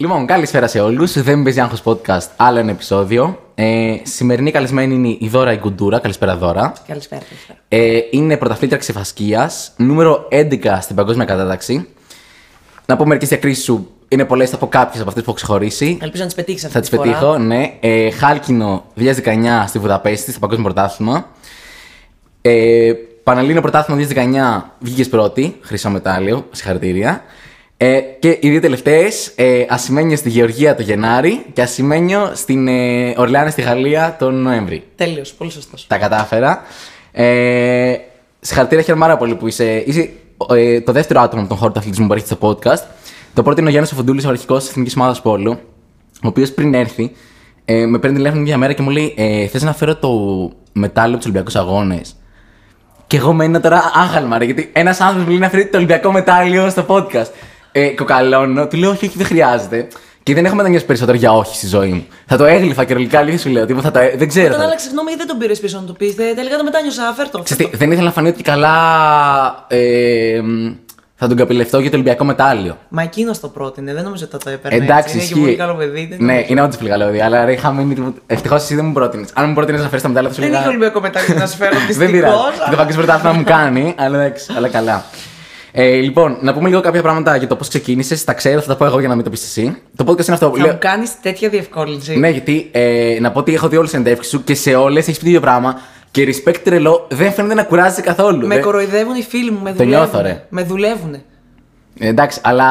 Λοιπόν, 0.00 0.26
καλησπέρα 0.26 0.66
σε 0.66 0.80
όλους. 0.80 1.22
Δεν 1.22 1.42
παίζει 1.42 1.60
άγχος 1.60 1.82
podcast, 1.84 2.26
άλλο 2.36 2.58
ένα 2.58 2.70
επεισόδιο. 2.70 3.38
Ε, 3.54 3.94
σημερινή 4.02 4.50
καλεσμένη 4.50 4.94
είναι 4.94 5.08
η 5.08 5.28
Δώρα 5.28 5.52
Ιγκουντούρα. 5.52 5.98
Καλησπέρα, 5.98 6.36
Δώρα. 6.36 6.72
Καλησπέρα. 6.86 7.22
καλησπέρα. 7.28 7.58
Ε, 7.68 8.00
είναι 8.10 8.36
πρωταθλήτρια 8.36 8.78
ξεφασκίας, 8.78 9.72
νούμερο 9.76 10.28
11 10.30 10.78
στην 10.80 10.96
παγκόσμια 10.96 11.24
κατάταξη. 11.24 11.88
Να 12.86 12.96
πω 12.96 13.06
μερικές 13.06 13.28
διακρίσεις 13.28 13.64
σου. 13.64 13.90
Είναι 14.08 14.24
πολλές, 14.24 14.50
θα 14.50 14.56
πω 14.56 14.66
κάποιες 14.66 15.00
από 15.00 15.08
αυτές 15.08 15.24
που 15.24 15.30
έχω 15.30 15.38
ξεχωρίσει. 15.38 15.98
Ελπίζω 16.00 16.22
να 16.22 16.28
τις 16.28 16.36
πετύχεις 16.36 16.62
αυτή 16.64 16.74
Θα 16.74 16.80
τις 16.80 16.90
τη 16.90 16.96
φορά. 16.96 17.08
πετύχω, 17.10 17.38
ναι. 17.38 17.72
Ε, 17.80 18.10
Χάλκινο 18.10 18.84
2019 18.94 19.64
στη 19.66 19.78
Βουδαπέστη, 19.78 20.30
στο 20.30 20.38
Παγκόσμιο 20.40 20.64
Πρωτάθλημα. 20.72 21.26
Ε, 22.42 22.92
Πανελλήνιο 23.22 23.60
Πρωτάθλημα 23.60 24.00
2019 24.00 24.72
βγήκες 24.78 25.08
πρώτη, 25.08 25.56
χρυσό 25.60 25.90
μετάλλιο, 25.90 26.46
συγχαρητήρια. 26.50 27.22
Ε, 27.80 28.00
και 28.18 28.38
οι 28.40 28.50
δύο 28.50 28.60
τελευταίες, 28.60 29.32
ε, 29.36 29.64
Ασημένιο 29.68 30.16
στη 30.16 30.28
Γεωργία 30.28 30.74
το 30.74 30.82
Γενάρη 30.82 31.44
και 31.52 31.62
Ασημένιο 31.62 32.30
στην 32.34 32.68
ε, 32.68 33.14
Ορλεάνη 33.16 33.50
στη 33.50 33.62
Γαλλία 33.62 34.16
τον 34.18 34.34
Νοέμβρη. 34.34 34.82
Τέλειος, 34.96 35.32
πολύ 35.32 35.50
σωστός. 35.50 35.86
Τα 35.86 35.98
κατάφερα. 35.98 36.62
Ε, 37.12 37.96
συγχαρητήρια, 38.40 38.84
χαίρομαι 38.84 39.04
πάρα 39.04 39.16
πολύ 39.16 39.34
που 39.34 39.48
είσαι. 39.48 39.82
Είσαι 39.86 40.10
ε, 40.50 40.80
το 40.80 40.92
δεύτερο 40.92 41.20
άτομο 41.20 41.40
από 41.40 41.50
τον 41.50 41.58
χώρο 41.58 41.72
του 41.72 41.78
αθλητισμού 41.78 42.06
που 42.06 42.12
έρχεται 42.12 42.34
στο 42.34 42.48
podcast. 42.48 42.82
Το 43.34 43.42
πρώτο 43.42 43.58
είναι 43.58 43.68
ο 43.68 43.70
Γιάννης 43.70 43.92
Οφοντούλη, 43.92 44.26
ο 44.26 44.28
αρχικός 44.28 44.60
της 44.60 44.70
Εθνικής 44.70 44.96
Ομάδας 44.96 45.22
Πόλου, 45.22 45.50
ο 46.22 46.28
οποίος 46.28 46.52
πριν 46.52 46.74
έρθει, 46.74 47.12
ε, 47.64 47.86
με 47.86 47.98
παίρνει 47.98 48.16
τηλέφωνο 48.16 48.42
μια 48.42 48.58
μέρα 48.58 48.72
και 48.72 48.82
μου 48.82 48.90
λέει: 48.90 49.14
ε, 49.16 49.46
Θες 49.46 49.62
να 49.62 49.72
φέρω 49.74 49.96
το 49.96 50.10
μετάλλιο 50.72 51.16
τους 51.16 51.24
Ολυμπιακούς 51.24 51.56
Αγώνες; 51.56 52.16
Και 53.06 53.16
εγώ 53.16 53.32
μένω 53.32 53.60
τώρα 53.60 53.90
άγαλμα, 53.94 54.38
ρε, 54.38 54.44
γιατί 54.44 54.70
ένας 54.72 55.00
άνθρωπος 55.00 55.24
μου 55.24 55.30
λέει 55.30 55.38
να 55.38 55.48
φέρει 55.48 55.66
το 55.66 55.76
Ολυμπιακό 55.76 56.12
μετάλλιο 56.12 56.70
στο 56.70 56.84
podcast. 56.88 57.30
Ε, 57.80 57.88
κοκαλώνω, 57.88 58.66
του 58.66 58.76
λέω: 58.76 58.90
Όχι, 58.90 59.06
όχι, 59.06 59.16
δεν 59.18 59.26
χρειάζεται. 59.26 59.88
Και 60.22 60.34
δεν 60.34 60.44
έχω 60.44 60.54
μετανιώσει 60.54 60.84
περισσότερο 60.84 61.16
για 61.16 61.32
όχι 61.32 61.56
στη 61.56 61.66
ζωή 61.66 61.88
μου. 61.92 62.06
Θα 62.26 62.36
το 62.36 62.44
έγλυφα 62.44 62.84
και 62.84 62.92
ρολικά 62.92 63.18
αλήθεια 63.18 63.38
σου 63.38 63.48
λέω. 63.48 63.66
Τίποτα, 63.66 63.86
θα 63.86 63.90
το, 63.92 63.98
ε- 63.98 64.14
δεν 64.16 64.28
ξέρω. 64.28 64.46
Όταν 64.46 64.58
θα- 64.58 64.64
άλλαξες 64.64 64.90
γνώμη, 64.90 65.08
γιατί 65.08 65.18
δεν 65.24 65.28
τον 65.28 65.38
πήρες 65.38 65.60
πίσω 65.60 65.78
να 65.80 65.86
του 65.86 65.92
πεις. 65.92 66.14
Τελικά 66.14 66.56
το 66.56 66.64
μετάνιωσα, 66.64 67.12
φέρτο. 67.16 67.38
Ξέρεις 67.42 67.70
τι, 67.70 67.76
δεν 67.76 67.90
ήθελα 67.90 68.06
να 68.06 68.12
φανεί 68.12 68.28
ότι 68.28 68.42
καλά 68.42 68.74
ε, 69.68 70.40
μ, 70.42 70.72
θα 71.14 71.26
τον 71.28 71.36
καπηλευτώ 71.36 71.78
για 71.78 71.90
το 71.90 71.96
Ολυμπιακό 71.96 72.24
μετάλλιο. 72.24 72.76
Μα 72.88 73.02
εκείνος 73.02 73.40
το 73.40 73.48
πρότεινε, 73.48 73.94
δεν 73.94 74.02
νομίζω 74.04 74.24
ότι 74.24 74.32
θα 74.32 74.38
το 74.38 74.50
έπαιρνε. 74.50 74.84
Εντάξει, 74.84 75.16
έτσι. 75.18 75.32
Είναι 75.32 75.40
και 75.40 75.44
πολύ 75.46 75.56
καλό 75.56 75.74
παιδί. 75.74 76.06
δεν 76.10 76.18
Ναι, 76.20 76.32
νομίζω. 76.32 76.46
είναι 76.50 76.62
όντως 76.62 76.76
πολύ 76.76 76.90
καλό 76.90 77.04
παιδί, 77.04 77.20
αλλά 77.20 77.44
ρε, 77.44 77.52
είχα 77.52 77.72
μείνει. 77.72 78.14
Ευτυχώς 78.26 78.62
εσύ 78.62 78.74
δεν 78.74 78.84
μου 78.84 78.92
πρότεινες. 78.92 79.28
Αν 79.34 79.48
μου 79.48 79.54
πρότεινες 79.54 79.80
να 79.80 79.86
φέρεις 79.88 80.02
τα 80.02 80.08
μετάλλια, 80.08 80.30
θα 80.30 80.34
σου 80.34 80.40
Δεν 80.40 80.48
έλεγα. 80.50 80.62
είχε 80.64 80.70
Ολυμπιακό 80.76 81.00
μετάλλιο 81.00 81.34
να 81.38 81.46
σου 81.46 81.56
φέρω 81.56 81.72
Δεν 81.78 81.86
δυστυχώ. 81.86 82.10
πειράζει. 82.10 82.34
Και 82.64 82.70
το 82.70 82.76
παγκόσμιο 82.76 83.04
πρωτάθλημα 83.04 83.34
μου 83.36 83.44
κάνει, 83.44 83.94
αλλά 83.98 84.18
εντάξει, 84.22 84.52
αλλά 84.56 84.68
καλά. 84.68 85.04
Ε, 85.80 85.94
λοιπόν, 85.94 86.36
να 86.40 86.54
πούμε 86.54 86.68
λίγο 86.68 86.80
κάποια 86.80 87.02
πράγματα 87.02 87.36
για 87.36 87.46
το 87.48 87.56
πώς 87.56 87.68
ξεκίνησες. 87.68 88.24
Τα 88.24 88.32
ξέρω, 88.32 88.60
θα 88.60 88.66
τα 88.66 88.76
πω 88.76 88.84
εγώ 88.84 88.98
για 88.98 89.08
να 89.08 89.14
μην 89.14 89.24
το 89.24 89.30
πεις 89.30 89.42
εσύ. 89.44 89.76
Το 89.96 90.04
podcast 90.08 90.24
είναι 90.26 90.34
αυτό. 90.34 90.52
Θα 90.56 90.62
λέω- 90.62 90.72
μου 90.72 90.78
κάνεις 90.80 91.20
τέτοια 91.22 91.48
διευκόλυνση. 91.48 92.16
Ναι, 92.16 92.28
γιατί 92.28 92.68
ε, 92.72 93.16
να 93.20 93.30
πω 93.32 93.38
ότι 93.38 93.54
έχω 93.54 93.68
δει 93.68 93.76
όλες 93.76 93.90
τις 93.90 93.98
συνεντεύξει 93.98 94.30
σου 94.30 94.44
και 94.44 94.54
σε 94.54 94.74
όλες 94.74 95.02
έχεις 95.06 95.16
πει 95.18 95.22
το 95.22 95.28
ίδιο 95.28 95.40
πράγμα. 95.40 95.80
Και 96.10 96.24
respect 96.24 96.56
τρελό 96.62 97.06
δεν 97.10 97.32
φαίνεται 97.32 97.54
να 97.54 97.62
κουράζεσαι 97.62 98.00
καθόλου. 98.00 98.46
Με 98.46 98.54
Δεν- 98.54 98.64
κοροϊδεύουν 98.64 99.14
οι 99.14 99.22
φίλοι 99.22 99.50
μου, 99.50 99.58
με 99.62 99.70
Το 99.70 99.76
δουλεύουν. 99.76 99.98
νιώθω, 100.08 100.20
ρε. 100.22 100.44
Με 100.48 100.62
δουλεύουν. 100.62 101.16
Ε, 101.98 102.08
εντάξει, 102.08 102.40
αλλά 102.42 102.70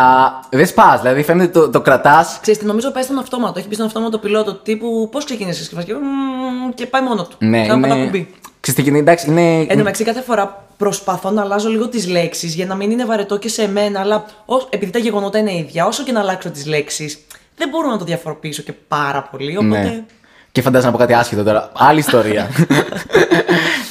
δεν 0.51 0.67
σπάς. 0.67 1.01
Δηλαδή 1.01 1.23
φαίνεται 1.23 1.59
το, 1.59 1.69
το 1.69 1.81
κρατάς. 1.81 2.37
Ξέρετε, 2.41 2.65
νομίζω 2.65 2.91
πέσει 2.91 3.05
στον 3.05 3.17
αυτόματο. 3.17 3.53
Έχεις 3.55 3.67
πει 3.69 3.73
στον 3.73 3.85
αυτόματο 3.87 4.17
πιλότο 4.17 4.53
τύπου 4.53 5.09
πώς 5.11 5.25
ξεκίνησε 5.25 5.75
και 5.75 5.83
και, 5.83 5.93
μμμ, 5.93 6.69
και 6.75 6.85
πάει 6.85 7.01
μόνο 7.01 7.23
του. 7.23 7.35
Ναι, 7.39 7.65
Σαν 7.65 7.79
να 7.79 7.87
πατά 7.87 7.95
είναι. 7.99 8.05
κουμπί. 8.05 8.33
Ξέρετε, 8.59 8.83
και 8.83 8.89
είναι- 8.89 8.99
εντάξει, 8.99 9.29
είναι. 9.29 9.57
Εν 9.59 9.67
τω 9.67 9.75
μεταξύ, 9.75 10.03
κάθε 10.03 10.21
φορά 10.21 10.65
προσπαθώ 10.77 11.29
να 11.31 11.41
αλλάζω 11.41 11.69
λίγο 11.69 11.87
τις 11.87 12.07
λέξεις 12.07 12.53
για 12.55 12.65
να 12.65 12.75
μην 12.75 12.91
είναι 12.91 13.05
βαρετό 13.05 13.37
και 13.37 13.49
σε 13.49 13.67
μένα, 13.67 13.99
αλλά 13.99 14.25
ως- 14.45 14.67
επειδή 14.69 14.91
τα 14.91 14.99
γεγονότα 14.99 15.37
είναι 15.37 15.55
ίδια, 15.55 15.85
όσο 15.85 16.03
και 16.03 16.11
να 16.11 16.19
αλλάξω 16.19 16.49
τις 16.49 16.65
λέξεις, 16.65 17.19
δεν 17.55 17.69
μπορώ 17.69 17.89
να 17.89 17.97
το 17.97 18.05
διαφοροποιήσω 18.05 18.61
και 18.61 18.73
πάρα 18.87 19.21
πολύ. 19.31 19.57
Οπότε. 19.57 19.81
Ναι. 19.81 20.03
Και 20.57 20.63
φαντάζομαι 20.63 20.91
να 20.91 20.97
πω 20.97 21.03
κάτι 21.03 21.13
άσχετο 21.13 21.43
τώρα. 21.43 21.71
Άλλη 21.73 21.99
ιστορία. 21.99 22.49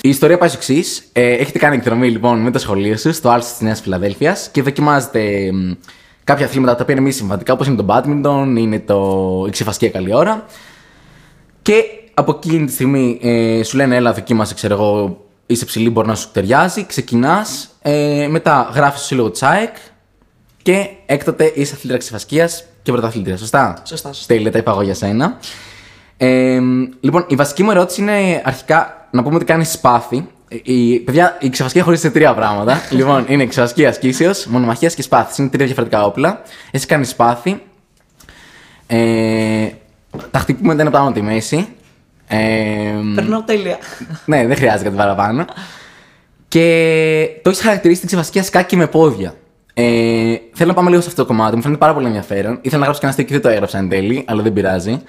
Η 0.01 0.09
ιστορία 0.09 0.39
πάει 0.39 0.49
στο 0.49 0.59
εξής. 0.59 1.09
Ε, 1.13 1.33
έχετε 1.33 1.59
κάνει 1.59 1.77
εκδρομή 1.77 2.11
λοιπόν 2.11 2.39
με 2.39 2.51
το 2.51 2.59
σχολείο 2.59 2.97
σας 2.97 3.17
στο 3.17 3.29
Άλσο 3.29 3.51
της 3.51 3.61
Νέας 3.61 3.81
Φιλαδέλφιας 3.81 4.49
και 4.53 4.63
δοκιμάζετε 4.63 5.51
μ, 5.53 5.73
κάποια 6.25 6.47
αθλήματα 6.47 6.75
τα 6.75 6.83
οποία 6.83 6.95
είναι 6.95 7.05
μη 7.05 7.11
συμβατικά, 7.13 7.53
όπως 7.53 7.67
είναι 7.67 7.77
το 7.77 7.87
badminton, 7.89 8.55
είναι 8.59 8.81
το 8.81 9.45
η 9.47 9.51
ξεφασκία 9.51 9.91
καλή 9.91 10.15
ώρα. 10.15 10.45
Και 11.63 11.85
από 12.15 12.41
εκείνη 12.45 12.67
τη 12.67 12.73
στιγμή 12.73 13.19
ε, 13.23 13.63
σου 13.63 13.77
λένε, 13.77 13.97
έλα, 13.97 14.13
δοκίμασε, 14.13 14.55
ξέρω 14.55 14.75
εγώ, 14.75 15.25
είσαι 15.47 15.65
ψηλή, 15.65 15.91
μπορεί 15.91 16.09
να 16.09 16.15
σου 16.15 16.31
ταιριάζει. 16.33 16.87
Ξεκινάς, 16.87 17.69
ε, 17.83 18.27
μετά 18.31 18.71
γράφεις 18.75 18.99
στο 18.99 19.07
σύλλογο 19.07 19.31
Τσάικ 19.31 19.75
και 20.63 20.89
έκτοτε 21.07 21.53
είσαι 21.55 21.75
αθλήτρια 21.75 21.99
ξεφασκία 21.99 22.51
και 22.83 22.93
πρωταθλήτρια. 22.93 23.37
Σωστά; 23.37 23.83
Σωστά, 23.85 24.13
σωστά. 24.13 24.35
Τέλεια, 24.35 24.51
τα 24.51 24.59
είπα 24.59 24.71
εγώ 24.71 24.83
για 24.83 24.95
σένα. 24.95 25.39
Ε, 26.17 26.61
λοιπόν, 27.01 27.25
η 27.29 27.35
βασική 27.35 27.63
μου 27.63 27.71
ερώτηση 27.71 28.01
είναι 28.01 28.43
αρχικά 28.45 29.09
να 29.11 29.23
πούμε 29.23 29.35
ότι 29.35 29.45
κάνεις 29.45 29.73
σπάθη. 29.73 30.27
Ε, 30.49 30.57
Η, 30.63 30.99
παιδιά, 30.99 31.37
η 31.41 31.49
ξεφασκία 31.49 31.83
χωρίζεται 31.83 32.09
σε 32.09 32.15
τρία 32.15 32.35
πράγματα. 32.35 32.81
λοιπόν, 32.91 33.25
είναι 33.29 33.47
ξεφασκία 33.47 33.89
ασκήσεω, 33.89 34.31
μονομαχίας 34.49 34.95
και 34.95 35.03
σπάθης. 35.03 35.39
Είναι 35.39 35.49
τρία 35.49 35.67
διαφορετικά 35.67 36.05
όπλα. 36.05 36.43
Εσύ 36.71 36.87
κάνεις 36.87 37.09
σπάθη. 37.09 37.63
Ε, 38.87 39.69
τα 40.31 40.39
χτυπούμε 40.39 40.75
δεν 40.75 40.87
είναι 40.87 40.95
πάνω 40.95 41.05
από 41.05 41.15
τη 41.15 41.23
μέση. 41.23 41.69
Ε, 42.29 42.37
Περνάω 43.15 43.43
τέλεια. 43.43 43.79
ναι, 44.25 44.47
δεν 44.47 44.57
χρειάζεται 44.57 44.85
κάτι 44.85 44.97
παραπάνω. 44.97 45.45
Και 46.49 47.29
το 47.43 47.51
έχεις 47.51 47.63
χαρακτηρίσει 47.63 47.99
την 47.99 48.09
ξεφασκία 48.09 48.43
σκάκι 48.43 48.77
με 48.77 48.87
πόδια. 48.87 49.35
Ε, 49.75 50.35
θέλω 50.53 50.69
να 50.69 50.75
πάμε 50.75 50.89
λίγο 50.91 51.03
σε 51.03 51.09
αυτό 51.09 51.23
το 51.23 51.29
κομμάτι. 51.29 51.57
Μου 51.57 51.63
φαίνεται 51.63 51.81
πάρα 51.81 51.95
πολύ 51.95 52.07
ενδιαφέρον. 52.07 52.59
Ήθελα 52.61 52.79
να 52.79 52.85
γράψω 52.85 53.01
και 53.01 53.07
ένα 53.07 53.13
στέκι 53.15 53.29
και 53.29 53.35
δεν 53.35 53.43
το 53.43 53.49
έγραψα 53.49 53.79
εν 53.79 53.89
τέλει, 53.89 54.25
αλλά 54.27 54.43
δεν 54.43 54.53
πειράζει. 54.53 55.03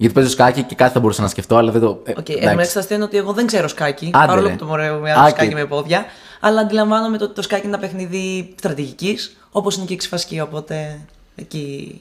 Γιατί 0.00 0.14
παίζω 0.14 0.28
σκάκι 0.28 0.62
και 0.62 0.74
κάτι 0.74 0.92
θα 0.92 1.00
μπορούσα 1.00 1.22
να 1.22 1.28
σκεφτώ, 1.28 1.56
αλλά 1.56 1.72
δεν 1.72 1.80
το. 1.80 2.00
Ε, 2.04 2.10
Οκ, 2.10 2.16
okay, 2.18 2.30
εντάξει. 2.36 2.58
εν 2.66 2.72
τω 2.72 2.78
αστείο 2.80 2.96
είναι 2.96 3.04
ότι 3.04 3.16
εγώ 3.16 3.32
δεν 3.32 3.46
ξέρω 3.46 3.68
σκάκι. 3.68 4.10
Άντε, 4.14 4.26
παρόλο 4.26 4.46
ρε. 4.46 4.52
που 4.52 4.58
το 4.58 4.64
μωρέω 4.64 4.98
με 4.98 5.10
Άκη. 5.10 5.20
άλλο 5.20 5.28
σκάκι 5.28 5.54
με 5.54 5.64
πόδια. 5.64 6.04
Αλλά 6.40 6.60
αντιλαμβάνομαι 6.60 7.18
ότι 7.20 7.34
το 7.34 7.42
σκάκι 7.42 7.66
είναι 7.66 7.76
ένα 7.76 7.86
παιχνίδι 7.86 8.54
στρατηγικής, 8.58 9.36
όπως 9.50 9.76
είναι 9.76 9.84
και 9.84 9.92
η 9.92 9.96
ξεφασκία. 9.96 10.42
Οπότε 10.42 11.00
εκεί. 11.36 12.00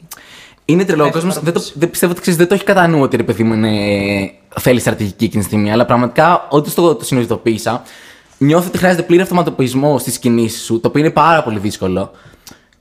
Είναι 0.65 0.85
τρελό. 0.85 1.03
Ο 1.03 1.05
Έχω 1.05 1.13
κόσμος 1.15 1.33
δεν, 1.33 1.43
το, 1.43 1.49
παραδόσεις. 1.49 1.73
δεν 1.79 1.89
πιστεύω 1.89 2.11
ότι 2.11 2.21
ξέρεις, 2.21 2.39
δεν 2.39 2.47
το 2.47 2.53
έχει 2.53 2.63
κατά 2.63 2.87
νου 2.87 3.01
ότι 3.01 3.17
ρε 3.17 3.23
παιδί 3.23 3.43
μου 3.43 3.53
είναι, 3.53 4.31
θέλει 4.59 4.79
στρατηγική 4.79 5.23
εκείνη 5.25 5.41
τη 5.43 5.47
στιγμή. 5.49 5.71
Αλλά 5.71 5.85
πραγματικά 5.85 6.47
ό,τι 6.49 6.71
το, 6.71 6.95
το 6.95 7.05
συνειδητοποίησα, 7.05 7.81
νιώθω 8.37 8.67
ότι 8.67 8.77
χρειάζεται 8.77 9.01
πλήρη 9.01 9.21
αυτοματοποιισμό 9.21 9.97
στις 9.99 10.19
κινήσεις 10.19 10.63
σου, 10.63 10.79
το 10.79 10.87
οποίο 10.87 11.01
είναι 11.01 11.11
πάρα 11.11 11.43
πολύ 11.43 11.59
δύσκολο. 11.59 12.11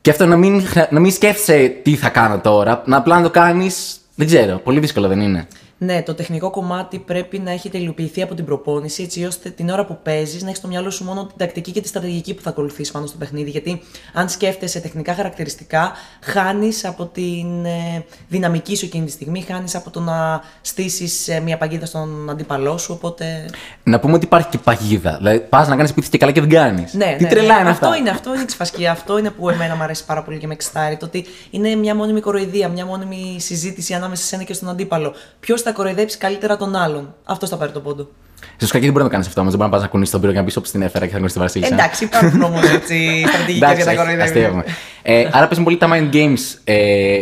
Και 0.00 0.10
αυτό 0.10 0.26
να 0.26 0.36
μην, 0.36 0.66
χρεια- 0.66 0.88
να 0.90 1.00
μην 1.00 1.10
σκέφτεσαι 1.12 1.68
τι 1.82 1.94
θα 1.96 2.08
κάνω 2.08 2.38
τώρα, 2.38 2.82
να 2.86 2.96
απλά 2.96 3.16
να 3.16 3.22
το 3.22 3.30
κάνεις. 3.30 3.96
Δεν 4.18 4.26
ξέρω. 4.26 4.58
Πολύ 4.58 4.80
δύσκολο 4.80 5.08
δεν 5.08 5.20
είναι. 5.20 5.46
Ναι, 5.78 6.02
το 6.02 6.14
τεχνικό 6.14 6.50
κομμάτι 6.50 6.98
πρέπει 6.98 7.38
να 7.38 7.50
έχει 7.50 7.68
τελειοποιηθεί 7.70 8.22
από 8.22 8.34
την 8.34 8.44
προπόνηση, 8.44 9.02
έτσι 9.02 9.24
ώστε 9.24 9.50
την 9.50 9.70
ώρα 9.70 9.84
που 9.84 9.98
παίζεις 10.02 10.40
να 10.42 10.46
έχεις 10.46 10.58
στο 10.58 10.68
μυαλό 10.68 10.90
σου 10.90 11.04
μόνο 11.04 11.26
την 11.26 11.36
τακτική 11.36 11.72
και 11.72 11.80
τη 11.80 11.88
στρατηγική 11.88 12.34
που 12.34 12.42
θα 12.42 12.50
ακολουθήσεις 12.50 12.92
πάνω 12.92 13.06
στο 13.06 13.16
παιχνίδι. 13.16 13.50
Γιατί 13.50 13.82
αν 14.12 14.28
σκέφτεσαι 14.28 14.80
τεχνικά 14.80 15.14
χαρακτηριστικά, 15.14 15.92
χάνεις 16.20 16.84
από 16.84 17.06
την 17.06 17.64
ε, 17.64 18.04
δυναμική 18.28 18.76
σου 18.76 18.84
εκείνη 18.84 19.04
τη 19.04 19.10
στιγμή, 19.10 19.40
χάνεις 19.40 19.74
από 19.74 19.90
το 19.90 20.00
να 20.00 20.42
στήσεις 20.60 21.28
μια 21.42 21.58
παγίδα 21.58 21.86
στον 21.86 22.30
αντίπαλό 22.30 22.78
σου. 22.78 22.92
Οπότε. 22.92 23.50
Να 23.82 24.00
πούμε 24.00 24.14
ότι 24.14 24.24
υπάρχει 24.24 24.48
και 24.48 24.58
παγίδα. 24.58 25.16
Δηλαδή, 25.16 25.40
πας 25.40 25.68
να 25.68 25.76
κάνεις 25.76 25.90
σπίτι 25.90 26.08
και 26.08 26.18
καλά 26.18 26.32
και 26.32 26.40
δεν 26.40 26.50
κάνεις. 26.50 26.94
Ναι, 26.94 27.14
Τι 27.18 27.22
ναι, 27.22 27.28
τρελά 27.28 27.54
ναι. 27.54 27.60
είναι 27.60 27.70
αυτό 27.70 27.86
αυτά. 27.86 27.98
είναι, 27.98 28.10
αυτό 28.10 28.32
είναι 28.32 28.42
η 28.42 28.44
ξεφασκία. 28.46 28.90
Αυτό 28.90 29.18
είναι 29.18 29.30
που 29.30 29.48
εμένα 29.48 29.76
μου 29.76 29.82
αρέσει 29.82 30.04
πάρα 30.04 30.22
πολύ 30.22 30.38
και 30.38 30.46
με 30.46 30.52
εξτάρει. 30.52 30.96
Το 30.96 31.06
ότι 31.06 31.24
είναι 31.50 31.74
μια 31.74 31.94
μόνιμη 31.94 32.20
κοροϊδία, 32.20 32.68
μια 32.68 32.86
μόνιμη 32.86 33.36
συζήτηση 33.40 33.94
ανάμεσα 33.94 34.22
σε 34.22 34.28
σένα 34.28 34.42
και 34.42 34.52
στον 34.52 34.68
αντίπαλο. 34.68 35.14
Ποιος 35.40 35.62
θα 35.68 35.74
κοροϊδέψει 35.74 36.18
καλύτερα 36.18 36.56
τον 36.56 36.76
άλλον. 36.76 37.14
Αυτό 37.24 37.46
θα 37.46 37.56
πάρει 37.56 37.72
τον 37.72 37.82
πόντο. 37.82 38.08
Στο 38.56 38.66
σκάκι 38.66 38.84
δεν 38.84 38.92
μπορεί 38.92 39.02
να 39.04 39.08
το 39.08 39.12
κάνεις 39.14 39.26
αυτό 39.26 39.40
όμω. 39.40 39.50
Δεν 39.50 39.58
μπορεί 39.58 39.70
να 39.70 39.76
πας 39.76 39.84
να 39.86 39.90
κουνήσεις 39.92 40.12
τον 40.12 40.20
πύρο 40.20 40.32
και 40.32 40.38
να 40.38 40.44
πει 40.44 40.58
όπου 40.58 40.70
την 40.70 40.82
έφερα 40.82 41.04
και 41.04 41.10
θα 41.10 41.16
γνωρίσει 41.16 41.36
τη 41.36 41.42
Βασίλισσα. 41.42 41.74
Εντάξει, 41.74 42.04
υπάρχουν 42.04 42.42
όμως 42.42 42.62
έτσι 42.70 42.96
στρατηγικέ 43.32 43.72
για 43.76 43.84
τα 43.84 43.90
όχι, 43.90 43.96
κοροϊδεύει. 43.96 44.22
αστείευομαι. 44.22 44.64
ε, 45.02 45.28
άρα 45.32 45.46
παίζουν 45.46 45.64
πολύ 45.64 45.76
τα 45.76 45.88
mind 45.92 46.14
games. 46.14 46.38
Ε, 46.64 47.20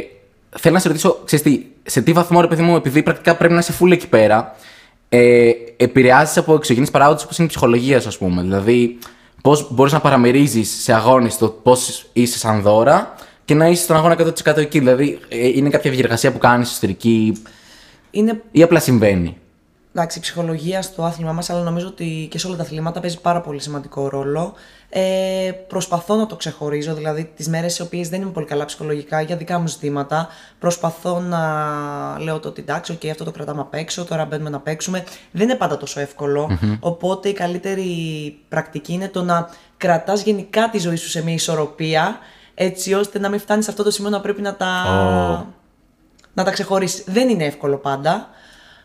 θέλω 0.58 0.74
να 0.74 0.80
σε 0.80 0.88
ρωτήσω, 0.88 1.20
ξέρεις 1.24 1.44
τι, 1.44 1.60
σε 1.90 2.00
τι 2.02 2.12
βαθμό, 2.12 2.40
ρε 2.40 2.46
παιδί 2.46 2.62
μου, 2.62 2.76
επειδή 2.76 3.02
πρακτικά 3.02 3.36
πρέπει 3.36 3.52
να 3.52 3.58
είσαι 3.58 3.74
full 3.80 3.90
εκεί 3.92 4.08
πέρα, 4.08 4.54
ε, 5.08 5.50
επηρεάζεις 5.76 6.36
από 6.36 6.54
εξωγενείς 6.54 6.90
παράγοντες 6.90 7.22
όπως 7.24 7.36
είναι 7.38 7.46
η 7.46 7.50
ψυχολογία 7.50 8.00
σου, 8.00 8.08
ας 8.08 8.18
πούμε. 8.18 8.42
Δηλαδή, 8.42 8.98
πώς 9.42 9.66
μπορείς 9.70 9.92
να 9.92 10.00
παραμερίζεις 10.00 10.82
σε 10.82 10.92
αγώνες 10.92 11.36
το 11.38 11.48
πώς 11.48 12.06
είσαι 12.12 12.38
σαν 12.38 12.60
δώρα 12.60 13.14
και 13.44 13.54
να 13.54 13.66
είσαι 13.68 13.82
στον 13.82 13.96
αγώνα 13.96 14.14
100% 14.14 14.56
εκεί. 14.56 14.78
Δηλαδή, 14.78 15.18
ε, 15.28 15.48
είναι 15.48 15.68
κάποια 15.68 15.90
διεργασία 15.90 16.32
που 16.32 16.38
κάνεις 16.38 16.70
εσωτερική 16.70 17.42
Είναι 18.10 18.42
ή 18.50 18.62
απλά 18.62 18.80
συμβαίνει. 18.80 19.36
εντάξει, 19.92 20.18
η 20.18 20.20
ψυχολογία 20.20 20.82
στο 20.82 21.04
άθλημα 21.04 21.32
μας, 21.32 21.50
αλλά 21.50 21.62
νομίζω 21.62 21.86
ότι 21.86 22.28
και 22.30 22.38
σε 22.38 22.46
όλα 22.46 22.56
τα 22.56 22.62
αθλήματα 22.62 23.00
παίζει 23.00 23.20
πάρα 23.20 23.40
πολύ 23.40 23.60
σημαντικό 23.60 24.08
ρόλο. 24.08 24.54
Ε, 24.88 25.50
προσπαθώ 25.68 26.14
να 26.14 26.26
το 26.26 26.36
ξεχωρίζω, 26.36 26.94
δηλαδή 26.94 27.32
τις 27.36 27.48
μέρες 27.48 27.78
οι 27.78 27.82
οποίες 27.82 28.08
δεν 28.08 28.20
είμαι 28.20 28.30
πολύ 28.30 28.46
καλά 28.46 28.64
ψυχολογικά 28.64 29.20
για 29.20 29.36
δικά 29.36 29.58
μου 29.58 29.66
ζητήματα, 29.66 30.28
προσπαθώ 30.58 31.20
να 31.20 31.40
λέω 32.18 32.40
το 32.40 32.48
ότι 32.48 32.60
εντάξει, 32.60 32.92
οκ, 32.92 33.10
αυτό 33.10 33.24
το 33.24 33.30
κρατάμε 33.30 33.60
απ' 33.60 33.74
έξω, 33.74 34.04
τώρα 34.04 34.24
μπαίνουμε 34.24 34.50
να 34.50 34.60
παίξουμε. 34.60 35.04
Δεν 35.30 35.48
είναι 35.48 35.54
πάντα 35.58 35.76
τόσο 35.76 36.00
εύκολο. 36.00 36.58
Οπότε 36.80 37.28
η 37.28 37.32
καλύτερη 37.32 37.90
πρακτική 38.48 38.92
είναι 38.92 39.08
το 39.08 39.22
να 39.22 39.48
κρατάς 39.76 40.22
γενικά 40.22 40.68
τη 40.70 40.78
ζωή 40.78 40.96
σου 40.96 41.08
σε 41.08 41.22
μια 41.22 41.34
ισορροπία, 41.34 42.18
έτσι 42.54 42.94
ώστε 42.94 43.18
να 43.18 43.28
μην 43.28 43.40
φτάνεις 43.40 43.64
σε 43.64 43.70
αυτό 43.70 43.82
το 43.82 43.90
σημείο 43.90 44.10
να 44.10 44.20
πρέπει 44.20 44.42
να 44.42 44.54
τα. 44.56 44.66
Να 46.36 46.44
τα 46.44 46.50
ξεχωρίσεις. 46.50 47.02
Δεν 47.06 47.28
είναι 47.28 47.44
εύκολο 47.44 47.76
πάντα, 47.76 48.28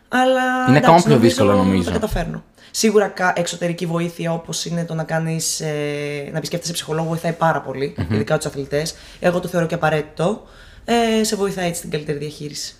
αλλά. 0.08 0.42
Είναι 0.68 0.76
εντάξει, 0.78 0.94
ακόμα 0.94 1.02
πιο 1.04 1.18
δύσκολο, 1.18 1.54
νομίζω. 1.56 1.82
Τα 1.82 1.90
καταφέρνω. 1.90 2.42
Σίγουρα 2.70 3.06
κα- 3.06 3.32
εξωτερική 3.36 3.86
βοήθεια 3.86 4.32
όπως 4.32 4.64
είναι 4.64 4.84
το 4.84 4.94
να 4.94 5.04
κάνεις. 5.04 5.60
Ε, 5.60 6.28
να 6.32 6.38
επισκέφτεσαι 6.38 6.72
ψυχολόγο 6.72 7.08
βοηθάει 7.08 7.32
πάρα 7.32 7.60
πολύ, 7.60 7.94
ειδικά 8.10 8.36
τους 8.36 8.46
αθλητές. 8.46 8.94
Εγώ 9.20 9.40
το 9.40 9.48
θεωρώ 9.48 9.66
και 9.66 9.74
απαραίτητο. 9.74 10.42
Ε, 10.84 11.24
σε 11.24 11.36
βοηθάει 11.36 11.66
έτσι 11.68 11.80
την 11.80 11.90
καλύτερη 11.90 12.18
διαχείριση. 12.18 12.74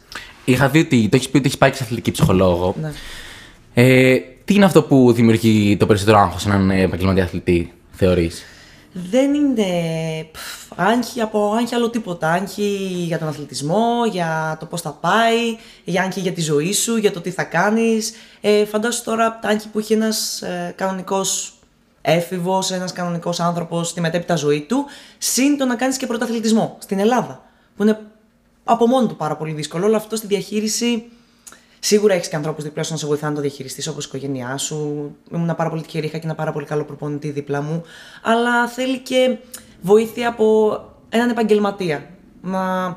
Είχα 0.45 0.69
δει 0.69 0.79
ότι 0.79 1.09
το 1.09 1.17
έχεις 1.17 1.29
πει 1.29 1.37
ότι 1.37 1.47
έχεις 1.47 1.59
πάει 1.59 1.71
και 1.71 1.77
σε 1.77 1.83
αθλητική 1.83 2.11
ψυχολόγο. 2.11 2.75
Ναι. 2.81 2.93
Ε, 3.75 4.19
τι 4.45 4.55
είναι 4.55 4.65
αυτό 4.65 4.83
που 4.83 5.13
δημιουργεί 5.13 5.77
το 5.77 5.87
περισσότερο 5.87 6.19
άγχος 6.19 6.43
σε 6.43 6.49
έναν 6.49 6.71
επαγγελματία 6.71 7.25
αθλητή, 7.25 7.73
θεωρείς; 7.93 8.43
Δεν 8.93 9.35
είναι 9.35 9.65
πφ, 10.33 10.62
άγχη 10.77 11.21
από 11.21 11.53
άγχη 11.53 11.75
άλλο 11.75 11.91
τίποτα. 11.91 12.31
Άγχη 12.31 12.77
για 13.07 13.19
τον 13.19 13.29
αθλητισμό, 13.29 14.07
για 14.11 14.57
το 14.61 14.67
πώς 14.67 14.81
θα 14.81 14.91
πάει, 14.91 15.57
για 15.85 16.03
άγχη 16.03 16.21
για 16.21 16.33
τη 16.33 16.41
ζωή 16.41 16.73
σου, 16.73 16.97
για 16.97 17.13
το 17.13 17.21
τι 17.21 17.31
θα 17.31 17.45
κάνεις. 17.45 18.13
Ε, 18.41 18.65
φαντάσου 18.65 19.05
τώρα 19.05 19.39
τα 19.43 19.49
άγχη 19.49 19.69
που 19.69 19.79
έχει 19.79 19.93
ένας 19.93 20.43
ε, 20.43 20.75
κανονικός 20.77 21.55
έφηβος, 22.01 22.71
ένας 22.71 22.93
κανονικός 22.93 23.41
άνθρωπος 23.41 23.89
στη 23.89 24.01
μετέπειτα 24.01 24.35
ζωή 24.35 24.61
του, 24.61 24.85
συν 25.19 25.57
το 25.57 25.65
να 25.65 25.75
κάνεις 25.77 25.97
και 25.97 26.07
πρωταθλητισμό 26.07 26.77
στην 26.81 26.99
Ελλάδα, 26.99 27.43
που 27.77 27.83
είναι 27.83 28.01
από 28.65 28.87
μόνο 28.87 29.07
του 29.07 29.17
πάρα 29.17 29.37
πολύ 29.37 29.53
δύσκολο. 29.53 29.87
Όλο 29.87 29.97
αυτό 29.97 30.17
στη 30.17 30.27
διαχείριση 30.27 31.11
Σίγουρα 31.85 32.15
έχεις 32.15 32.29
και 32.29 32.37
ανθρώπους 32.37 32.65
δίπλα 32.65 32.83
σου 32.83 32.93
να 32.93 32.99
σε 32.99 33.07
βοηθάνε 33.07 33.31
να 33.31 33.37
το 33.37 33.43
διαχειριστείς, 33.43 33.87
όπως 33.87 34.05
η 34.05 34.09
οικογένειά 34.09 34.57
σου. 34.57 35.11
Ήμουν 35.33 35.55
πάρα 35.57 35.71
πολύ 35.71 35.83
τυχερή, 35.83 36.07
είχα 36.07 36.19
και 36.19 36.25
ένα 36.25 36.35
πάρα 36.35 36.53
πολύ 36.53 36.67
καλό 36.67 36.85
προπονητή 36.85 37.31
δίπλα 37.31 37.63
μου. 37.63 37.83
Αλλά 38.23 38.69
θέλει 38.69 38.99
και 38.99 39.37
βοήθεια 39.83 40.29
από 40.29 40.79
έναν 41.09 41.31
επαγγελματία. 41.31 42.07
Να... 42.43 42.97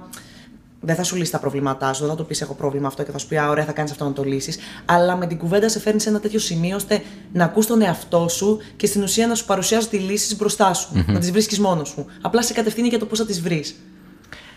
Δεν 0.88 0.96
θα 0.96 1.04
σου 1.04 1.16
λύσει 1.16 1.32
τα 1.32 1.40
προβλήματά 1.40 1.94
σου, 1.94 2.02
δεν 2.02 2.10
θα 2.10 2.16
το 2.16 2.24
πεις: 2.24 2.42
Έχω 2.42 2.54
πρόβλημα 2.54 2.88
αυτό 2.88 3.04
και 3.04 3.12
θα 3.12 3.18
σου 3.18 3.28
πει: 3.28 3.38
Α, 3.38 3.50
ωραία, 3.50 3.66
θα 3.66 3.72
κάνεις 3.72 3.92
αυτό 3.92 4.04
να 4.06 4.14
το 4.14 4.24
λύσεις. 4.24 4.58
Αλλά 4.86 5.16
με 5.16 5.28
την 5.28 5.38
κουβέντα 5.38 5.70
σε 5.70 5.80
φέρνει 5.80 6.00
σε 6.00 6.10
ένα 6.10 6.20
τέτοιο 6.20 6.40
σημείο 6.40 6.76
ώστε 6.76 7.02
να 7.34 7.44
ακούς 7.44 7.66
τον 7.68 7.82
εαυτό 7.82 8.28
σου 8.30 8.60
και 8.76 8.86
στην 8.88 9.04
ουσία 9.04 9.28
να 9.28 9.36
σου 9.36 9.46
παρουσιάζει 9.46 9.88
τη 9.88 9.98
λύση 9.98 10.36
μπροστά 10.36 10.74
σου. 10.74 11.04
Να 11.08 11.20
τις 11.20 11.32
βρίσκεις 11.32 11.60
μόνος 11.60 11.90
σου. 11.90 12.06
Απλά 12.22 12.42
σε 12.42 12.54
κατευθύνει 12.54 12.88
για 12.88 13.00
το 13.00 13.06
πώς 13.06 13.18
θα 13.20 13.26
τις 13.26 13.42
βρεις. 13.42 13.76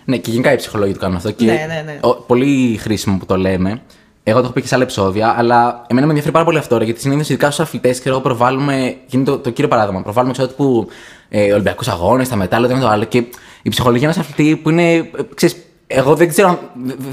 Ναι, 0.05 0.17
και 0.19 0.31
γενικά 0.31 0.53
οι 0.53 0.57
ψυχολόγοι 0.57 0.93
το 0.93 0.99
κάνουν 0.99 1.17
αυτό. 1.17 1.31
Και 1.31 1.45
Ναι, 1.45 1.53
ναι, 1.69 1.83
ναι. 1.85 1.99
ο- 2.03 2.15
πολύ 2.15 2.77
χρήσιμο 2.81 3.19
που 3.19 3.27
το 3.27 3.37
λέμε. 3.37 3.83
Εγώ 4.29 4.39
το 4.39 4.45
έχω 4.45 4.53
πει 4.53 4.61
και 4.61 4.67
σε 4.67 4.75
άλλα 4.75 4.85
επεισόδια, 4.85 5.35
αλλά 5.39 5.85
εμένα 5.87 6.07
με 6.07 6.13
ενδιαφέρει 6.13 6.33
πάρα 6.33 6.45
πολύ 6.45 6.59
αυτό. 6.59 6.79
ρε, 6.79 6.85
Γιατί 6.85 7.01
συνήθως, 7.01 7.29
ειδικά 7.29 7.51
στους 7.51 7.65
αθλητές, 7.67 8.01
ξέρω, 8.01 8.21
προβάλλουμε. 8.21 8.97
Γίνεται 9.07 9.31
το, 9.31 9.39
το 9.39 9.51
κύριο 9.51 9.69
παράδειγμα. 9.71 10.03
Προβάλλουμε, 10.03 10.33
ξέρω, 10.33 10.49
τύπου 10.49 10.89
ε, 11.29 11.53
Ολυμπιακούς 11.53 11.89
αγώνες, 11.89 12.29
τα 12.29 12.37
μετά, 12.37 12.61
το 12.61 12.65
ένα 12.71 12.81
το 12.81 12.89
άλλο. 12.89 13.05
Και 13.05 13.19
η 13.63 13.69
ψυχολογία 13.69 14.09
ενός 14.09 14.19
αθλητή 14.27 14.57
που 14.57 14.71
είναι. 14.71 14.93
ε, 14.93 15.05
ξέρεις, 15.35 15.57
εγώ 15.87 16.15
δεν 16.15 16.29
ξέρω. 16.29 16.49
αν- 16.49 16.59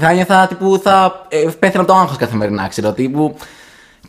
Θα 0.00 0.12
νιώθα 0.12 0.46
τύπου. 0.46 0.80
Θα 0.82 1.26
ε, 1.28 1.48
πέθαινα 1.58 1.82
από 1.82 1.92
το 1.92 1.98
άγχος 1.98 2.16
καθημερινά, 2.16 2.68
ξέρω. 2.68 2.92
Τύπου, 2.92 3.36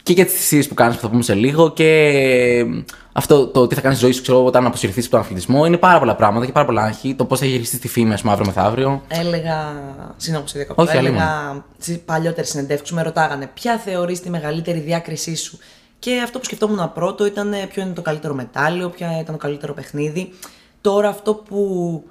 και 0.08 0.14
για 0.14 0.26
τις 0.26 0.34
θυσίες 0.34 0.68
που 0.68 0.74
κάνεις, 0.74 0.96
που 0.96 1.02
θα 1.02 1.10
πούμε 1.10 1.24
σε 1.24 1.34
λίγο, 1.34 1.72
και 1.72 1.86
ε, 1.86 2.66
αυτό 3.12 3.48
το 3.48 3.68
τι 3.68 3.76
θα 3.76 3.82
κάνεις 3.82 3.98
στη 3.98 4.06
ζωή 4.06 4.16
σου, 4.16 4.22
ξέρω, 4.22 4.46
όταν 4.46 4.66
αποσυρθείς 4.66 5.06
από 5.06 5.12
τον 5.12 5.24
αθλητισμό. 5.24 5.66
Είναι 5.66 5.78
πάρα 5.78 6.00
πολλά 6.00 6.16
πράγματα 6.16 6.46
και 6.46 6.52
πάρα 6.52 6.66
πολλά 6.66 6.82
άγχη. 6.82 7.16
Το 7.16 7.26
πώς 7.26 7.40
θα 7.40 7.46
γυριστεί 7.46 7.78
τη 7.80 7.88
φήμη, 7.88 8.14
ας 8.14 8.22
πούμε, 8.22 8.34
αύριο 8.34 8.48
μεθαύριο. 8.48 9.02
Έλεγα. 9.08 9.74
Συγγνώμη, 10.18 10.46
που 10.46 10.52
σε 10.52 10.58
διακόπτω. 10.58 10.84
Όχι, 10.84 10.98
άλλη 10.98 11.08
Έλεγα 11.08 11.64
στι 11.78 12.02
παλιότερες 12.06 12.50
συνεντεύξεις 12.50 12.96
με 12.96 13.02
ρωτάγανε 13.02 13.50
ποια 13.54 13.78
θεωρείς 13.78 14.22
τη 14.22 14.30
μεγαλύτερη 14.30 14.80
διάκρισή 14.80 15.36
σου; 15.36 15.58
Και 16.00 16.22
αυτό 16.24 16.40
που 16.40 16.46
σκεφτόμουν 16.46 16.92
πρώτο 16.94 17.26
ήταν 17.26 17.54
ε, 17.54 17.66
ποιο 17.70 17.82
είναι 17.82 17.94
το 17.94 18.02
καλύτερο 18.02 18.34
μετάλλιο, 18.34 18.90
ποιο 18.90 19.08
ήταν 19.22 19.36
το 19.36 19.42
καλύτερο 19.42 19.74
παιχνίδι. 19.74 20.34
Τώρα 20.82 21.10
αυτό 21.10 21.34
που 21.36 22.04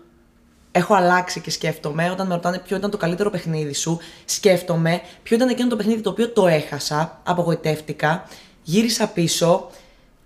έχω 0.76 0.94
αλλάξει 0.94 1.40
και 1.40 1.50
σκέφτομαι 1.50 2.10
όταν 2.10 2.26
με 2.26 2.34
ρωτάνε 2.34 2.58
ποιο 2.58 2.76
ήταν 2.76 2.90
το 2.90 2.96
καλύτερο 2.96 3.30
παιχνίδι 3.30 3.74
σου, 3.74 3.98
σκέφτομαι 4.24 5.00
ποιο 5.22 5.36
ήταν 5.36 5.48
εκείνο 5.48 5.68
το 5.68 5.76
παιχνίδι 5.76 6.00
το 6.00 6.10
οποίο 6.10 6.28
το 6.28 6.46
έχασα, 6.46 7.20
απογοητεύτηκα, 7.24 8.28
γύρισα 8.62 9.08
πίσω 9.08 9.70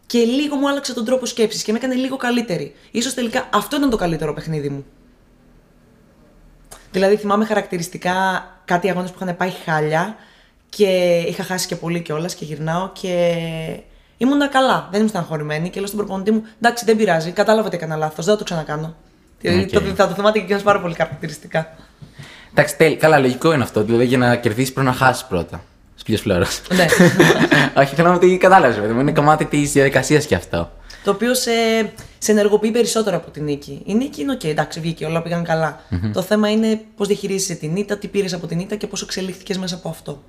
και 0.06 0.19
λίγο 0.19 0.56
μου 0.56 0.69
άλλαξε 0.69 0.94
τον 0.94 1.05
τρόπο 1.05 1.26
σκέψης 1.26 1.62
και 1.62 1.73
με 1.73 1.79
έκανε 1.79 1.94
λίγο 1.94 2.17
καλύτερη. 2.17 2.75
Ίσως 2.91 3.14
τελικά 3.14 3.49
αυτό 3.52 3.76
ήταν 3.76 3.91
το 3.91 3.97
καλύτερο 3.97 4.35
παιχνίδι 4.35 4.69
μου. 4.69 4.85
Δηλαδή 6.93 7.17
θυμάμαι 7.17 7.44
χαρακτηριστικά 7.44 8.44
κάτι 8.64 8.91
αγώνες 8.91 9.11
που 9.11 9.19
είχαν 9.23 9.37
πάει 9.37 9.50
χάλια 9.64 10.17
και 10.69 11.19
είχα 11.29 11.43
χάσει 11.43 11.67
και 11.67 11.76
πολύ 11.76 12.00
κιόλας 12.00 12.35
και 12.35 12.44
γυρνάω 12.44 12.91
και 12.93 13.37
ήμουνα 14.17 14.49
καλά. 14.49 14.88
Δεν 14.91 14.99
ήμουν 14.99 15.08
στεναχωρημένη 15.08 15.70
και 15.70 15.79
λέω 15.79 15.88
στον 15.88 15.99
προπονητή 15.99 16.31
μου: 16.31 16.43
Εντάξει, 16.61 16.85
δεν 16.85 16.96
πειράζει, 16.96 17.31
κατάλαβα 17.31 17.67
ότι 17.67 17.76
έκανα 17.76 17.96
λάθος, 17.96 18.25
δεν 18.25 18.35
θα 18.35 18.38
το 18.38 18.44
ξανακάνω. 18.44 18.94
Δηλαδή, 19.41 19.61
Οκ. 19.63 19.69
το, 19.69 19.81
θα 19.95 20.09
το 20.09 20.15
θυμάται 20.15 20.39
και 20.39 20.45
εκείνο 20.45 20.61
πάρα 20.61 20.81
πολύ 20.81 20.95
χαρακτηριστικά. 20.95 21.69
Εντάξει, 22.53 22.77
τέλεια. 22.77 22.97
Καλά, 22.97 23.19
λογικό 23.19 23.53
είναι 23.53 23.63
αυτό. 23.63 23.83
Δηλαδή 23.83 24.05
για 24.05 24.19
να 24.19 24.37
κερδίσεις 24.37 24.73
πρέπει 24.73 24.89
να 24.89 24.95
χάσεις 24.95 25.25
πρώτα. 25.25 25.63
Σπίτι 25.95 26.19
φλόρος. 26.19 26.61
ναι. 26.75 26.87
Όχι, 27.83 27.95
θέλω 27.95 28.09
να 28.09 28.19
πω 28.19 28.27
ότι 28.27 28.37
κατάλαβες. 28.37 28.79
βέβαια. 28.81 29.01
Είναι 29.01 29.13
κομμάτι 29.13 29.45
της 29.45 29.73
διαδικασίας 29.73 30.27
και 30.27 30.35
αυτό. 30.35 30.71
το 31.05 31.11
οποίο 31.11 31.35
σε, 31.35 31.51
σε 32.19 32.31
ενεργοποιεί 32.33 32.71
περισσότερο 32.71 33.17
από 33.17 33.31
την 33.31 33.45
νίκη. 33.45 33.83
Η 33.85 33.95
νίκη 33.95 34.21
είναι 34.21 34.33
οκ, 34.33 34.45
εντάξει, 34.45 34.81
βγήκε, 34.81 35.05
όλα 35.07 35.23
πήγαν 35.23 35.45
καλά. 35.45 35.81
Το 36.13 36.23
θέμα 36.23 36.51
είναι 36.51 36.81
πώς 36.97 37.07
διαχειρίζεσαι 37.09 37.55
την 37.55 37.77
ήττα, 37.77 37.97
τι 37.99 38.09
πήρες 38.09 38.33
από 38.33 38.47
την 38.47 38.59
ήττα 38.59 38.77
και 38.77 38.87
πώς 38.87 39.03
εξελίχθηκες 39.03 39.59
μέσα 39.59 39.75
από 39.75 39.89
αυτό. 39.89 40.23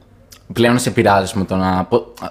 Πλέον 0.54 0.80
σε 0.80 0.92
πειράζει 0.92 1.38
με 1.38 1.46
το 1.46 1.56
να. 1.56 1.88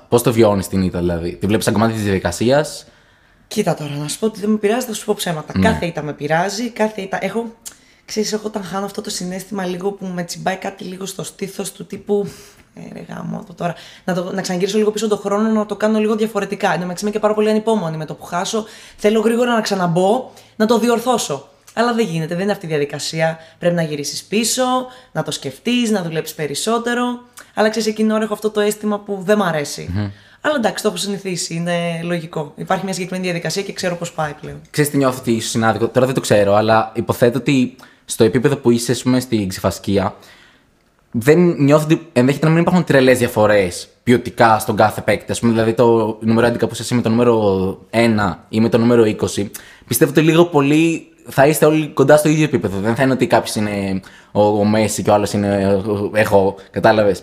Πώς 0.08 0.22
το 0.22 0.32
βιώνεις 0.32 0.68
την 0.68 0.82
ήττα, 0.82 0.98
δηλαδή. 0.98 1.34
Τη 1.34 1.46
βλέπεις 1.46 1.64
σαν 1.64 1.74
κομμάτι 1.74 1.92
της 1.92 2.02
διαδικασίας. 2.02 2.86
Κοίτα 3.50 3.74
τώρα, 3.74 3.90
να 3.94 4.08
σου 4.08 4.18
πω 4.18 4.26
ότι 4.26 4.40
δεν 4.40 4.50
με 4.50 4.56
πειράζει, 4.56 4.86
θα 4.86 4.94
σου 4.94 5.04
πω 5.04 5.14
ψέματα. 5.16 5.52
Κάθε 5.60 5.86
ήττα 5.86 6.02
με 6.02 6.12
πειράζει, 6.12 6.70
κάθε 6.70 7.00
ήττα. 7.00 7.18
Έχω, 7.20 7.54
ξέρεις, 8.04 8.32
εγώ 8.32 8.42
όταν 8.44 8.64
χάνω 8.64 8.84
αυτό 8.84 9.00
το 9.00 9.10
συνέστημα 9.10 9.64
λίγο 9.64 9.92
που 9.92 10.06
με 10.06 10.22
τσιμπάει 10.22 10.56
κάτι 10.56 10.84
λίγο 10.84 11.06
στο 11.06 11.22
στήθος 11.22 11.72
του 11.72 11.86
τύπου. 11.86 12.28
Ε, 12.74 12.80
ρε 12.92 13.04
γάμο 13.08 13.44
το 13.46 13.54
τώρα. 13.54 13.74
Να, 14.04 14.14
το, 14.14 14.32
να 14.32 14.42
ξαναγυρίσω 14.42 14.78
λίγο 14.78 14.90
πίσω 14.90 15.08
τον 15.08 15.18
χρόνο 15.18 15.48
να 15.48 15.66
το 15.66 15.76
κάνω 15.76 15.98
λίγο 15.98 16.16
διαφορετικά. 16.16 16.66
Εν 16.66 16.74
τω 16.74 16.80
μεταξύ 16.80 17.04
είμαι 17.04 17.12
και 17.12 17.18
πάρα 17.18 17.34
πολύ 17.34 17.50
ανυπόμονη 17.50 17.96
με 17.96 18.04
το 18.04 18.14
που 18.14 18.24
χάσω. 18.24 18.64
Θέλω 18.96 19.20
γρήγορα 19.20 19.54
να 19.54 19.60
ξαναμπω, 19.60 20.30
να 20.56 20.66
το 20.66 20.78
διορθώσω. 20.78 21.48
Αλλά 21.74 21.94
δεν 21.94 22.06
γίνεται, 22.06 22.34
δεν 22.34 22.42
είναι 22.42 22.52
αυτή 22.52 22.66
η 22.66 22.68
διαδικασία. 22.68 23.38
Πρέπει 23.58 23.74
να 23.74 23.82
γυρίσεις 23.82 24.22
πίσω, 24.22 24.64
να 25.12 25.22
το 25.22 25.30
σκεφτείς, 25.30 25.90
να 25.90 26.02
δουλέψεις 26.02 26.36
περισσότερο. 26.36 27.20
Αλλά 27.54 27.68
ξέρεις, 27.68 27.88
εκείνη 27.88 28.06
την 28.06 28.16
ώρα 28.16 28.24
έχω 28.24 28.34
αυτό 28.34 28.50
το 28.50 28.60
αίσθημα 28.60 28.98
που 28.98 29.22
δεν 29.24 29.38
μ' 29.38 29.42
αρέσει. 29.42 30.12
Αλλά 30.40 30.54
εντάξει, 30.56 30.82
το 30.82 30.88
έχω 30.88 30.98
συνηθίσει, 30.98 31.54
είναι 31.54 32.00
λογικό. 32.02 32.52
Υπάρχει 32.56 32.84
μια 32.84 32.92
συγκεκριμένη 32.92 33.24
διαδικασία 33.26 33.62
και 33.62 33.72
ξέρω 33.72 33.96
πώς 33.96 34.12
πάει 34.12 34.32
πλέον. 34.40 34.60
Ξέρεις 34.70 34.90
τι 34.90 34.96
νιώθω 34.96 35.18
ότι 35.20 35.32
ίσως 35.32 35.54
είναι 35.54 35.66
άδικο; 35.66 35.88
Τώρα 35.88 36.06
δεν 36.06 36.14
το 36.14 36.20
ξέρω, 36.20 36.54
αλλά 36.54 36.92
υποθέτω 36.94 37.38
ότι 37.38 37.76
στο 38.04 38.24
επίπεδο 38.24 38.56
που 38.56 38.70
είσαι, 38.70 38.92
ας 38.92 39.02
πούμε, 39.02 39.20
στην 39.20 39.48
ξεφασκία, 39.48 40.14
δεν 41.10 41.38
νιώθω 41.58 41.84
ότι 41.84 42.08
ενδέχεται 42.12 42.46
να 42.46 42.52
μην 42.52 42.60
υπάρχουν 42.60 42.84
τρελές 42.84 43.18
διαφορές 43.18 43.88
ποιοτικά 44.02 44.58
στον 44.58 44.76
κάθε 44.76 45.00
παίκτη. 45.00 45.32
Α 45.32 45.36
πούμε, 45.40 45.52
δηλαδή 45.52 45.72
το 45.72 46.18
νούμερο 46.20 46.46
11 46.46 46.58
που 46.58 46.68
είσαι 46.72 46.94
με 46.94 47.02
το 47.02 47.08
νούμερο 47.08 47.78
1 47.90 48.34
ή 48.48 48.60
με 48.60 48.68
το 48.68 48.78
νούμερο 48.78 49.04
20. 49.36 49.46
Πιστεύω 49.86 50.10
ότι 50.10 50.20
λίγο 50.20 50.44
πολύ 50.44 51.06
θα 51.28 51.46
είστε 51.46 51.66
όλοι 51.66 51.86
κοντά 51.88 52.16
στο 52.16 52.28
ίδιο 52.28 52.44
επίπεδο. 52.44 52.78
Δεν 52.78 52.94
θα 52.94 53.02
είναι 53.02 53.12
ότι 53.12 53.26
κάποιος 53.26 53.54
είναι 53.54 54.00
ο, 54.32 54.42
ο 54.42 54.64
Μέση 54.64 55.02
και 55.02 55.10
ο 55.10 55.14
άλλος 55.14 55.32
είναι 55.32 55.66
ο- 55.86 56.10
εγώ. 56.14 56.54
Κατάλαβες. 56.70 57.22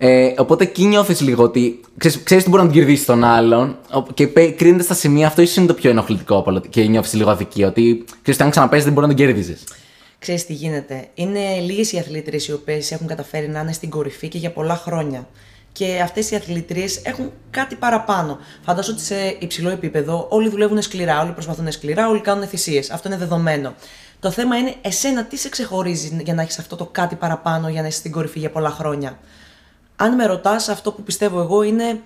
Ε, 0.00 0.32
οπότε 0.38 0.64
εκεί 0.64 0.84
νιώθεις 0.84 1.20
λίγο 1.20 1.42
ότι 1.42 1.80
ξέρεις 1.96 2.22
ξέρεις 2.22 2.44
τι 2.44 2.50
μπορεί 2.50 2.62
να 2.62 2.68
τον 2.68 2.78
κερδίσεις 2.78 3.04
τον 3.06 3.24
άλλον 3.24 3.76
ο- 3.92 4.02
και 4.14 4.26
πέ- 4.26 4.56
κρίνεται 4.56 4.82
στα 4.82 4.94
σημεία 4.94 5.26
αυτό, 5.26 5.42
ίσως 5.42 5.56
είναι 5.56 5.66
το 5.66 5.74
πιο 5.74 5.90
ενοχλητικό 5.90 6.36
από 6.36 6.50
όλα 6.50 6.60
και 6.70 6.82
νιώθεις 6.82 7.12
λίγο 7.14 7.30
αδικία. 7.30 7.66
Ότι 7.68 8.04
ξέρεις, 8.22 8.40
αν 8.40 8.50
ξαναπέζεις 8.50 8.84
δεν 8.84 8.92
μπορεί 8.92 9.06
να 9.06 9.14
τον 9.14 9.26
κέρδιζε. 9.26 9.58
Ξέρεις 10.18 10.46
τι 10.46 10.52
γίνεται. 10.52 11.08
Είναι 11.14 11.40
λίγες 11.60 11.92
οι 11.92 11.98
αθλήτριες 11.98 12.48
οι 12.48 12.52
οποίες 12.52 12.90
έχουν 12.92 13.06
καταφέρει 13.06 13.48
να 13.48 13.60
είναι 13.60 13.72
στην 13.72 13.90
κορυφή 13.90 14.28
και 14.28 14.38
για 14.38 14.50
πολλά 14.50 14.74
χρόνια. 14.76 15.28
Και 15.72 16.00
αυτές 16.02 16.30
οι 16.30 16.36
αθλητρίες 16.36 17.00
έχουν 17.02 17.32
κάτι 17.50 17.74
παραπάνω. 17.74 18.38
Φαντάζομαι 18.64 18.96
ότι 18.96 19.06
σε 19.06 19.36
υψηλό 19.38 19.68
επίπεδο 19.70 20.26
όλοι 20.30 20.48
δουλεύουν 20.48 20.82
σκληρά, 20.82 21.20
όλοι 21.22 21.30
προσπαθούν 21.32 21.72
σκληρά, 21.72 22.08
όλοι 22.08 22.20
κάνουν 22.20 22.46
θυσίες. 22.46 22.90
Αυτό 22.90 23.08
είναι 23.08 23.16
δεδομένο. 23.18 23.74
Το 24.20 24.30
θέμα 24.30 24.56
είναι 24.56 24.74
εσένα 24.82 25.24
τι 25.24 25.36
σε 25.36 25.48
ξεχωρίζει 25.48 26.20
για 26.24 26.34
να 26.34 26.42
έχεις 26.42 26.58
αυτό 26.58 26.76
το 26.76 26.88
κάτι 26.92 27.14
παραπάνω 27.14 27.68
για 27.68 27.80
να 27.80 27.86
είσαι 27.86 27.98
στην 27.98 28.10
κορυφή 28.12 28.38
για 28.38 28.50
πολλά 28.50 28.70
χρόνια. 28.70 29.18
Αν 30.00 30.14
με 30.14 30.26
ρωτάς, 30.26 30.68
αυτό 30.68 30.92
που 30.92 31.02
πιστεύω 31.02 31.40
εγώ 31.40 31.62
είναι. 31.62 32.00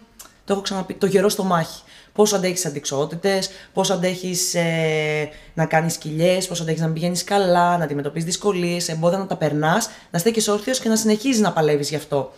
Το 0.45 0.53
έχω 0.53 0.63
ξαναπεί, 0.63 0.95
το 0.95 1.07
γερό 1.07 1.29
στο 1.29 1.45
μάχη. 1.45 1.83
Πώς 2.13 2.33
αντέχεις 2.33 2.67
αντικσότητες, 2.67 3.51
πώς 3.73 3.91
αντέχεις 3.91 4.55
ε, 4.55 5.31
να 5.55 5.67
κάνεις 5.67 5.97
κοιλιέ, 5.97 6.39
πώς 6.49 6.61
αντέχεις 6.61 6.81
να 6.81 6.89
πηγαίνεις 6.89 7.25
καλά, 7.25 7.79
να 7.79 7.85
αντιμετωπίζεις 7.85 8.29
δυσκολίες, 8.29 8.89
εμπόδια 8.89 9.19
να 9.19 9.27
τα 9.27 9.37
περνάς, 9.37 9.91
να 10.11 10.19
στέκεις 10.19 10.49
όρθιος 10.49 10.79
και 10.79 10.89
να 10.89 10.97
συνεχίζεις 10.97 11.41
να 11.41 11.53
παλεύεις 11.53 11.89
γι' 11.89 11.97
αυτό. 11.97 12.33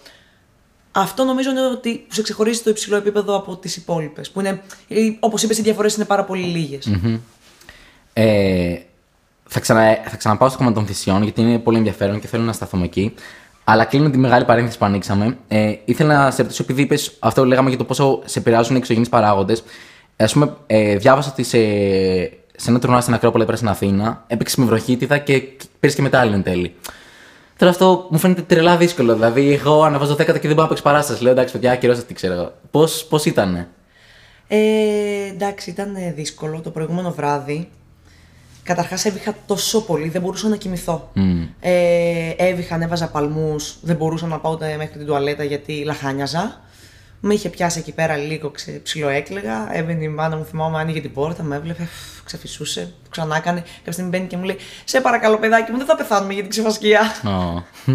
Αυτό 0.92 1.24
νομίζω 1.24 1.50
είναι 1.50 1.66
ότι 1.66 2.04
που 2.08 2.14
σε 2.14 2.22
ξεχωρίζει 2.22 2.60
το 2.60 2.70
υψηλό 2.70 2.96
επίπεδο 2.96 3.36
από 3.36 3.56
τις 3.56 3.76
υπόλοιπες. 3.76 4.30
Που 4.30 4.40
είναι, 4.40 4.62
όπως 5.20 5.42
είπες, 5.42 5.58
οι 5.58 5.62
διαφορές 5.62 5.94
είναι 5.94 6.04
πάρα 6.04 6.24
πολύ 6.24 6.42
λίγες. 6.44 6.90
Ε, 8.12 8.76
θα, 9.46 9.60
ξανα, 9.60 9.98
θα 10.04 10.16
ξαναπάω 10.16 10.48
στο 10.48 10.58
κόμμα 10.58 10.72
των 10.72 10.86
θυσιών 10.86 11.22
γιατί 11.22 11.40
είναι 11.40 11.58
πολύ 11.58 11.78
ενδιαφέρον 11.78 12.20
και 12.20 12.26
θέλω 12.26 12.42
να 12.42 12.52
σταθούμε 12.52 12.84
εκεί. 12.84 13.14
Αλλά 13.64 13.84
κλείνω 13.84 14.10
τη 14.10 14.18
μεγάλη 14.18 14.44
παρένθεση 14.44 14.78
που 14.78 14.84
ανοίξαμε. 14.84 15.36
Ε, 15.48 15.74
ήθελα 15.84 16.24
να 16.24 16.30
σε 16.30 16.42
ρωτήσω, 16.42 16.62
επειδή 16.62 16.82
είπες 16.82 17.16
αυτό 17.18 17.40
που 17.40 17.46
λέγαμε 17.46 17.68
για 17.68 17.78
το 17.78 17.84
πόσο 17.84 18.20
σε 18.24 18.38
επηρεάζουν 18.38 18.74
οι 18.74 18.78
εξωγενεί 18.78 19.08
παράγοντες. 19.08 19.64
Α 20.16 20.26
πούμε, 20.26 20.56
ε, 20.66 20.96
διάβασα 20.96 21.30
ότι 21.32 21.42
σε, 21.42 21.58
σε 22.56 22.70
ένα 22.70 22.78
τουρνουά 22.78 23.00
στην 23.00 23.14
Ακρόπολη 23.14 23.44
πέρα 23.44 23.56
στην 23.56 23.68
Αθήνα 23.68 24.24
έπαιξε 24.26 24.60
με 24.60 24.66
βροχίτιδα 24.66 25.18
και 25.18 25.42
πήρες 25.80 25.96
και 25.96 26.02
μετάλλιο 26.02 26.34
εν 26.34 26.42
τέλει. 26.42 26.74
Τώρα 27.56 27.72
αυτό 27.72 28.06
μου 28.10 28.18
φαίνεται 28.18 28.42
τρελά 28.42 28.76
δύσκολο. 28.76 29.14
Δηλαδή, 29.14 29.52
εγώ 29.52 29.82
αναβάζω 29.82 30.14
10 30.14 30.16
και 30.16 30.24
δεν 30.24 30.40
μπορώ 30.40 30.62
να 30.62 30.68
παίξω 30.68 30.82
παράσταση. 30.82 31.22
Λέω 31.22 31.32
εντάξει, 31.32 31.52
παιδιά, 31.52 31.76
καιρό 31.76 31.94
τι 31.94 32.14
ξέρω 32.14 32.34
εγώ. 32.34 32.52
Πώς 32.70 33.04
πώς 33.04 33.24
ήτανε; 33.24 33.68
Ε, 34.48 34.58
εντάξει, 35.32 35.70
ήταν 35.70 35.96
δύσκολο 36.14 36.60
το 36.60 36.70
προηγούμενο 36.70 37.12
βράδυ. 37.12 37.68
Καταρχάς 38.64 39.04
έβηχα 39.04 39.34
τόσο 39.46 39.84
πολύ, 39.84 40.08
δεν 40.08 40.20
μπορούσα 40.20 40.48
να 40.48 40.56
κοιμηθώ. 40.56 41.10
Mm. 41.14 41.48
Ε, 41.60 42.30
έβηχα, 42.36 42.74
ανέβαζα 42.74 43.08
παλμούς, 43.08 43.76
δεν 43.82 43.96
μπορούσα 43.96 44.26
να 44.26 44.38
πάω 44.38 44.52
ούτε 44.52 44.74
μέχρι 44.78 44.98
την 44.98 45.06
τουαλέτα 45.06 45.44
γιατί 45.44 45.82
λαχάνιαζα. 45.84 46.60
Με 47.20 47.34
είχε 47.34 47.48
πιάσει 47.48 47.78
εκεί 47.78 47.92
πέρα 47.92 48.16
λίγο, 48.16 48.50
ξε, 48.50 48.70
ψιλοέκλεγα. 48.70 49.76
Έβαινε 49.76 50.04
η 50.04 50.08
μάνα 50.08 50.36
μου, 50.36 50.44
θυμάμαι, 50.44 50.78
άνοιγε 50.78 51.00
την 51.00 51.12
πόρτα, 51.12 51.42
με 51.42 51.56
έβλεπε, 51.56 51.82
φφ, 51.82 52.22
ξεφυσούσε, 52.24 52.92
το 53.02 53.10
ξανά 53.10 53.36
έκανε. 53.36 53.60
Κάποια 53.60 53.92
στιγμή 53.92 54.10
μπαίνει 54.10 54.26
και 54.26 54.36
μου 54.36 54.42
λέει: 54.42 54.56
Σε 54.84 55.00
παρακαλώ, 55.00 55.38
παιδάκι 55.38 55.70
μου, 55.70 55.76
δεν 55.76 55.86
θα 55.86 55.96
πεθάνουμε 55.96 56.32
για 56.32 56.42
την 56.42 56.50
ξεφασκία. 56.50 57.00
Oh. 57.22 57.62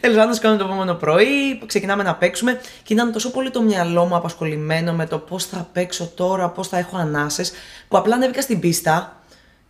Τέλος 0.00 0.16
πάντων, 0.16 0.34
σκόνη 0.34 0.56
το 0.56 0.64
επόμενο 0.64 0.94
πρωί, 0.94 1.62
ξεκινάμε 1.66 2.02
να 2.02 2.14
παίξουμε 2.14 2.60
και 2.82 2.92
ήταν 2.92 3.12
τόσο 3.12 3.30
πολύ 3.30 3.50
το 3.50 3.62
μυαλό 3.62 4.04
μου 4.04 4.16
απασχολημένο 4.16 4.92
με 4.92 5.06
το 5.06 5.18
πώς 5.18 5.44
θα 5.44 5.68
παίξω 5.72 6.06
τώρα, 6.14 6.48
πώς 6.48 6.68
θα 6.68 6.78
έχω 6.78 6.96
ανάσες, 6.96 7.52
που 7.88 7.96
απλά 7.96 8.14
ανέβηκα 8.14 8.40
στην 8.40 8.60
πίστα 8.60 9.21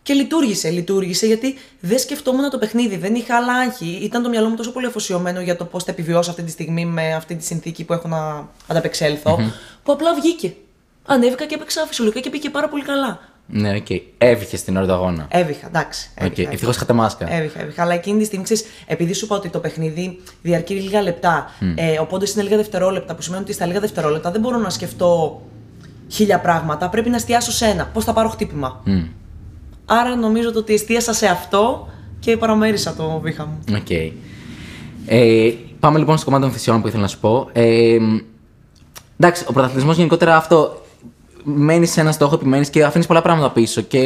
και 0.03 0.13
λειτουργήσε, 0.13 0.69
λειτουργήσε 0.69 1.25
γιατί 1.25 1.55
δεν 1.79 1.99
σκεφτόμουν 1.99 2.49
το 2.49 2.57
παιχνίδι, 2.57 2.97
δεν 2.97 3.15
είχα 3.15 3.35
άλλα 3.35 3.53
άγχη. 3.53 3.99
Ήταν 4.01 4.23
το 4.23 4.29
μυαλό 4.29 4.49
μου 4.49 4.55
τόσο 4.55 4.71
πολύ 4.71 4.85
αφοσιωμένο 4.85 5.41
για 5.41 5.55
το 5.55 5.65
πώς 5.65 5.83
θα 5.83 5.91
επιβιώσω 5.91 6.29
αυτή 6.29 6.43
τη 6.43 6.51
στιγμή 6.51 6.85
με 6.85 7.13
αυτή 7.13 7.35
τη 7.35 7.43
συνθήκη 7.43 7.83
που 7.83 7.93
έχω 7.93 8.07
να 8.07 8.49
ανταπεξέλθω, 8.67 9.39
που 9.83 9.91
απλά 9.91 10.13
βγήκε. 10.13 10.55
Ανέβηκα 11.05 11.45
και 11.45 11.55
έπαιξα 11.55 11.85
φυσιολογικά 11.87 12.21
και 12.21 12.29
πήγε 12.29 12.49
πάρα 12.49 12.69
πολύ 12.69 12.83
καλά. 12.83 13.19
Ναι, 13.47 13.75
OK. 13.75 13.85
Okay. 13.89 14.01
Έβηχες 14.17 14.63
την 14.63 14.77
ώρα 14.77 14.85
του 14.85 14.93
αγώνα. 14.93 15.27
Έβηχα, 15.29 15.67
εντάξει. 15.67 16.09
Έβηχα, 16.15 16.49
okay. 16.49 16.53
Ευτυχώς 16.53 16.75
είχατε 16.75 16.93
μάσκα. 16.93 17.33
Έβηχα, 17.33 17.61
έβηχα. 17.61 17.81
Αλλά 17.81 17.93
εκείνη 17.93 18.19
τη 18.19 18.25
στιγμή, 18.25 18.43
ξέρεις, 18.43 18.65
επειδή 18.85 19.13
σου 19.13 19.25
είπα 19.25 19.35
ότι 19.35 19.49
το 19.49 19.59
παιχνίδι 19.59 20.19
διαρκεί 20.41 20.73
λίγα 20.73 21.01
λεπτά, 21.01 21.51
mm. 21.61 21.73
ε, 21.75 21.99
οπότε 21.99 22.27
είναι 22.33 22.43
λίγα 22.43 22.57
δευτερόλεπτα, 22.57 23.15
που 23.15 23.21
σημαίνει 23.21 23.43
ότι 23.43 23.53
στα 23.53 23.65
λίγα 23.65 23.79
δευτερόλεπτα 23.79 24.31
δεν 24.31 24.41
μπορώ 24.41 24.57
να 24.57 24.69
σκεφτώ 24.69 25.41
χίλια 26.09 26.39
πράγματα. 26.39 26.89
Πρέπει 26.89 27.09
να 27.09 27.15
εστιάσω 27.15 27.51
σε 27.51 27.65
ένα. 27.65 27.85
Πώς 27.85 28.03
θα 28.03 28.13
πάρω 28.13 28.29
χτύπημα. 28.29 28.83
Mm. 28.85 29.07
Άρα 29.85 30.15
νομίζω 30.15 30.51
ότι 30.55 30.73
εστίασα 30.73 31.13
σε 31.13 31.27
αυτό 31.27 31.87
και 32.19 32.37
παραμέρισα 32.37 32.93
το 32.93 33.19
βήχα 33.19 33.45
μου. 33.45 33.59
OK. 33.75 33.85
Okay. 33.89 34.11
Ε, 35.05 35.51
πάμε 35.79 35.99
λοιπόν 35.99 36.17
στο 36.17 36.25
κομμάτι 36.25 36.43
των 36.43 36.53
θυσιών 36.53 36.81
που 36.81 36.87
ήθελα 36.87 37.01
να 37.01 37.07
σου 37.07 37.19
πω. 37.19 37.49
Ε, 37.51 37.97
εντάξει, 39.17 39.45
ο 39.47 39.53
πρωταθλητισμός 39.53 39.95
γενικότερα 39.95 40.35
αυτό 40.35 40.81
μένεις 41.43 41.91
σε 41.91 42.01
ένα 42.01 42.11
στόχο, 42.11 42.35
επιμένεις 42.35 42.69
και 42.69 42.83
αφήνεις 42.83 43.07
πολλά 43.07 43.21
πράγματα 43.21 43.51
πίσω. 43.51 43.81
Και 43.81 43.99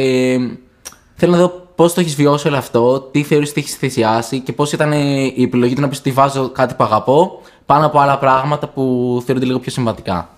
θέλω 1.14 1.32
να 1.32 1.38
δω 1.38 1.66
πώς 1.74 1.94
το 1.94 2.00
έχεις 2.00 2.14
βιώσει 2.14 2.48
όλο 2.48 2.56
αυτό, 2.56 3.00
τι 3.00 3.22
θεωρείς 3.22 3.50
ότι 3.50 3.60
έχεις 3.60 3.74
θυσιάσει 3.74 4.40
και 4.40 4.52
πώς 4.52 4.72
ήταν 4.72 4.92
η 5.36 5.42
επιλογή 5.42 5.74
του 5.74 5.80
να 5.80 5.88
πεις 5.88 5.98
ότι 5.98 6.10
βάζω 6.10 6.48
κάτι 6.48 6.74
που 6.74 6.84
αγαπώ 6.84 7.40
πάνω 7.66 7.86
από 7.86 7.98
άλλα 7.98 8.18
πράγματα 8.18 8.68
που 8.68 8.82
θεωρούνται 9.24 9.46
λίγο 9.46 9.58
πιο 9.58 9.70
συμβατικά. 9.70 10.30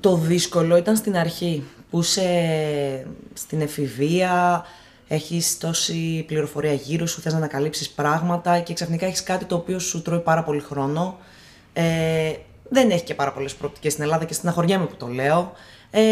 Το 0.00 0.16
δύσκολο 0.16 0.76
ήταν 0.76 0.96
στην 0.96 1.16
αρχή 1.16 1.62
που 1.94 2.00
είσαι 2.00 3.06
στην 3.34 3.60
εφηβεία, 3.60 4.64
έχεις 5.08 5.58
τόση 5.58 6.24
πληροφορία 6.26 6.72
γύρω 6.72 7.06
σου, 7.06 7.20
θες 7.20 7.32
να 7.32 7.38
ανακαλύψεις 7.38 7.90
πράγματα 7.90 8.58
και 8.58 8.72
ξαφνικά 8.72 9.06
έχεις 9.06 9.22
κάτι 9.22 9.44
το 9.44 9.54
οποίο 9.54 9.78
σου 9.78 10.02
τρώει 10.02 10.18
πάρα 10.18 10.42
πολύ 10.42 10.60
χρόνο. 10.60 11.18
Ε, 11.72 12.32
δεν 12.68 12.90
έχει 12.90 13.04
και 13.04 13.14
πάρα 13.14 13.32
πολλές 13.32 13.54
προοπτικές 13.54 13.92
στην 13.92 14.04
Ελλάδα 14.04 14.24
και 14.24 14.34
στεναχωριέμαι 14.34 14.86
που 14.86 14.96
το 14.96 15.06
λέω. 15.06 15.52
Ε, 15.90 16.02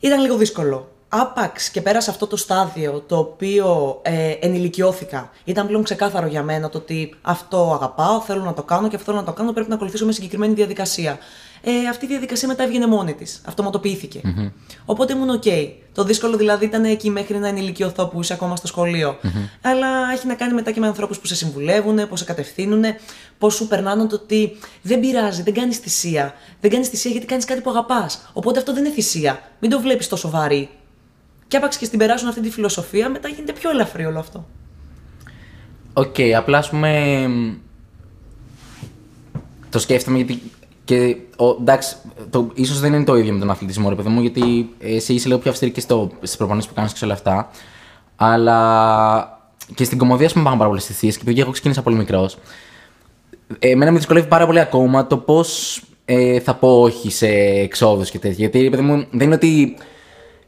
ήταν 0.00 0.20
λίγο 0.20 0.36
δύσκολο. 0.36 0.88
Άπαξ 1.08 1.70
και 1.70 1.80
πέρασα 1.82 2.10
αυτό 2.10 2.26
το 2.26 2.36
στάδιο 2.36 3.04
το 3.06 3.18
οποίο 3.18 3.98
ε, 4.02 4.30
ενηλικιώθηκα. 4.30 5.30
Ήταν 5.44 5.66
πλέον 5.66 5.82
ξεκάθαρο 5.82 6.26
για 6.26 6.42
μένα 6.42 6.68
το 6.68 6.78
ότι 6.78 7.14
αυτό 7.22 7.72
αγαπάω, 7.74 8.20
θέλω 8.20 8.42
να 8.42 8.54
το 8.54 8.62
κάνω 8.62 8.88
και 8.88 8.96
αυτό 8.96 9.10
θέλω 9.10 9.24
να 9.24 9.26
το 9.26 9.32
κάνω 9.32 9.52
πρέπει 9.52 9.68
να 9.68 9.74
ακολουθήσω 9.74 10.06
με 10.06 10.12
συγκεκριμένη 10.12 10.54
διαδικασία 10.54 11.18
ε, 11.62 11.88
αυτή 11.90 12.04
η 12.04 12.08
διαδικασία 12.08 12.48
μετά 12.48 12.62
έβγαινε 12.62 12.86
μόνη 12.86 13.14
της. 13.14 13.40
Αυτοματοποιήθηκε. 13.44 14.20
Mm-hmm. 14.24 14.50
Οπότε 14.84 15.12
ήμουν 15.12 15.30
οκ. 15.30 15.42
Το 15.94 16.04
δύσκολο 16.04 16.36
δηλαδή 16.36 16.64
ήταν 16.64 16.84
εκεί 16.84 17.10
μέχρι 17.10 17.38
να 17.38 17.48
ενηλικιωθώ 17.48 18.06
που 18.06 18.20
είσαι 18.20 18.32
ακόμα 18.32 18.56
στο 18.56 18.66
σχολείο. 18.66 19.16
Mm-hmm. 19.22 19.48
Αλλά 19.62 19.88
έχει 20.12 20.26
να 20.26 20.34
κάνει 20.34 20.54
μετά 20.54 20.70
και 20.70 20.80
με 20.80 20.86
ανθρώπους 20.86 21.18
που 21.18 21.26
σε 21.26 21.34
συμβουλεύουν, 21.34 22.08
πώς 22.08 22.16
σε 22.16 22.24
κατευθύνουν, 22.24 22.84
πώς 23.38 23.54
σου 23.54 23.68
περνάνε 23.68 24.06
το 24.06 24.14
ότι 24.14 24.56
δεν 24.82 25.00
πειράζει, 25.00 25.42
δεν 25.42 25.54
κάνεις 25.54 25.76
θυσία. 25.76 26.34
Δεν 26.60 26.70
κάνεις 26.70 26.88
θυσία 26.88 27.10
γιατί 27.10 27.26
κάνεις 27.26 27.44
κάτι 27.44 27.60
που 27.60 27.70
αγαπάς. 27.70 28.30
Οπότε 28.32 28.58
αυτό 28.58 28.72
δεν 28.74 28.84
είναι 28.84 28.94
θυσία. 28.94 29.40
Μην 29.58 29.70
το 29.70 29.80
βλέπεις 29.80 30.08
τόσο 30.08 30.30
βαρύ. 30.30 30.68
Και 31.48 31.56
άπαξ 31.56 31.76
και 31.76 31.84
στην 31.84 31.98
περάσουν 31.98 32.28
αυτή 32.28 32.40
τη 32.40 32.50
φιλοσοφία, 32.50 33.08
μετά 33.08 33.28
γίνεται 33.28 33.52
πιο 33.52 33.70
ελαφρύ 33.70 34.04
όλο 34.04 34.18
αυτό. 34.18 34.46
OK, 35.92 36.14
okay, 36.18 36.30
απλά 36.30 36.58
ας 36.58 36.68
πούμε. 36.68 37.26
Το 39.70 39.78
σκέφτομαι 39.78 40.16
γιατί 40.16 40.42
και 40.90 41.16
ο, 41.36 41.56
εντάξει, 41.60 41.96
το, 42.30 42.50
ίσως 42.54 42.80
δεν 42.80 42.92
είναι 42.92 43.04
το 43.04 43.16
ίδιο 43.16 43.32
με 43.32 43.38
τον 43.38 43.50
αθλητισμό, 43.50 43.88
ρε 43.88 43.94
παιδί 43.94 44.08
μου, 44.08 44.20
γιατί 44.20 44.70
εσύ 44.78 45.14
είσαι 45.14 45.28
λίγο 45.28 45.40
πιο 45.40 45.50
αυστηρή 45.50 45.70
και 45.70 45.80
στις 46.22 46.36
προπονήσεις 46.36 46.68
που 46.68 46.74
κάνεις 46.74 46.92
και 46.92 46.98
σε 46.98 47.04
όλα 47.04 47.14
αυτά. 47.14 47.50
Αλλά 48.16 49.38
και 49.74 49.84
στην 49.84 49.98
κομμωδία, 49.98 50.30
μου, 50.34 50.42
πάνω 50.42 50.56
πάρα 50.56 50.68
πολλές 50.68 50.84
θυσίες 50.84 51.16
και 51.16 51.22
επειδή 51.22 51.40
εγώ 51.40 51.50
ξεκίνησα 51.50 51.82
πολύ 51.82 51.96
μικρός. 51.96 52.38
Εμένα 53.58 53.90
με 53.90 53.96
δυσκολεύει 53.96 54.28
πάρα 54.28 54.46
πολύ 54.46 54.60
ακόμα 54.60 55.06
το 55.06 55.16
πώς 55.16 55.80
ε, 56.04 56.40
θα 56.40 56.54
πω 56.54 56.80
όχι 56.80 57.10
σε 57.10 57.28
εξόδους 57.62 58.10
και 58.10 58.18
τέτοια. 58.18 58.36
Γιατί, 58.38 58.70
παιδί 58.70 58.82
μου, 58.82 59.06
δεν 59.10 59.26
είναι 59.26 59.34
ότι 59.34 59.76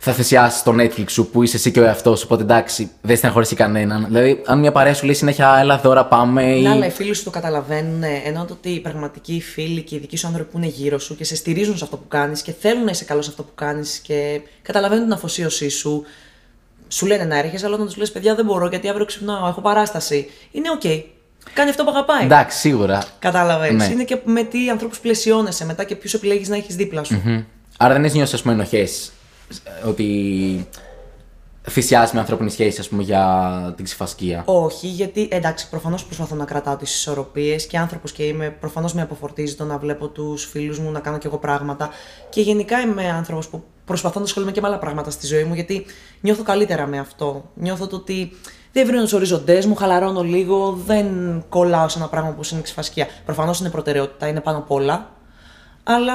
θα 0.04 0.12
θυσιάσεις 0.12 0.62
το 0.62 0.75
Netflix 0.78 1.04
σου 1.09 1.26
που 1.26 1.42
είσαι 1.42 1.56
εσύ 1.56 1.71
και 1.71 1.80
ο 1.80 1.85
εαυτός 1.85 2.18
σου. 2.18 2.25
Οπότε 2.28 2.42
εντάξει, 2.42 2.90
δεν 3.00 3.16
στεναχωρήσει 3.16 3.54
κανέναν. 3.54 4.04
Δηλαδή, 4.06 4.42
αν 4.47 4.59
μια 4.59 4.73
παρέα 4.73 4.94
σου 4.94 5.04
λέει 5.04 5.14
συνέχεια, 5.14 5.56
έλα 5.61 5.78
δώρα, 5.78 6.06
πάμε. 6.06 6.54
Ναι, 6.54 6.68
αλλά 6.68 6.87
οι 6.87 6.90
φίλοι 6.90 7.14
σου 7.14 7.25
το 7.25 7.30
καταλαβαίνουν. 7.30 8.02
Ενώ 8.25 8.44
το 8.44 8.52
ότι 8.52 8.68
οι 8.68 8.80
πραγματικοί 8.80 9.40
φίλοι 9.40 9.82
και 9.82 9.94
οι 9.94 9.99
δικοί 9.99 10.16
σου 10.16 10.26
άνθρωποι 10.26 10.50
που 10.50 10.59
είναι 10.59 10.66
γύρω 10.66 10.99
σου 10.99 11.16
και 11.16 11.25
σε 11.25 11.37
στηρίζουν 11.37 11.76
σε 11.76 11.85
αυτό 11.85 11.97
που 11.97 12.09
κάνεις 12.09 12.42
και 12.42 12.52
θέλουν 12.61 12.85
να 12.85 12.90
είσαι 12.90 13.04
καλός 13.04 13.25
σε 13.25 13.30
αυτό 13.30 13.42
που 13.42 13.50
κάνεις 13.54 13.99
και 13.99 14.40
καταλαβαίνουν 14.62 15.04
την 15.04 15.12
αφοσίωσή 15.12 15.68
σου. 15.68 16.04
Σου 16.88 17.06
λένε 17.06 17.25
να 17.25 17.38
έρχεσαι, 17.38 17.66
αλλά 17.66 17.75
όταν 17.75 17.87
τους 17.87 17.97
λες: 17.97 18.12
Παιδιά, 18.12 18.35
δεν 18.35 18.44
μπορώ 18.44 18.66
γιατί 18.66 18.88
αύριο 18.88 19.04
ξυπνάω, 19.04 19.49
έχω 19.49 19.61
παράσταση. 19.61 20.30
Είναι 20.50 20.71
OK. 20.71 20.81
Okay. 20.85 21.02
Κάνει 21.54 21.71
αυτό 21.71 21.85
που 21.85 21.90
αγαπάει. 21.90 22.25
Εντάξει, 22.25 22.59
σίγουρα. 22.59 23.04
Κατάλαβες. 23.18 23.73
Ναι. 23.73 23.85
Είναι 23.85 24.04
και 24.04 24.18
με 24.25 24.42
τι 24.42 24.71
ανθρώπους 24.71 24.99
πλαισιώνεσαι 24.99 25.64
μετά 25.64 25.85
και 25.85 25.97
ποιους 25.97 26.14
επιλέγεις 26.14 26.49
να 26.49 26.56
έχεις 26.56 26.76
δίπλα 26.76 27.04
σου. 27.04 27.23
Mm-hmm. 27.26 27.44
Άρα 27.78 27.92
δεν 27.92 28.02
έχεις 28.02 28.16
νιώσει, 28.16 28.35
ας 28.35 28.42
πούμε, 28.42 28.54
ενοχές 28.54 29.12
ότι 29.87 30.66
θυσιάζεις 31.69 32.14
μια 32.14 32.21
ανθρώπινη 32.21 32.50
σχέση, 32.50 32.80
ας 32.80 32.88
πούμε, 32.88 33.02
για 33.02 33.73
την 33.76 33.85
ξιφασκία. 33.85 34.42
Όχι, 34.47 34.87
γιατί 34.87 35.28
εντάξει, 35.30 35.68
προφανώς 35.68 36.04
προσπαθώ 36.04 36.35
να 36.35 36.44
κρατάω 36.44 36.76
τις 36.76 36.94
ισορροπίες 36.94 37.66
και 37.66 37.78
άνθρωπος 37.78 38.12
και 38.12 38.23
είμαι. 38.23 38.50
Προφανώς 38.50 38.94
με 38.94 39.02
αποφορτίζει 39.02 39.54
το 39.54 39.64
να 39.64 39.78
βλέπω 39.78 40.09
τους 40.09 40.44
φίλους 40.44 40.78
μου 40.78 40.90
να 40.90 41.00
κάνω 41.00 41.18
κι 41.18 41.26
εγώ 41.26 41.38
πράγματα. 41.38 41.90
Και 42.28 42.40
γενικά 42.40 42.80
είμαι 42.80 43.11
άνθρωπος 43.11 43.49
που 43.49 43.64
προσπαθώ 43.85 44.18
να 44.18 44.25
ασχολούμαι 44.25 44.52
και 44.52 44.61
με 44.61 44.68
άλλα 44.68 44.78
πράγματα 44.78 45.11
στη 45.11 45.26
ζωή 45.26 45.44
μου, 45.44 45.54
γιατί 45.54 45.87
νιώθω 46.21 46.42
καλύτερα 46.42 46.87
με 46.87 46.99
αυτό. 46.99 47.50
Νιώθω 47.54 47.87
το 47.87 47.97
ότι 47.97 48.32
δεν 48.73 48.87
βρίνω 48.87 49.02
τους 49.02 49.12
οριζοντές 49.12 49.66
μου, 49.66 49.75
χαλαρώνω 49.75 50.23
λίγο, 50.23 50.78
δεν 50.87 51.06
κολλάω 51.49 51.88
σε 51.88 51.99
ένα 51.99 52.09
πράγμα 52.09 52.30
που 52.30 52.40
είναι 52.52 52.61
ξεφασκία. 52.61 53.06
Προφανώς 53.25 53.61
είναι 53.61 53.71
προτεραιότητα, 53.71 54.26
είναι 54.26 54.40
πάνω 54.40 54.59
απ' 54.59 54.71
όλα. 54.71 55.11
Αλλά 55.82 56.14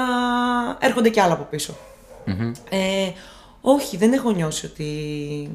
έρχονται 0.80 1.10
και 1.10 1.22
άλλα 1.22 1.34
από 1.34 1.44
πίσω. 1.44 1.76
Mm-hmm. 2.28 2.52
Ε, 2.70 3.12
όχι, 3.62 3.98
δεν 3.98 4.14
έχω 4.14 4.32
νιώσει 4.32 4.66
ότι 4.66 4.90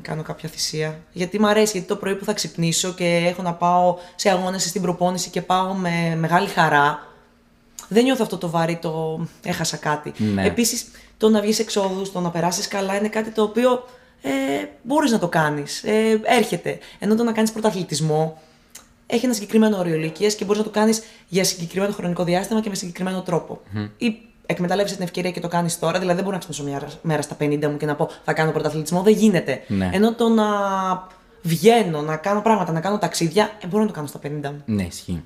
κάνω 0.02 0.22
κάποια 0.22 0.48
θυσία. 0.48 1.00
Γιατί 1.12 1.40
μου 1.40 1.46
αρέσει, 1.46 1.72
γιατί 1.72 1.88
το 1.88 1.96
πρωί 1.96 2.14
που 2.14 2.24
θα 2.24 2.32
ξυπνήσω 2.32 2.92
και 2.92 3.26
έχω 3.28 3.42
να 3.42 3.54
πάω 3.54 3.96
σε 4.14 4.30
αγώνες 4.30 4.62
στην 4.62 4.82
προπόνηση 4.82 5.30
και 5.30 5.42
πάω 5.42 5.74
με 5.74 6.16
μεγάλη 6.18 6.48
χαρά. 6.48 7.06
Δεν 7.88 8.04
νιώθω 8.04 8.22
αυτό 8.22 8.38
το 8.38 8.50
βαρύ, 8.50 8.76
το 8.76 9.20
έχασα 9.44 9.76
κάτι. 9.76 10.12
Ναι. 10.16 10.46
Επίσης, 10.46 10.86
το 11.16 11.28
να 11.28 11.40
βγεις 11.40 11.58
εξόδους, 11.58 12.12
το 12.12 12.20
να 12.20 12.30
περάσεις 12.30 12.68
καλά 12.68 12.96
είναι 12.96 13.08
κάτι 13.08 13.30
το 13.30 13.42
οποίο 13.42 13.84
ε, 14.22 14.30
μπορείς 14.82 15.10
να 15.10 15.18
το 15.18 15.28
κάνεις. 15.28 15.82
Ε, 15.82 16.20
έρχεται. 16.24 16.78
Ενώ 16.98 17.14
το 17.14 17.22
να 17.22 17.32
κάνεις 17.32 17.52
πρωταθλητισμό 17.52 18.42
έχει 19.06 19.24
ένα 19.24 19.34
συγκεκριμένο 19.34 19.78
όριο 19.78 19.94
ηλικίας 19.94 20.34
και 20.34 20.44
μπορείς 20.44 20.58
να 20.58 20.64
το 20.64 20.72
κάνεις 20.78 21.02
για 21.28 21.44
συγκεκριμένο 21.44 21.92
χρονικό 21.92 22.24
διάστημα 22.24 22.60
και 22.60 22.68
με 22.68 22.74
συγκεκριμένο 22.74 23.22
τρόπο. 23.22 23.60
Mm 23.76 23.88
εκμεταλλεύεσαι 24.52 24.94
την 24.94 25.04
ευκαιρία 25.04 25.30
και 25.30 25.40
το 25.40 25.48
κάνεις 25.48 25.78
τώρα. 25.78 25.98
Δηλαδή, 25.98 26.14
δεν 26.14 26.24
μπορώ 26.24 26.36
να 26.36 26.38
ξυπνήσω 26.38 26.62
μια 26.64 26.90
μέρα 27.02 27.22
στα 27.22 27.36
50 27.40 27.66
μου 27.70 27.76
και 27.76 27.86
να 27.86 27.94
πω 27.94 28.10
θα 28.24 28.32
κάνω 28.32 28.50
πρωταθλητισμό. 28.50 29.02
Δεν 29.02 29.12
γίνεται. 29.12 29.62
Ναι. 29.66 29.90
Ενώ 29.92 30.14
το 30.14 30.28
να 30.28 30.44
βγαίνω, 31.42 32.02
να 32.02 32.16
κάνω 32.16 32.42
πράγματα, 32.42 32.72
να 32.72 32.80
κάνω 32.80 32.98
ταξίδια, 32.98 33.50
ε, 33.60 33.66
μπορώ 33.66 33.82
να 33.82 33.88
το 33.88 33.94
κάνω 33.94 34.06
στα 34.06 34.18
50 34.22 34.28
μου. 34.42 34.62
Ναι, 34.64 34.82
ισχύει. 34.82 35.22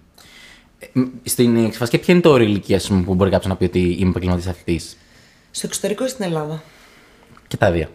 Ε, 0.79 1.01
στην 1.23 1.65
εξφασκή, 1.65 1.99
ποια 1.99 2.15
είναι 2.15 2.23
το 2.23 2.31
όριο 2.31 2.47
ηλικίας 2.47 2.89
που 3.05 3.15
μπορεί 3.15 3.31
κάποιος 3.31 3.51
να 3.51 3.57
πει 3.57 3.65
ότι 3.65 3.97
είμαι 3.99 4.11
επαγγελματή 4.11 4.49
αθλητής; 4.49 4.97
Στο 5.51 5.67
εξωτερικό 5.67 6.05
ή 6.05 6.09
στην 6.09 6.25
Ελλάδα; 6.25 6.63
Και 7.49 7.57
τα 7.57 7.71
δύο. 7.71 7.89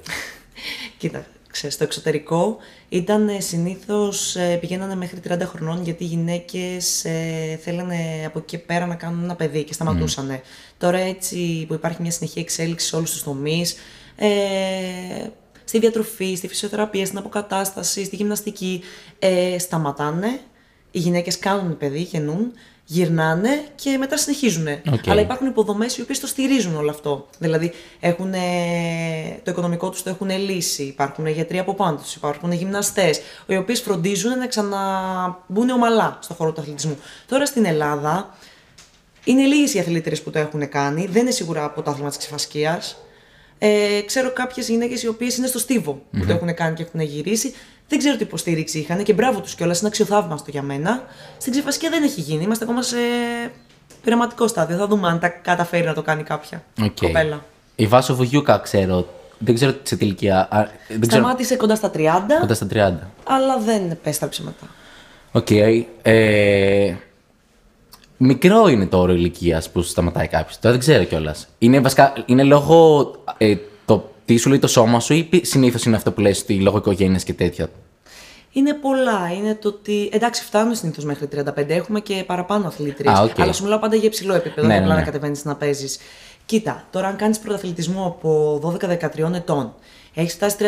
Κοίτα, 0.97 1.25
ξέρεις, 1.51 1.75
στο 1.75 1.83
εξωτερικό 1.83 2.57
ήταν 2.89 3.29
ε, 3.29 3.39
συνήθως, 3.39 4.35
ε, 4.35 4.57
πηγαίνανε 4.61 4.95
μέχρι 4.95 5.19
30 5.27 5.39
χρονών 5.41 5.83
γιατί 5.83 6.03
οι 6.03 6.07
γυναίκες 6.07 7.05
ε, 7.05 7.59
θέλανε 7.61 8.23
από 8.25 8.39
εκεί 8.39 8.47
και 8.47 8.57
πέρα 8.57 8.85
να 8.85 8.95
κάνουν 8.95 9.23
ένα 9.23 9.35
παιδί 9.35 9.63
και 9.63 9.73
σταματούσαν. 9.73 10.41
Τώρα 10.77 10.97
έτσι 10.97 11.65
που 11.67 11.73
υπάρχει 11.73 12.01
μια 12.01 12.11
συνεχή 12.11 12.39
εξέλιξη 12.39 12.87
σε 12.87 12.95
όλους 12.95 13.11
τους 13.11 13.23
τομείς, 13.23 13.75
ε, 14.15 14.27
στη 15.63 15.79
διατροφή, 15.79 16.35
στη 16.35 16.47
φυσιοθεραπεία, 16.47 17.05
στην 17.05 17.17
αποκατάσταση, 17.17 18.05
στη 18.05 18.15
γυμναστική, 18.15 18.81
ε, 19.19 19.59
σταματάνε. 19.59 20.39
Οι 20.91 20.99
γυναίκες 20.99 21.39
κάνουν 21.39 21.77
παιδί, 21.77 22.01
γεννούν, 22.01 22.51
γυρνάνε 22.91 23.65
και 23.75 23.97
μετά 23.97 24.17
συνεχίζουν. 24.17 24.67
Οκ. 24.67 25.07
Αλλά 25.07 25.21
υπάρχουν 25.21 25.47
υποδομές 25.47 25.97
οι 25.97 26.01
οποίες 26.01 26.19
το 26.19 26.27
στηρίζουν 26.27 26.75
όλο 26.75 26.89
αυτό. 26.89 27.27
Δηλαδή, 27.37 27.71
έχουν, 27.99 28.31
το 29.43 29.51
οικονομικό 29.51 29.89
τους 29.89 30.03
το 30.03 30.09
έχουν 30.09 30.29
λύσει. 30.29 30.83
Υπάρχουν 30.83 31.27
γιατροί 31.27 31.59
από 31.59 31.73
πάνω 31.73 31.97
τους, 31.97 32.03
υπάρχουν 32.15 32.51
γυμναστές, 32.51 33.21
οι 33.45 33.57
οποίες 33.57 33.81
φροντίζουν 33.81 34.37
να 34.37 34.47
ξαναμπούν 34.47 35.69
ομαλά 35.69 36.17
στον 36.21 36.35
χώρο 36.35 36.51
του 36.51 36.61
αθλητισμού. 36.61 36.97
Τώρα 37.27 37.45
στην 37.45 37.65
Ελλάδα 37.65 38.35
είναι 39.23 39.43
λίγες 39.43 39.73
οι 39.73 39.79
αθλήτριες 39.79 40.21
που 40.21 40.29
το 40.29 40.39
έχουν 40.39 40.69
κάνει. 40.69 41.07
Δεν 41.07 41.21
είναι 41.21 41.31
σίγουρα 41.31 41.63
από 41.63 41.81
το 41.81 41.91
άθλημα 41.91 42.09
της 42.09 42.17
ξιφασκίας. 42.17 42.97
Ε, 43.63 44.01
ξέρω 44.05 44.31
κάποιες 44.33 44.69
γυναίκες 44.69 45.03
οι 45.03 45.07
οποίες 45.07 45.37
είναι 45.37 45.47
στο 45.47 45.59
στίβο 45.59 46.01
που 46.11 46.25
το 46.25 46.33
έχουν 46.33 46.53
κάνει 46.53 46.75
και 46.75 46.83
έχουν 46.83 46.99
γυρίσει. 46.99 47.53
Δεν 47.87 47.99
ξέρω 47.99 48.15
τι 48.17 48.23
υποστήριξη 48.23 48.79
είχαν 48.79 49.03
και 49.03 49.13
μπράβο 49.13 49.39
τους 49.39 49.55
κιόλας. 49.55 49.79
Είναι 49.79 49.87
αξιοθαύμαστο 49.87 50.51
για 50.51 50.61
μένα. 50.61 51.03
Στην 51.37 51.51
ξιφασκία 51.51 51.89
δεν 51.89 52.03
έχει 52.03 52.21
γίνει. 52.21 52.43
Είμαστε 52.43 52.63
ακόμα 52.63 52.81
σε 52.81 52.95
πειραματικό 54.03 54.47
στάδιο. 54.47 54.77
Θα 54.77 54.87
δούμε 54.87 55.07
αν 55.07 55.19
τα 55.19 55.27
καταφέρει 55.29 55.85
να 55.85 55.93
το 55.93 56.01
κάνει 56.01 56.23
κάποια 56.23 56.63
Οκ. 56.83 56.91
κοπέλα. 56.99 57.43
Η 57.75 57.87
Βάσω 57.87 58.15
Βουγιούκα 58.15 58.57
ξέρω. 58.57 59.07
Δεν 59.37 59.55
ξέρω 59.55 59.73
σε 59.83 59.95
τι 59.95 60.05
ηλικία. 60.05 60.47
α, 60.51 60.67
Δεν 60.87 60.99
ξέρω. 61.07 61.21
Σταμάτησε 61.21 61.55
κοντά 61.55 61.75
στα 61.75 61.91
30, 61.95 61.99
Κοντά 62.39 62.53
στα 62.53 62.67
30. 62.73 62.93
αλλά 63.23 63.57
δεν 63.59 63.91
επέστρεψε 63.91 64.43
μετά. 64.43 64.67
Οκ. 65.31 65.49
Ε, 66.01 66.95
μικρό 68.21 68.67
είναι 68.67 68.85
το 68.85 68.97
όριο 68.97 69.13
ηλικίας 69.13 69.69
που 69.69 69.81
σταματάει 69.81 70.27
κάποιος. 70.27 70.59
Τώρα 70.59 70.71
δεν 70.75 70.79
ξέρω 70.79 71.03
κιόλας. 71.03 71.47
Είναι, 71.57 71.79
βασικά, 71.79 72.13
είναι 72.25 72.43
λόγω 72.43 73.11
ε, 73.37 73.55
το 73.85 74.11
τι 74.25 74.37
σου 74.37 74.49
λέει 74.49 74.59
το 74.59 74.67
σώμα 74.67 74.99
σου 74.99 75.13
ή 75.13 75.29
συνήθως 75.41 75.85
είναι 75.85 75.95
αυτό 75.95 76.11
που 76.11 76.21
λες 76.21 76.41
ότι 76.41 76.59
λόγω 76.59 76.77
οικογένειας 76.77 77.23
και 77.23 77.33
τέτοια. 77.33 77.69
Είναι 78.51 78.73
πολλά. 78.73 79.31
Είναι 79.37 79.55
το 79.55 79.67
ότι. 79.67 80.09
Εντάξει, 80.11 80.43
φτάνουν 80.43 80.75
συνήθως 80.75 81.03
μέχρι 81.03 81.27
35. 81.35 81.65
Έχουμε 81.67 81.99
και 81.99 82.23
παραπάνω 82.27 82.67
αθλήτριες. 82.67 83.11
Α, 83.11 83.21
οκ. 83.21 83.39
Αλλά 83.39 83.53
σου 83.53 83.63
μιλάω 83.63 83.79
πάντα 83.79 83.95
για 83.95 84.07
υψηλό 84.07 84.33
επίπεδο. 84.33 84.67
Ναι, 84.67 84.73
δεν 84.73 84.77
ναι, 84.77 84.83
απλά 84.83 84.93
ναι. 84.93 84.99
να 84.99 85.05
κατεβαίνεις 85.05 85.45
να 85.45 85.55
παίζεις. 85.55 85.99
Κοίτα, 86.45 86.83
τώρα 86.91 87.07
αν 87.07 87.15
κάνεις 87.15 87.39
πρωταθλητισμό 87.39 88.05
από 88.05 88.59
12-13 88.81 89.33
ετών, 89.33 89.73
έχεις 90.13 90.33
φτάσει 90.33 90.55
35, 90.59 90.67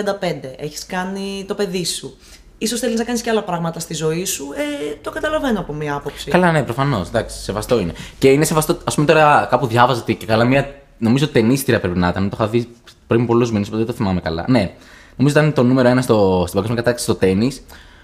έχεις 0.58 0.86
κάνει 0.86 1.46
το 1.48 1.56
παιδί 1.56 1.86
σου, 1.86 2.18
ίσως 2.64 2.80
θέλεις 2.80 3.00
να 3.00 3.04
κάνεις 3.06 3.22
και 3.22 3.30
άλλα 3.30 3.44
πράγματα 3.44 3.80
στη 3.80 3.94
ζωή 3.94 4.26
σου, 4.26 4.48
ε, 4.56 4.96
το 5.02 5.12
καταλαβαίνω 5.12 5.60
από 5.60 5.74
μία 5.74 5.96
άποψη. 5.96 6.32
Καλά, 6.32 6.52
ναι, 6.52 6.64
προφανώς. 6.64 7.08
Εντάξει, 7.08 7.42
σεβαστό 7.44 7.80
είναι. 7.80 7.94
Και 8.20 8.28
είναι 8.32 8.46
σεβαστό. 8.46 8.78
Α 8.84 8.94
πούμε 8.94 9.06
τώρα 9.08 9.48
κάπου 9.50 9.68
διάβαζα 9.68 10.02
ότι 10.02 10.16
και 10.16 10.26
καλά 10.26 10.46
μία. 10.46 10.76
Νομίζω 10.98 11.28
ταινίστρια 11.28 11.80
πρέπει 11.80 12.00
να 12.00 12.08
ήταν. 12.08 12.30
Το 12.30 12.38
είχα 12.40 12.48
δει 12.48 12.68
πριν 13.08 13.26
πολλούς 13.26 13.52
μήνες, 13.52 13.68
οπότε 13.68 13.84
δεν 13.84 13.92
το 13.92 13.98
θυμάμαι 13.98 14.22
καλά. 14.22 14.46
Ναι. 14.48 14.72
Νομίζω 15.16 15.40
ήταν 15.40 15.54
το 15.54 15.64
νούμερο 15.64 15.88
ένα 15.88 16.02
στο, 16.02 16.44
στην 16.48 16.54
παγκόσμια 16.54 16.82
κατάκτηση 16.82 17.06
στο 17.06 17.16
τέννη. 17.16 17.58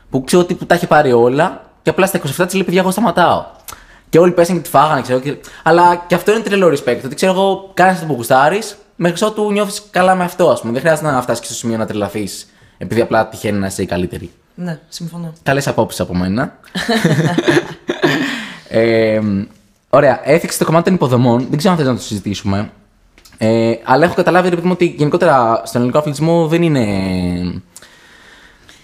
Που 0.10 0.24
ξέρω 0.24 0.42
ότι 0.42 0.54
που 0.54 0.66
τα 0.66 0.76
είχε 0.76 0.88
πάρει 0.88 1.12
όλα 1.12 1.72
και 1.82 1.90
απλά 1.90 2.06
στα 2.06 2.20
27 2.20 2.22
της 2.46 2.54
λέει: 2.54 2.64
Παιδιά, 2.64 2.82
εγώ 2.82 2.92
σταματάω. 2.92 3.46
Και 4.10 4.20
όλοι 4.20 4.32
πέσανε 4.32 4.58
και 4.58 4.64
τη 4.64 4.70
φάγανε, 4.70 5.02
ξέρω. 5.02 5.20
Και... 5.20 5.36
Αλλά 5.64 5.96
και 6.08 6.16
αυτό 6.16 6.32
είναι 6.32 6.42
τρελό 6.42 6.68
respect. 6.68 7.00
Ότι 7.06 7.16
ξέρω 7.16 7.32
εγώ, 7.32 7.72
κάνεις 7.74 7.94
αυτό 7.94 8.06
που 8.06 8.14
γουστάρεις, 8.14 8.78
μέχρι 8.96 9.26
ότου 9.26 9.52
νιώθεις 9.52 9.84
καλά 9.92 10.16
με 10.16 10.24
αυτό, 10.24 10.50
ας 10.50 10.60
πούμε. 10.60 10.74
Δεν 10.74 10.82
χρειάζεται 10.82 11.12
να 11.12 11.22
φτάσεις 11.22 11.40
και 11.40 11.46
στο 11.46 11.56
σημείο 11.56 11.78
να 11.78 11.86
τρελαθείς, 11.86 12.50
επειδή 12.78 13.02
απλά 13.02 13.28
τυχαίνει 13.28 13.60
να 13.60 13.68
είσαι 13.68 13.82
η 13.82 13.86
καλύτερη. 13.86 14.32
Ναι, 14.62 14.80
συμφωνώ. 14.90 15.34
Καλέ 15.44 15.62
απόψεις 15.66 16.00
από 16.00 16.16
μένα. 16.16 16.60
ε, 18.70 19.22
ωραία, 19.90 20.22
έθιξε 20.24 20.58
το 20.58 20.66
κομμάτι 20.66 20.84
των 20.84 20.94
υποδομών. 20.94 21.48
Δεν 21.50 21.58
ξέρω 21.58 21.74
αν 21.74 21.80
θέλει 21.80 21.92
να 21.92 21.96
το 21.96 22.02
συζητήσουμε. 22.02 22.72
Ε, 23.38 23.74
αλλά 23.84 24.06
έχω 24.06 24.14
καταλάβει 24.14 24.50
ρε 24.50 24.56
παιδί 24.56 24.68
μου, 24.68 24.74
ότι 24.74 24.86
γενικότερα 24.86 25.62
στον 25.66 25.80
ελληνικό 25.82 26.00
αθλητισμό 26.00 26.48
δεν 26.48 26.64
είναι. 26.64 26.84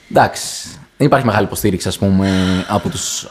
Εντάξει. 0.09 0.69
Δεν 0.97 1.07
υπάρχει 1.07 1.25
μεγάλη 1.25 1.45
υποστήριξη, 1.45 1.87
ας 1.87 1.97
πούμε, 1.97 2.29
από 2.67 2.89
τους. 2.89 3.27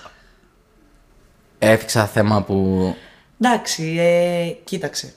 Έθιξα 1.59 2.07
θέμα 2.07 2.43
που. 2.43 2.95
Εντάξει, 3.41 3.97
ε, 3.99 4.49
κοίταξε. 4.65 5.13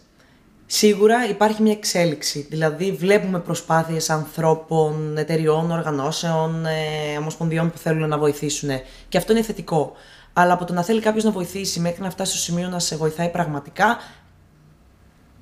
Σίγουρα 0.70 1.30
υπάρχει 1.30 1.62
μια 1.62 1.72
εξέλιξη. 1.72 2.48
Δηλαδή, 2.50 2.92
βλέπουμε 2.92 3.40
προσπάθειες 3.40 4.10
ανθρώπων, 4.10 5.18
εταιριών, 5.18 5.72
οργανώσεων, 5.72 6.66
ε, 6.66 7.18
ομοσπονδιών 7.20 7.72
που 7.72 7.78
θέλουν 7.78 8.10
να 8.10 8.18
βοηθήσουν. 8.18 8.70
Και 9.10 9.18
αυτό 9.18 9.32
είναι 9.32 9.42
θετικό. 9.42 9.92
Αλλά 10.34 10.54
από 10.54 10.66
το 10.66 10.74
να 10.74 10.84
θέλει 10.84 11.02
κάποιος 11.02 11.24
να 11.24 11.32
βοηθήσει 11.32 11.80
μέχρι 11.80 12.02
να 12.02 12.10
φτάσει 12.10 12.32
στο 12.32 12.42
σημείο 12.42 12.70
να 12.70 12.80
σε 12.80 12.96
βοηθάει 12.96 13.30
πραγματικά, 13.30 13.98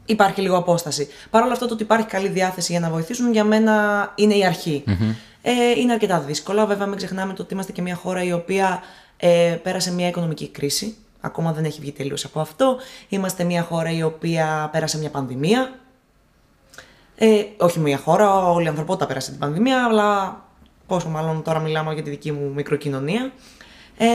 υπάρχει 0.06 0.42
λίγο 0.42 0.58
απόσταση. 0.58 1.08
Παρ' 1.30 1.44
όλα 1.44 1.54
αυτά, 1.54 1.68
το 1.68 1.74
ότι 1.74 1.84
υπάρχει 1.84 2.06
καλή 2.06 2.28
διάθεση 2.28 2.72
για 2.72 2.82
να 2.82 2.90
βοηθήσουν, 2.90 3.32
για 3.32 3.44
μένα 3.44 3.74
είναι 4.16 4.34
η 4.34 4.46
αρχη 4.46 4.84
Ε, 5.42 5.80
είναι 5.80 5.94
αρκετά 5.94 6.20
δύσκολα. 6.20 6.66
Βέβαια, 6.66 6.88
μην 6.88 6.98
ξεχνάμε 6.98 7.34
το 7.34 7.42
ότι 7.42 7.54
είμαστε 7.54 7.72
και 7.72 7.82
μια 7.82 7.96
χώρα 7.96 8.24
η 8.24 8.34
οποία 8.34 8.84
ε, 9.18 9.58
πέρασε 9.64 9.94
μια 9.94 10.08
οικονομική 10.08 10.50
κρίση. 10.50 10.96
Ακόμα 11.26 11.54
δεν 11.54 11.66
έχει 11.66 11.80
βγει 11.80 11.92
τελείως 11.92 12.26
από 12.26 12.40
αυτό. 12.40 12.78
Είμαστε 13.10 13.44
μια 13.44 13.62
χώρα 13.62 13.92
η 13.92 14.04
οποία 14.04 14.70
πέρασε 14.72 14.98
μια 14.98 15.10
πανδημία. 15.10 15.80
Ε, 17.16 17.44
όχι 17.58 17.80
μια 17.80 17.98
χώρα, 17.98 18.52
όλη 18.52 18.66
η 18.66 18.68
ανθρωπότητα 18.68 19.06
πέρασε 19.06 19.30
την 19.30 19.40
πανδημία, 19.40 19.86
αλλά 19.86 20.42
πόσο 20.88 21.10
μάλλον 21.10 21.44
τώρα 21.44 21.60
μιλάμε 21.60 21.94
για 21.94 22.04
τη 22.04 22.10
δική 22.10 22.32
μου 22.32 22.52
μικροκοινωνία. 22.54 23.32
Ε, 23.98 24.08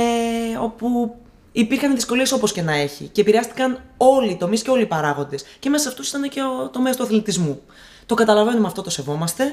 όπου 0.61 1.16
υπήρχαν 1.53 1.94
δυσκολίες 1.94 2.33
όπως 2.33 2.53
και 2.53 2.62
να 2.62 2.73
έχει 2.73 3.05
και 3.05 3.20
επηρεάστηκαν 3.20 3.83
όλοι 3.96 4.31
οι 4.31 4.37
τομείς 4.37 4.62
και 4.62 4.70
όλοι 4.70 4.83
οι 4.83 4.87
παράγοντες. 4.87 5.44
Και 5.59 5.68
μέσα 5.68 5.83
σε 5.83 5.88
αυτούς 5.88 6.09
ήταν 6.09 6.29
και 6.29 6.40
ο 6.42 6.68
τομέας 6.68 6.96
του 6.96 7.03
αθλητισμού. 7.03 7.61
Το 8.07 8.14
καταλαβαίνουμε 8.14 8.66
αυτό, 8.66 8.83
το 8.83 8.90
σεβόμαστε. 8.90 9.44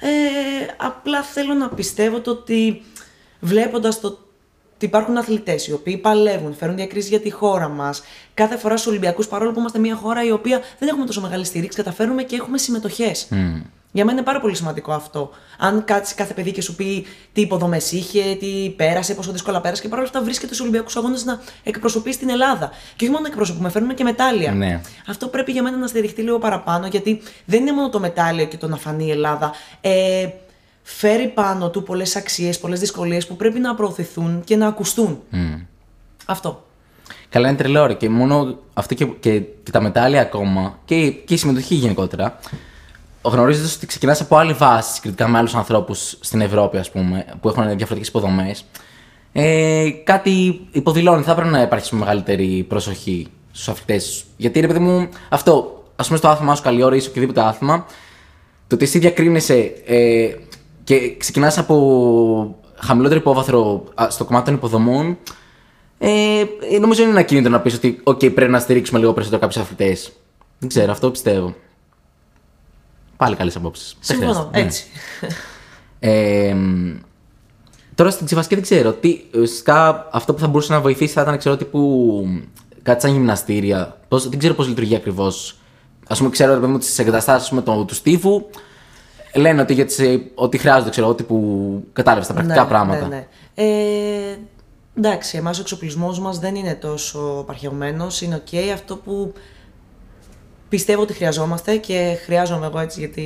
Ε, 0.00 0.08
απλά 0.76 1.22
θέλω 1.22 1.54
να 1.54 1.68
πιστεύω 1.68 2.20
το 2.20 2.30
ότι 2.30 2.82
βλέποντας 3.40 4.00
το 4.00 4.06
ότι 4.06 4.27
υπάρχουν 4.84 5.16
αθλητές 5.16 5.66
οι 5.66 5.72
οποίοι 5.72 5.96
παλεύουν, 5.96 6.54
φέρουν 6.54 6.76
διακρίσεις 6.76 7.10
για 7.10 7.20
τη 7.20 7.30
χώρα 7.30 7.68
μας. 7.68 8.02
Κάθε 8.34 8.56
φορά 8.56 8.76
στους 8.76 8.90
Ολυμπιακούς, 8.90 9.28
παρόλο 9.28 9.52
που 9.52 9.58
είμαστε 9.58 9.78
μια 9.78 9.94
χώρα 9.94 10.24
η 10.24 10.30
οποία 10.30 10.60
δεν 10.78 10.88
έχουμε 10.88 11.06
τόσο 11.06 11.20
μεγάλη 11.20 11.44
στήριξη, 11.44 11.76
καταφέρουμε 11.76 12.22
και 12.22 12.36
έχουμε 12.36 12.58
συμμετοχές. 12.58 13.28
Για 13.92 14.04
μένα 14.04 14.18
είναι 14.18 14.26
πάρα 14.26 14.40
πολύ 14.40 14.54
σημαντικό 14.56 14.92
αυτό. 14.92 15.30
Αν 15.58 15.84
κάτσει 15.84 16.14
κάθε 16.14 16.34
παιδί 16.34 16.52
και 16.52 16.62
σου 16.62 16.74
πει 16.74 17.06
τι 17.32 17.40
υποδομές 17.40 17.92
είχε, 17.92 18.36
τι 18.40 18.72
πέρασε, 18.76 19.14
πόσο 19.14 19.32
δύσκολα 19.32 19.60
πέρασε 19.60 19.82
και 19.82 19.88
παρόλα 19.88 20.06
αυτά 20.08 20.22
βρίσκεται 20.22 20.46
στους 20.46 20.60
Ολυμπιακούς 20.60 20.96
Αγώνες 20.96 21.24
να 21.24 21.40
εκπροσωπείς 21.62 22.18
την 22.18 22.30
Ελλάδα. 22.30 22.70
Και 22.96 23.04
όχι 23.04 23.08
μόνο 23.08 23.22
να 23.22 23.28
εκπροσωπούμε, 23.28 23.68
φέρνουμε 23.68 23.94
και 23.94 24.04
μετάλλια. 24.04 24.52
Ναι. 24.52 24.80
Αυτό 25.06 25.26
πρέπει 25.26 25.52
για 25.52 25.62
μένα 25.62 25.76
να 25.76 25.86
στηριχτεί 25.86 26.22
λίγο 26.22 26.38
παραπάνω, 26.38 26.86
γιατί 26.86 27.22
δεν 27.44 27.60
είναι 27.60 27.72
μόνο 27.72 27.88
το 27.90 28.00
μετάλλιο 28.00 28.46
και 28.46 28.56
το 28.56 28.68
να 28.68 28.76
φανεί 28.76 29.06
η 29.06 29.10
Ελλάδα. 29.10 29.52
Ε, 29.80 30.28
φέρει 30.96 31.28
πάνω 31.28 31.70
του 31.70 31.82
πολλές 31.82 32.16
αξίες, 32.16 32.58
πολλές 32.58 32.80
δυσκολίες 32.80 33.26
που 33.26 33.36
πρέπει 33.36 33.58
να 33.58 33.74
προωθηθούν 33.74 34.42
και 34.44 34.56
να 34.56 34.66
ακουστούν. 34.66 35.22
Αυτό. 36.26 36.66
Καλά, 37.28 37.48
είναι 37.48 37.56
τρελό 37.56 37.86
ρε. 37.86 37.94
Και 37.94 38.08
μόνο 38.08 38.58
αυτό 38.74 38.94
και, 38.94 39.04
και, 39.04 39.40
και 39.40 39.70
τα 39.70 39.80
μετάλλια 39.80 40.20
ακόμα 40.20 40.78
και, 40.84 41.10
και 41.10 41.34
η 41.34 41.36
συμμετοχή 41.36 41.74
γενικότερα. 41.74 42.38
Γνωρίζοντας 43.22 43.76
ότι 43.76 43.86
ξεκινάς 43.86 44.20
από 44.20 44.36
άλλη 44.36 44.52
βάση 44.52 44.94
συγκριτικά 44.94 45.28
με 45.28 45.38
άλλους 45.38 45.54
ανθρώπους 45.54 46.16
στην 46.20 46.40
Ευρώπη, 46.40 46.76
ας 46.76 46.90
πούμε, 46.90 47.26
που 47.40 47.48
έχουν 47.48 47.62
διαφορετικές 47.62 48.08
υποδομές. 48.08 48.64
Ε, 49.32 49.90
κάτι 50.04 50.66
υποδηλώνει. 50.70 51.22
Θα 51.22 51.34
πρέπει 51.34 51.50
να 51.50 51.62
υπάρχει 51.62 51.94
μεγαλύτερη 51.94 52.64
προσοχή 52.68 53.26
στους 53.50 53.68
αθλητές. 53.68 54.24
Γιατί 54.36 54.60
ρε 54.60 54.66
παιδί 54.66 54.78
μου, 54.78 55.08
αυτό, 55.28 55.84
ας 55.96 56.06
πούμε, 56.06 56.18
στο 56.18 56.28
άθλημά 56.28 56.54
σου 56.54 56.62
καλή 56.62 56.82
ώρα 56.82 56.96
ή 56.96 57.00
σε 57.00 57.08
οποιοδήποτε 57.08 57.40
άθλημα, 57.40 57.86
το 58.66 58.74
ότι 58.74 58.84
εσύ 58.84 58.98
διακρίνεσαι 58.98 59.72
ε, 59.86 60.28
και 60.88 61.16
ξεκινάς 61.16 61.58
από 61.58 62.56
χαμηλότερο 62.74 63.20
υπόβαθρο 63.20 63.84
α, 63.94 64.10
στο 64.10 64.24
κομμάτι 64.24 64.44
των 64.44 64.54
υποδομών, 64.54 65.18
ε, 65.98 66.44
ε, 66.72 66.78
νομίζω 66.78 67.02
είναι 67.02 67.10
ένα 67.10 67.22
κίνητρο 67.22 67.50
να 67.50 67.60
πεις 67.60 67.74
ότι 67.74 68.02
okay, 68.04 68.34
πρέπει 68.34 68.50
να 68.50 68.58
στηρίξουμε 68.58 68.98
λίγο 68.98 69.12
περισσότερο 69.12 69.42
κάποιους 69.42 69.62
αθλητές. 69.62 70.12
Δεν 70.58 70.68
ξέρω, 70.68 70.92
αυτό 70.92 71.10
πιστεύω. 71.10 71.54
Πάλι 73.16 73.36
καλές 73.36 73.56
απόψεις. 73.56 73.96
Συμφωνώ. 74.00 74.50
Έτσι. 74.52 74.84
Ε, 76.00 76.56
τώρα 77.94 78.10
στην 78.10 78.26
ξιφασκία 78.26 78.54
δεν 78.54 78.62
ξέρω. 78.62 78.92
Τι, 78.92 79.20
ουσιαστικά 79.34 80.08
αυτό 80.12 80.34
που 80.34 80.40
θα 80.40 80.46
μπορούσε 80.46 80.72
να 80.72 80.80
βοηθήσει 80.80 81.12
θα 81.12 81.22
ήταν 81.22 81.38
ξέρω 81.38 81.56
τύπου 81.56 82.24
κάτι 82.82 83.00
σαν 83.00 83.12
γυμναστήρια. 83.12 83.96
Πώς, 84.08 84.28
δεν 84.28 84.38
ξέρω 84.38 84.54
πώς 84.54 84.68
λειτουργεί 84.68 84.94
ακριβώς. 84.94 85.58
Ας 86.08 86.14
πούμε, 86.14 86.30
ξέρω 86.30 86.54
ρε 86.54 86.60
παιδί 86.60 86.72
μου, 86.72 86.78
τις 86.78 86.98
εγκαταστάσεις 86.98 87.48
του, 87.48 87.84
του 87.84 87.94
στίβου 87.94 88.50
λένε 89.34 89.60
ότι, 89.60 89.74
για 89.74 89.84
τις, 89.84 89.98
ε, 89.98 90.20
ότι 90.34 90.58
χρειάζονται 90.58 90.90
ξέρω, 90.90 91.14
τύπου 91.14 91.84
κατάλαβες 91.92 92.26
τα 92.26 92.34
πρακτικά 92.34 92.66
πράγματα. 92.66 93.06
Ναι, 93.06 93.16
ναι. 93.16 93.26
Ε, 93.54 94.38
εντάξει, 94.96 95.36
εμάς 95.36 95.58
ο 95.58 95.60
εξοπλισμός 95.60 96.20
μας 96.20 96.38
δεν 96.38 96.54
είναι 96.54 96.74
τόσο 96.74 97.44
απαρχαιωμένο. 97.46 98.06
Είναι 98.20 98.34
οκ. 98.34 98.72
Αυτό 98.72 98.96
που 98.96 99.32
πιστεύω 100.68 101.02
ότι 101.02 101.12
χρειαζόμαστε 101.12 101.76
και 101.76 102.18
χρειάζομαι 102.24 102.66
εγώ 102.66 102.78
έτσι 102.78 102.98
γιατί 102.98 103.22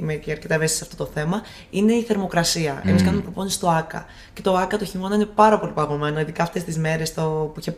είμαι 0.00 0.14
και 0.14 0.30
αρκετά 0.30 0.54
ευαίσθητη 0.54 0.84
σε 0.84 0.90
αυτό 0.90 1.04
το 1.04 1.10
θέμα, 1.14 1.42
είναι 1.70 1.92
η 1.92 2.02
θερμοκρασία. 2.02 2.82
Εμείς 2.84 3.02
κάνουμε 3.02 3.22
προπόνηση 3.22 3.56
στο 3.56 3.68
ΑΚΑ. 3.68 4.06
Και 4.32 4.42
το 4.42 4.56
ΑΚΑ 4.56 4.78
το 4.78 4.84
χειμώνα 4.84 5.14
είναι 5.14 5.24
πάρα 5.24 5.58
πολύ 5.58 5.72
παγωμένο, 5.72 6.20
ειδικά 6.20 6.42
αυτές 6.42 6.64
τις 6.64 6.78
μέρες 6.78 7.12
που 7.12 7.54
είχε 7.58 7.76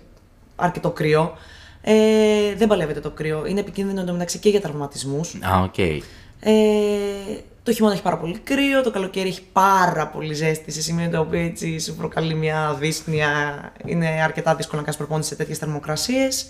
αρκετό 0.57 0.91
κρύο. 0.91 1.33
Ε, 1.81 2.55
δεν 2.57 2.69
παλεύεται 2.69 3.01
το 3.01 3.11
κρύο. 3.11 3.47
Είναι 3.47 3.61
επικίνδυνο 3.61 4.01
εντωμεταξύ 4.01 4.38
και 4.38 4.49
για 4.49 4.61
τραυματισμούς. 4.61 5.35
Α, 5.35 5.62
οκ. 5.62 6.03
Ε, 6.40 6.53
το 7.62 7.72
χειμώνα 7.72 7.94
έχει 7.94 8.03
πάρα 8.03 8.18
πολύ 8.18 8.38
κρύο, 8.38 8.83
το 8.83 8.90
καλοκαίρι 8.90 9.29
έχει 9.29 9.42
πάρα 9.53 10.09
πολύ 10.09 10.35
ζέστη 10.35 10.72
σε 10.72 10.83
σημείο 10.83 11.11
το 11.11 11.20
οποίο 11.20 11.40
έτσι 11.40 11.79
σου 11.79 11.94
προκαλεί 11.94 12.35
μια 12.35 12.77
δύσπνοια. 12.81 13.31
Είναι 13.85 14.07
αρκετά 14.07 14.55
δύσκολο 14.55 14.77
να 14.79 14.83
κάνεις 14.83 14.98
προπόνηση 14.98 15.29
σε 15.29 15.37
τέτοιες 15.37 15.59
θερμοκρασίες. 15.59 16.46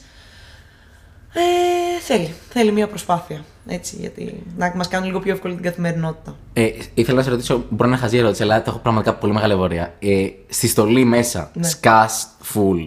Ε, 1.32 2.00
θέλει, 2.00 2.34
θέλει 2.48 2.72
μια 2.72 2.88
προσπάθεια. 2.88 3.44
Έτσι, 3.66 3.96
γιατί 4.00 4.42
να 4.56 4.72
μας 4.74 4.88
κάνουν 4.88 5.06
λίγο 5.06 5.20
πιο 5.20 5.32
εύκολη 5.32 5.54
την 5.54 5.62
καθημερινότητα. 5.62 6.36
Ε, 6.52 6.70
ήθελα 6.94 7.16
να 7.16 7.22
σε 7.22 7.30
ρωτήσω, 7.30 7.64
μπορεί 7.68 7.90
να 7.90 7.96
χαζή 7.96 8.16
ερώτηση, 8.16 8.42
αλλά 8.42 8.62
το 8.62 8.70
έχω 8.70 8.78
πραγματικά 8.78 9.14
πολύ 9.14 9.32
μεγάλη 9.32 9.52
απορία. 9.52 9.94
Ε, 9.98 10.26
στη 10.48 10.68
στολή 10.68 11.04
μέσα, 11.04 11.50
ναι. 11.54 11.68
σκάς 11.68 12.28
full. 12.54 12.84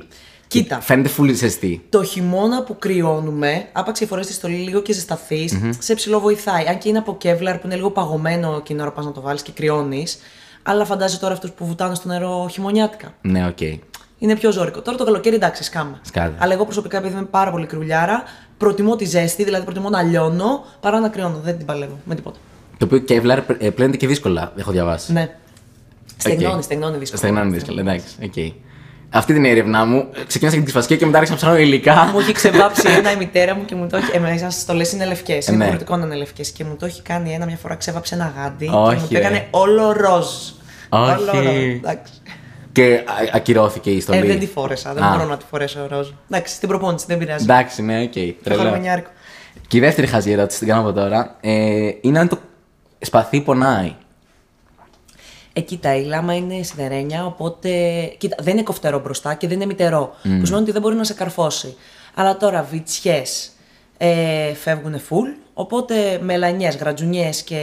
Κοίτα. 0.52 0.82
Φαίνεται 0.82 1.10
full 1.18 1.34
ζεστή. 1.34 1.86
Το 1.90 2.04
χειμώνα 2.04 2.64
που 2.64 2.76
κρυώνουμε, 2.80 3.68
άπαξ 3.72 4.06
φορέσεις 4.08 4.28
τη 4.28 4.34
στολή 4.34 4.56
λίγο 4.56 4.82
και 4.82 4.94
ζεσταθείς, 4.94 5.54
mm-hmm. 5.56 5.70
σε 5.80 5.94
ψιλοβοηθάει. 5.96 6.66
Αν 6.68 6.78
και 6.78 6.90
είναι 6.90 6.98
από 6.98 7.18
κέβλαρ 7.18 7.58
που 7.58 7.68
είναι 7.68 7.76
λίγο 7.76 7.92
παγωμένο 7.92 8.48
εκείνη 8.48 8.64
την 8.64 8.80
ώρα 8.80 8.92
πας 8.92 9.06
να 9.06 9.12
το 9.12 9.22
βάλεις 9.22 9.42
και 9.42 9.52
κρυώνεις. 9.52 10.18
Αλλά 10.64 10.86
φαντάσου 10.86 11.18
τώρα 11.18 11.34
αυτούς 11.34 11.52
που 11.52 11.66
βουτάνε 11.66 11.96
στο 11.96 12.08
νερό 12.08 12.48
χειμωνιάτικα. 12.52 13.14
Ναι, 13.22 13.48
OK. 13.48 13.58
Okay 13.60 13.80
είναι 14.22 14.36
πιο 14.36 14.52
ζώρικο. 14.52 14.82
Τώρα 14.82 14.98
το 14.98 15.04
καλοκαίρι 15.04 15.36
εντάξει, 15.36 15.64
σκάμα. 15.64 16.00
Σκάτα. 16.02 16.36
Αλλά 16.38 16.54
εγώ 16.54 16.64
προσωπικά, 16.64 16.98
επειδή 16.98 17.14
είμαι 17.14 17.26
πάρα 17.26 17.52
πολύ 17.52 17.66
κρουλιάρα, 17.66 18.24
προτιμώ 18.58 18.96
τη 18.96 19.06
ζέστη, 19.06 19.44
δηλαδή 19.44 19.64
προτιμώ 19.64 19.90
να 19.90 20.02
λιώνω 20.02 20.66
παρά 20.80 21.00
να 21.00 21.10
κρυώνω. 21.10 21.40
Δεν 21.44 21.58
την 21.58 21.66
παλεύω 21.66 22.00
με 22.06 22.16
τίποτα. 22.16 22.38
Το 22.78 22.86
οποίο 22.86 23.04
Kevlar 23.08 23.40
ε, 23.58 23.70
πλένεται 23.70 23.98
και 23.98 24.08
δύσκολα, 24.08 24.54
έχω 24.56 24.72
διαβάσει. 24.72 25.14
Ναι. 25.14 25.36
Στεγνώνει, 26.18 26.56
okay. 26.58 26.64
στεγνώνει 26.64 26.98
δύσκολα. 26.98 27.22
Στεγνώνει 27.22 27.52
δύσκολα, 27.52 27.82
εντάξει. 27.82 28.16
Okay. 28.22 28.52
Αυτή 29.14 29.34
την 29.34 29.46
έρευνά 29.46 29.86
μου 29.86 30.10
ξεκίνησα 30.28 30.58
και 30.58 30.64
τη 30.64 30.72
φασκή 30.72 30.98
και 30.98 31.06
μετά 31.06 31.18
άρχισα 31.18 31.34
να 31.34 31.40
ψάχνω 31.40 31.58
υλικά. 31.58 32.10
Μου 32.14 32.20
έχει 32.20 32.32
ξεβάψει 32.32 32.90
ένα 32.98 33.12
η 33.12 33.16
μητέρα 33.16 33.56
μου 33.56 33.66
και 33.66 33.76
μου 33.76 33.88
το 33.88 33.98
έχει. 33.98 34.12
Εμένα 34.14 34.50
στο 34.50 34.74
λες 34.74 34.92
είναι 34.92 35.06
λευκές. 35.06 35.48
Είναι 35.48 35.66
ναι. 35.66 35.78
να 35.90 36.06
είναι 36.06 36.16
λευκές. 36.16 36.52
Και 36.52 36.64
μου 36.64 36.76
το 36.80 36.86
έχει 36.86 37.02
κάνει 37.02 37.34
ένα 37.34 37.46
μια 37.46 37.58
φορά 37.58 37.76
ξέβαψε 37.76 38.16
ένα 38.16 38.34
γάντι. 38.38 38.70
Όχι, 38.74 38.96
και 38.96 39.02
μου 39.02 39.08
το 39.08 39.18
έκανε 39.18 39.48
όλο 39.50 39.92
ροζ. 39.92 40.26
Όχι. 40.90 41.12
Όλο 41.12 41.32
ροζ. 41.34 41.56
Εντάξει. 41.56 42.14
Και 42.72 43.04
ακυρώθηκε 43.34 43.90
η 43.90 44.02
στολή. 44.02 44.20
Ε, 44.20 44.24
δεν 44.24 44.40
τη 44.40 44.48
φόρεσα. 44.48 44.94
Δεν 44.94 45.04
μπορώ 45.12 45.30
να 45.30 45.38
τη 45.38 45.46
φορέσω 45.50 45.88
ροζ. 45.90 46.08
Εντάξει, 46.30 46.56
στην 46.56 46.68
προπόνηση 46.68 47.06
δεν 47.08 47.18
πειράζει. 47.18 47.44
Εντάξει, 47.44 47.82
ναι, 47.82 48.02
OK. 48.02 48.12
Okay. 48.16 48.34
Και 49.68 49.78
η 49.78 49.80
δεύτερη 49.80 50.08
χαζή 50.08 50.32
ερώτηση, 50.32 50.60
την 50.60 50.68
κάνω 50.68 50.82
από 50.82 50.94
τώρα, 50.94 51.36
ε, 51.42 51.90
είναι 52.02 52.20
αν 52.20 52.28
το 52.28 52.38
σπαθί 53.00 53.42
πονάει. 53.42 53.96
Ε, 55.54 55.62
κοίτα, 55.62 55.96
η 55.96 56.04
λάμα 56.04 56.36
είναι 56.36 56.64
σιδερένια, 56.64 57.26
οπότε. 57.26 57.70
Κοίτα, 58.18 58.36
δεν 58.40 58.54
είναι 58.54 58.64
κοφτερό 58.64 59.00
μπροστά 59.00 59.34
και 59.34 59.48
δεν 59.48 59.56
είναι 59.56 59.66
μυτερό. 59.66 60.16
Mm. 60.24 60.38
Που 60.40 60.46
σημαίνει 60.46 60.64
ότι 60.64 60.72
δεν 60.72 60.82
μπορεί 60.82 60.96
να 60.96 61.04
σε 61.04 61.14
καρφώσει. 61.14 61.76
Αλλά 62.14 62.38
τώρα 62.38 62.64
βιτσιές 62.72 63.22
ε, 63.98 64.54
φεύγουν 64.54 64.96
full, 64.96 65.38
οπότε 65.54 66.20
μελανιές, 66.22 66.76
γρατζουνιές 66.76 67.42
και 67.42 67.60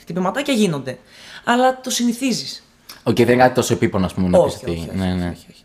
χτυπηματάκια 0.00 0.54
γίνονται. 0.54 0.98
Αλλά 1.44 1.80
το 1.80 1.90
συνηθίζεις. 1.90 2.64
OK, 3.02 3.14
okay, 3.14 3.24
δεν 3.24 3.28
είναι 3.34 3.42
κάτι 3.42 3.54
τόσο 3.54 3.72
επίπονο, 3.72 4.04
ας 4.04 4.14
πούμε, 4.14 4.28
να 4.28 4.44
πεις. 4.44 4.54
Όχι, 4.54 4.90
ναι, 4.94 5.04
ναι. 5.04 5.28
όχι, 5.28 5.46
όχι, 5.50 5.64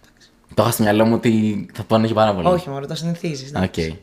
Το 0.54 0.64
είχα 0.64 0.72
στο 0.72 0.84
μυαλό 0.84 1.06
μου 1.06 1.14
ότι 1.14 1.66
θα 1.74 1.86
πονάει 1.86 2.14
πάρα 2.14 2.34
πολύ. 2.34 2.48
Όχι, 2.48 2.70
μόνο 2.70 2.86
το 2.86 2.96
συνηθίζεις. 2.96 3.52
Okay. 3.56 3.98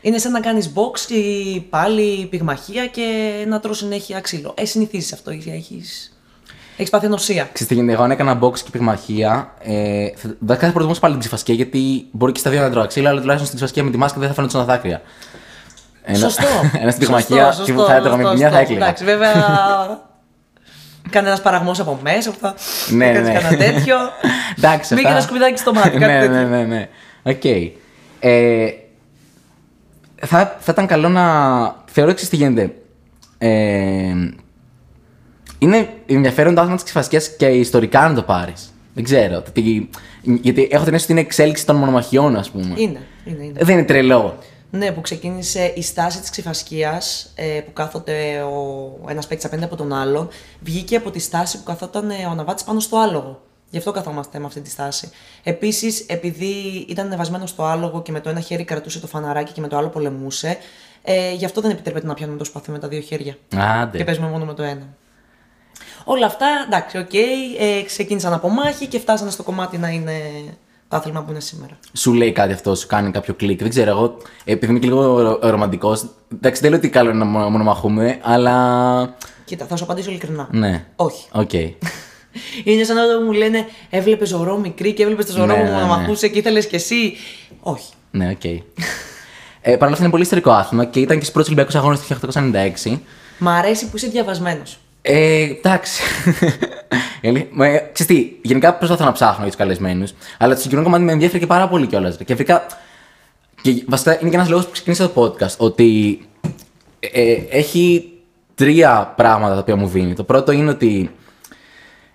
Είναι 0.00 0.18
σαν 0.18 0.32
να 0.32 0.40
κάνεις 0.40 0.72
μποξ 0.74 1.10
ή 1.10 1.60
πάλι 1.60 2.26
πυγμαχία 2.26 2.86
και 2.86 3.32
να 3.48 3.60
τρως 3.60 3.78
συνέχεια 3.78 4.20
ξύλο. 4.20 4.54
Ε, 4.56 4.64
συνηθίζεις 4.64 5.12
αυτό, 5.12 5.30
έχει. 5.30 5.82
Έχεις 6.76 6.90
πάθει 6.90 7.08
ανοσία. 7.08 7.48
Ξέρετε, 7.52 7.92
εγώ 7.92 8.02
αν 8.02 8.10
έκανα 8.10 8.38
μποξ 8.42 8.58
και 8.58 8.70
πυγμαχία, 8.72 9.54
ε, 9.62 10.06
θα, 10.46 10.56
θα 10.56 10.72
προτιμούσα 10.72 11.00
πάλι 11.00 11.12
την 11.12 11.20
ξιφασκία 11.20 11.54
γιατί 11.54 12.06
μπορεί 12.10 12.32
και 12.32 12.38
στα 12.38 12.50
δύο 12.50 12.60
να 12.60 12.70
τρώω 12.70 12.86
ξύλο, 12.86 13.08
αλλά 13.08 13.20
τουλάχιστον 13.20 13.46
στην 13.46 13.58
ξιφασκία 13.58 13.84
με 13.84 13.90
τη 13.90 13.96
μάσκα 13.96 14.18
δεν 14.18 14.28
θα 14.28 14.34
φαίνονταν 14.34 14.64
δάκρυα. 14.64 15.02
Ένα, 16.02 16.18
σωστό. 16.18 16.46
Ένα 16.80 16.90
στην 16.90 17.06
πυγμαχία 17.06 17.54
και 17.64 17.72
θα 17.72 17.94
έτρωγα 17.94 18.16
με 18.16 18.34
μια 18.34 18.50
θα 18.50 18.58
έκλαιγα. 18.58 18.82
Εντάξει, 18.84 19.04
βέβαια 19.04 19.32
Κανένας 21.10 21.42
παραγμός 21.42 21.80
από 21.80 21.98
μέσα 22.02 22.30
που 22.30 22.36
θα 22.40 22.54
ναι, 22.88 23.06
ναι. 23.12 23.32
κανένα 23.32 23.56
τέτοιο. 23.56 23.96
Εντάξει. 24.58 24.94
Μπήκε 24.94 25.08
ένα 25.08 25.20
σκουπιδάκι 25.20 25.58
στο 25.58 25.72
μάτι. 25.72 25.98
ναι, 25.98 26.26
ναι, 26.26 26.44
ναι, 26.44 26.62
ναι. 26.62 26.88
Οκ. 27.22 27.44
Ε, 28.20 28.68
θα, 30.20 30.56
θα 30.58 30.72
ήταν 30.72 30.86
καλό 30.86 31.08
να. 31.08 31.24
Θεωρώ 31.84 32.10
εξής 32.10 32.28
τι 32.28 32.36
γίνεται. 32.36 32.74
Ε, 33.38 34.14
είναι 35.64 35.88
ενδιαφέρον 36.06 36.54
το 36.54 36.60
άθλημα 36.60 36.76
της 36.76 36.84
ξιφασκίας 36.84 37.22
και 37.36 37.46
ιστορικά 37.46 38.08
να 38.08 38.14
το 38.14 38.22
πάρεις. 38.22 38.72
Δεν 38.94 39.04
ξέρω. 39.04 39.42
γιατί 40.22 40.68
έχω 40.70 40.84
την 40.84 40.94
αίσθηση 40.94 41.04
ότι 41.04 41.12
είναι 41.12 41.20
εξέλιξη 41.20 41.66
των 41.66 41.76
μονομαχιών, 41.76 42.36
ας 42.36 42.50
πούμε. 42.50 42.74
Είναι, 42.76 43.00
είναι, 43.24 43.44
είναι. 43.44 43.64
Δεν 43.64 43.74
είναι 43.74 43.84
τρελό. 43.84 44.38
Ναι, 44.70 44.90
που 44.90 45.00
ξεκίνησε 45.00 45.72
η 45.74 45.82
στάση 45.82 46.20
της 46.20 46.30
ξιφασκίας 46.30 47.02
ε, 47.34 47.60
που 47.60 47.72
κάθονται 47.72 48.42
ο 48.42 49.10
ένας 49.10 49.26
παίκτης 49.26 49.46
απέναντι 49.46 49.66
από 49.66 49.76
τον 49.76 49.92
άλλον, 49.92 50.28
βγήκε 50.60 50.96
από 50.96 51.10
τη 51.10 51.18
στάση 51.18 51.58
που 51.58 51.64
καθόταν 51.64 52.10
ε, 52.10 52.26
ο 52.26 52.30
αναβάτης 52.30 52.62
πάνω 52.66 52.80
στο 52.80 52.96
άλογο. 52.96 53.42
Γι' 53.70 53.78
αυτό 53.78 53.92
καθόμαστε 53.92 54.38
με 54.38 54.44
αυτή 54.46 54.60
τη 54.60 54.70
στάση. 54.70 55.10
Επίσης, 55.42 56.00
επειδή 56.08 56.84
ήταν 56.88 57.06
ανεβασμένος 57.06 57.50
στο 57.50 57.64
άλογο 57.64 58.02
και 58.02 58.12
με 58.12 58.20
το 58.20 58.28
ένα 58.28 58.40
χέρι 58.40 58.64
κρατούσε 58.64 59.00
το 59.00 59.06
φαναράκι 59.06 59.52
και 59.52 59.60
με 59.60 59.68
το 59.68 59.76
άλλο 59.76 59.88
πολεμούσε, 59.88 60.58
ε, 61.02 61.32
γι' 61.32 61.44
αυτό 61.44 61.60
δεν 61.60 61.70
επιτρέπεται 61.70 62.06
να 62.06 62.14
πιάνουμε 62.14 62.38
το 62.38 62.44
σπαθί 62.44 62.70
με 62.70 62.78
τα 62.78 62.88
δύο 62.88 63.00
χέρια. 63.00 63.36
Άντε. 63.56 63.98
Και 63.98 64.04
παίζουμε 64.04 64.28
μόνο 64.28 64.44
με 64.44 64.54
το 64.54 64.62
ένα. 64.62 64.96
Όλα 66.04 66.26
αυτά, 66.26 66.46
εντάξει, 66.66 66.98
OK, 66.98 67.08
okay, 67.12 67.60
ε, 67.60 67.82
ξεκίνησαν 67.82 68.32
από 68.32 68.48
μάχη 68.48 68.86
και 68.86 68.98
φτάσανε 68.98 69.30
στο 69.30 69.42
κομμάτι 69.42 69.78
να 69.78 69.88
είναι 69.88 70.12
το 70.88 70.96
άθλημα 70.96 71.22
που 71.22 71.30
είναι 71.30 71.40
σήμερα. 71.40 71.78
Σου 71.92 72.12
λέει 72.12 72.32
κάτι 72.32 72.52
αυτό, 72.52 72.74
σου 72.74 72.86
κάνει 72.86 73.10
κάποιο 73.10 73.34
κλικ. 73.34 73.60
Δεν 73.60 73.68
ξέρω, 73.68 73.90
εγώ 73.90 74.16
επειδή 74.44 74.70
είμαι 74.70 74.80
και 74.80 74.86
λίγο 74.86 75.38
ρομαντικός. 75.42 76.06
Εντάξει, 76.32 76.60
δεν 76.60 76.70
λέω 76.70 76.78
ότι 76.78 76.88
καλό 76.88 77.10
είναι 77.10 77.24
να 77.24 77.24
μονομαχούμε, 77.24 78.18
αλλά. 78.22 79.16
Κοίτα, 79.44 79.66
θα 79.66 79.76
σου 79.76 79.84
απαντήσω 79.84 80.10
ειλικρινά. 80.10 80.48
Ναι. 80.50 80.84
Όχι. 80.96 81.28
Okay. 81.32 81.72
είναι 82.64 82.84
σαν 82.84 82.96
να 82.96 83.20
μου 83.24 83.32
λένε 83.32 83.66
Έβλεπες 83.90 84.28
Ζορρό 84.28 84.58
μικρή 84.58 84.92
και 84.92 85.02
έβλεπες 85.02 85.26
τον 85.26 85.32
Ζορρό 85.32 85.46
ναι, 85.46 85.54
που 85.54 85.62
ναι, 85.62 85.70
μονομαχούσε 85.70 86.26
ναι. 86.26 86.32
και 86.32 86.38
ήθελες 86.38 86.66
κι 86.66 86.74
εσύ. 86.74 87.16
Όχι. 87.60 87.92
Ναι, 88.10 88.30
OK. 88.30 88.40
Okay. 88.42 88.58
ε, 89.60 89.70
Παρ' 89.70 89.82
όλα 89.82 89.90
αυτά 89.90 90.02
είναι 90.02 90.10
πολύ 90.10 90.22
ιστορικό 90.22 90.50
άθλημα 90.50 90.84
και 90.84 91.00
ήταν 91.00 91.16
και 91.16 91.22
στους 91.22 91.32
πρώτους 91.32 91.50
Ολυμπιακούς 91.50 91.74
Αγώνες 91.74 92.00
του 92.00 92.18
1896. 92.84 92.98
Μ' 93.38 93.48
αρέσει 93.48 93.88
που 93.88 93.96
είσαι 93.96 94.06
διαβασμένος. 94.06 94.78
Ε, 95.06 95.42
εντάξει. 95.42 96.02
Ξέρεις 97.92 98.06
τι, 98.06 98.32
γενικά 98.42 98.74
προσπαθώ 98.74 99.04
να 99.04 99.12
ψάχνω 99.12 99.42
για 99.42 99.52
του 99.52 99.58
καλεσμένους, 99.58 100.14
αλλά 100.38 100.54
το 100.54 100.60
συγκεκριμένο 100.60 100.88
κομμάτι 100.88 101.04
με 101.04 101.12
ενδιαφέρει 101.12 101.40
και 101.40 101.46
πάρα 101.46 101.68
πολύ 101.68 101.86
κιόλας. 101.86 102.16
Και 102.24 102.34
βρήκα. 102.34 102.66
Και 103.62 103.84
βασικά 103.86 104.20
είναι 104.20 104.30
και 104.30 104.36
ένας 104.36 104.48
λόγος 104.48 104.64
που 104.64 104.72
ξεκίνησα 104.72 105.10
το 105.10 105.22
podcast. 105.22 105.56
Ότι 105.56 106.20
ε, 106.98 107.22
ε, 107.22 107.46
έχει 107.50 108.12
τρία 108.54 109.12
πράγματα 109.16 109.54
τα 109.54 109.60
οποία 109.60 109.76
μου 109.76 109.86
δίνει. 109.86 110.14
Το 110.14 110.24
πρώτο 110.24 110.52
είναι 110.52 110.70
ότι 110.70 111.10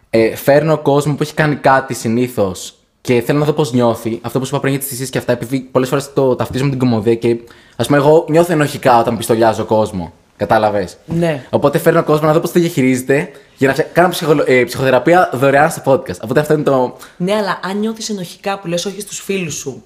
ε, 0.10 0.36
φέρνω 0.36 0.78
κόσμο 0.78 1.16
που 1.16 1.24
έχει 1.24 1.34
κάνει 1.34 1.56
κάτι 1.56 1.94
συνήθως 1.94 2.74
και 3.02 3.22
θέλω 3.22 3.40
να 3.40 3.46
δω 3.46 3.54
πώς 3.54 3.74
νιώθει. 3.74 4.20
Αυτό 4.22 4.40
που 4.40 4.46
σου 4.46 4.52
είπα 4.52 4.60
πριν 4.60 4.74
για 4.74 4.82
τις 4.82 4.90
θυσίες 4.90 5.10
και 5.10 5.18
αυτά, 5.18 5.32
επειδή 5.32 5.60
πολλές 5.60 5.90
φορές 5.90 6.14
το 6.14 6.36
ταυτίζω 6.36 6.64
με 6.64 6.70
την 6.70 6.80
κομμωδία 6.80 7.16
και 7.16 7.38
ας 7.76 7.86
πούμε, 7.86 7.98
εγώ 7.98 8.26
νιώθω 8.30 8.54
ενοχικά 8.54 9.00
όταν 9.00 9.18
πιστολιάζω 9.18 9.66
κόσμο. 9.66 10.14
Κατάλαβες. 10.40 10.98
Ναι. 11.06 11.44
Οπότε 11.50 11.78
φέρνω 11.78 12.04
κόσμο 12.04 12.28
να 12.28 12.34
δω 12.34 12.40
πώς 12.40 12.52
το 12.52 12.60
διαχειρίζεται 12.60 13.32
για 13.58 13.68
να 13.68 13.84
κάνω 13.84 14.10
ψυχολο... 14.10 14.44
ε, 14.48 14.64
ψυχοθεραπεία 14.64 15.30
δωρεάν 15.34 15.70
στο 15.70 15.82
podcast. 15.86 16.20
Οπότε 16.24 16.40
αυτό 16.40 16.54
είναι 16.54 16.64
το. 16.64 16.98
Ναι, 17.18 17.34
αλλά 17.34 17.60
αν 17.64 17.80
νιώθεις 17.80 18.10
ενοχικά 18.10 18.60
που 18.60 18.68
λες 18.68 18.86
όχι 18.86 19.02
στους 19.02 19.20
φίλους 19.20 19.54
σου, 19.54 19.84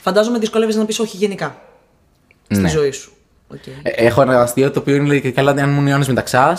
φαντάζομαι 0.00 0.38
δυσκολεύεσαι 0.38 0.78
να 0.78 0.84
πεις 0.84 0.98
όχι 0.98 1.16
γενικά. 1.16 1.62
Στη 2.48 2.60
ναι. 2.60 2.68
ζωή 2.68 2.90
σου. 2.90 3.12
Okay. 3.54 3.80
Ε, 3.82 3.90
έχω 3.90 4.22
ένα 4.22 4.40
αστείο 4.40 4.70
το 4.70 4.78
οποίο 4.78 4.94
είναι 4.94 5.18
και 5.18 5.30
καλά 5.30 5.50
αν 5.50 5.70
μου 5.70 5.80
νιώνεις 5.80 6.08
μεταξά. 6.08 6.58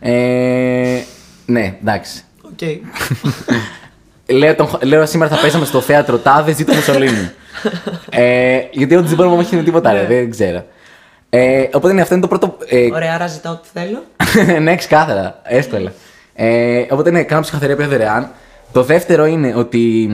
Ε, 0.00 1.00
ναι, 1.46 1.76
εντάξει. 1.80 2.22
Okay. 2.58 2.78
λέω, 4.38 4.54
τον, 4.54 4.78
λέω 4.82 5.06
σήμερα 5.06 5.30
θα 5.30 5.40
πέσαμε 5.40 5.64
στο 5.64 5.80
θέατρο 5.80 6.18
Τάδες, 6.18 6.56
ζήτω 6.56 6.74
Μουσολίνη. 6.74 7.30
ε, 8.10 8.58
γιατί 8.70 8.94
όντως 8.94 9.08
δεν 9.08 9.16
μπορούμε 9.16 9.34
να 9.34 9.40
μαχήσουμε 9.40 9.62
τίποτα, 9.62 9.92
ρε, 9.92 10.00
ναι. 10.00 10.06
δεν 10.06 10.30
ξέρω. 10.30 10.64
Ε, 11.30 11.68
οπότε 11.72 11.92
ναι, 11.92 12.00
αυτό 12.00 12.14
είναι 12.14 12.22
το 12.22 12.28
πρώτο. 12.28 12.56
Ε... 12.68 12.88
Ωραία, 12.94 13.14
άρα 13.14 13.26
ζητάω 13.26 13.52
ό,τι 13.52 13.68
θέλω. 13.72 14.02
ναι, 14.62 14.76
ξεκάθαρα. 14.76 15.40
Εύκολα. 15.42 15.92
Ε, 16.34 16.86
οπότε 16.90 17.10
ναι, 17.10 17.22
κάνω 17.22 17.42
ψυχοθεραπεία 17.42 17.88
δωρεάν. 17.88 18.30
Το 18.72 18.82
δεύτερο 18.82 19.26
είναι 19.26 19.54
ότι 19.56 20.08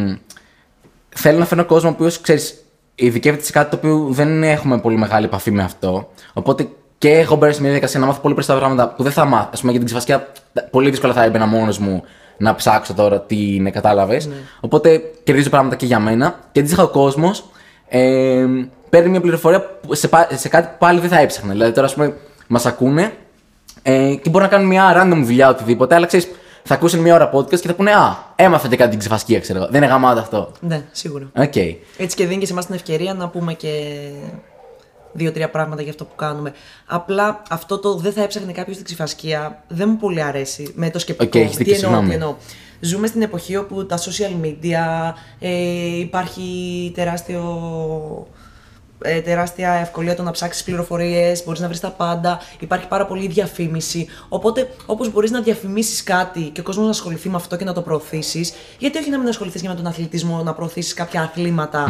θέλω 1.08 1.38
να 1.38 1.44
φέρνω 1.44 1.64
κόσμο 1.64 1.92
που 1.92 2.10
ξέρεις, 2.20 2.64
ειδικεύεται 2.94 3.44
σε 3.44 3.52
κάτι 3.52 3.70
το 3.70 3.76
οποίο 3.76 4.06
δεν 4.10 4.42
έχουμε 4.42 4.78
πολύ 4.78 4.96
μεγάλη 4.96 5.24
επαφή 5.24 5.50
με 5.50 5.62
αυτό. 5.62 6.08
Οπότε 6.32 6.68
και 6.98 7.10
εγώ 7.10 7.36
μπαίνω 7.36 7.52
σε 7.52 7.60
μια 7.60 7.70
διαδικασία 7.70 8.00
να 8.00 8.06
μάθω 8.06 8.20
πολύ 8.20 8.34
περισσότερα 8.34 8.66
πράγματα 8.66 8.94
που 8.94 9.02
δεν 9.02 9.12
θα 9.12 9.24
μάθω. 9.24 9.50
Α 9.54 9.60
πούμε 9.60 9.70
για 9.70 9.80
την 9.80 9.84
ξεφασιά, 9.84 10.28
πολύ 10.70 10.90
δύσκολα 10.90 11.12
θα 11.12 11.22
έμπαινα 11.22 11.46
μόνος 11.46 11.78
μου 11.78 12.02
να 12.36 12.54
ψάξω 12.54 12.94
τώρα 12.94 13.20
τι 13.20 13.54
είναι, 13.54 13.70
κατάλαβες. 13.70 14.26
Ναι. 14.26 14.34
Οπότε 14.60 15.02
κερδίζω 15.24 15.50
πράγματα 15.50 15.76
και 15.76 15.86
για 15.86 15.98
μένα. 15.98 16.40
Και 16.52 16.60
αντίστοιχα 16.60 16.82
ο 16.82 16.88
κόσμος 16.88 17.44
ε, 17.98 18.46
παίρνει 18.90 19.08
μια 19.08 19.20
πληροφορία 19.20 19.78
σε, 19.90 20.08
σε 20.34 20.48
κάτι 20.48 20.66
που 20.66 20.74
πάλι 20.78 21.00
δεν 21.00 21.08
θα 21.08 21.18
έψαχνε. 21.18 21.52
Δηλαδή 21.52 21.72
τώρα, 21.72 21.86
ας 21.86 21.94
πούμε, 21.94 22.14
μας 22.46 22.66
ακούνε 22.66 23.12
ε, 23.82 24.14
και 24.22 24.30
μπορεί 24.30 24.44
να 24.44 24.50
κάνουν 24.50 24.66
μια 24.66 25.02
random 25.02 25.22
δουλειά 25.24 25.48
οτιδήποτε, 25.48 25.94
αλλά 25.94 26.06
ξέρεις, 26.06 26.28
θα 26.62 26.74
ακούσουν 26.74 27.00
μια 27.00 27.14
ώρα 27.14 27.30
podcast 27.34 27.60
και 27.60 27.66
θα 27.66 27.74
πούνε 27.74 27.90
Α, 27.90 28.16
έμαθα 28.36 28.68
και 28.68 28.76
κάτι 28.76 28.90
την 28.90 28.98
ξιφασκία, 28.98 29.40
ξέρω 29.40 29.58
εγώ. 29.58 29.68
Δεν 29.70 29.82
είναι 29.82 29.92
γαμάτο 29.92 30.20
αυτό. 30.20 30.52
Ναι, 30.60 30.82
σίγουρα. 30.92 31.30
Okay. 31.36 31.76
Έτσι 31.96 32.16
και 32.16 32.26
δίνει 32.26 32.40
και 32.40 32.46
σε 32.46 32.52
εμάς 32.52 32.66
την 32.66 32.74
ευκαιρία 32.74 33.14
να 33.14 33.28
πούμε 33.28 33.54
και 33.54 33.68
δύο-τρία 35.12 35.50
πράγματα 35.50 35.82
για 35.82 35.90
αυτό 35.90 36.04
που 36.04 36.14
κάνουμε. 36.14 36.52
Απλά 36.86 37.42
αυτό 37.50 37.78
το 37.78 37.94
δεν 37.94 38.12
θα 38.12 38.22
έψαχνε 38.22 38.52
κάποιος 38.52 38.74
στην 38.74 38.86
ξιφασκία 38.86 39.62
δεν 39.68 39.88
μου 39.88 39.96
πολύ 39.96 40.22
αρέσει 40.22 40.72
με 40.74 40.90
το 40.90 40.98
σκεπτικό. 40.98 41.38
Οκ, 41.38 41.44
έχεις 41.44 41.56
δίκιο, 41.56 41.72
τι 41.74 41.84
εννοώ, 41.84 42.00
συγγνώμη. 42.00 42.08
τι 42.08 42.14
εννοώ. 42.14 42.34
Ζούμε 42.84 43.06
στην 43.06 43.22
εποχή 43.22 43.56
όπου 43.56 43.86
τα 43.86 43.98
social 43.98 44.44
media 44.44 45.12
ε, 45.38 45.98
υπάρχει 45.98 46.92
τεράστιο 46.94 47.42
ε, 49.02 49.20
τεράστια 49.20 49.72
ευκολία 49.72 50.16
το 50.16 50.22
να 50.22 50.30
ψάξεις 50.30 50.64
πληροφορίες, 50.64 51.44
μπορείς 51.44 51.60
να 51.60 51.66
βρεις 51.66 51.80
τα 51.80 51.90
πάντα, 51.90 52.40
υπάρχει 52.60 52.88
πάρα 52.88 53.06
πολλή 53.06 53.26
διαφήμιση. 53.26 54.06
Οπότε, 54.28 54.70
όπως 54.86 55.12
μπορείς 55.12 55.30
να 55.30 55.40
διαφημίσεις 55.40 56.02
κάτι 56.02 56.40
και 56.40 56.60
ο 56.60 56.62
κόσμος 56.62 56.84
να 56.84 56.90
ασχοληθεί 56.90 57.28
με 57.28 57.36
αυτό 57.36 57.56
και 57.56 57.64
να 57.64 57.72
το 57.72 57.82
προωθήσεις, 57.82 58.52
γιατί 58.78 58.98
όχι 58.98 59.10
να 59.10 59.18
μην 59.18 59.28
ασχοληθείς 59.28 59.62
και 59.62 59.68
με 59.68 59.74
τον 59.74 59.86
αθλητισμό, 59.86 60.42
να 60.42 60.54
προωθήσεις 60.54 60.94
κάποια 60.94 61.22
αθλήματα, 61.22 61.88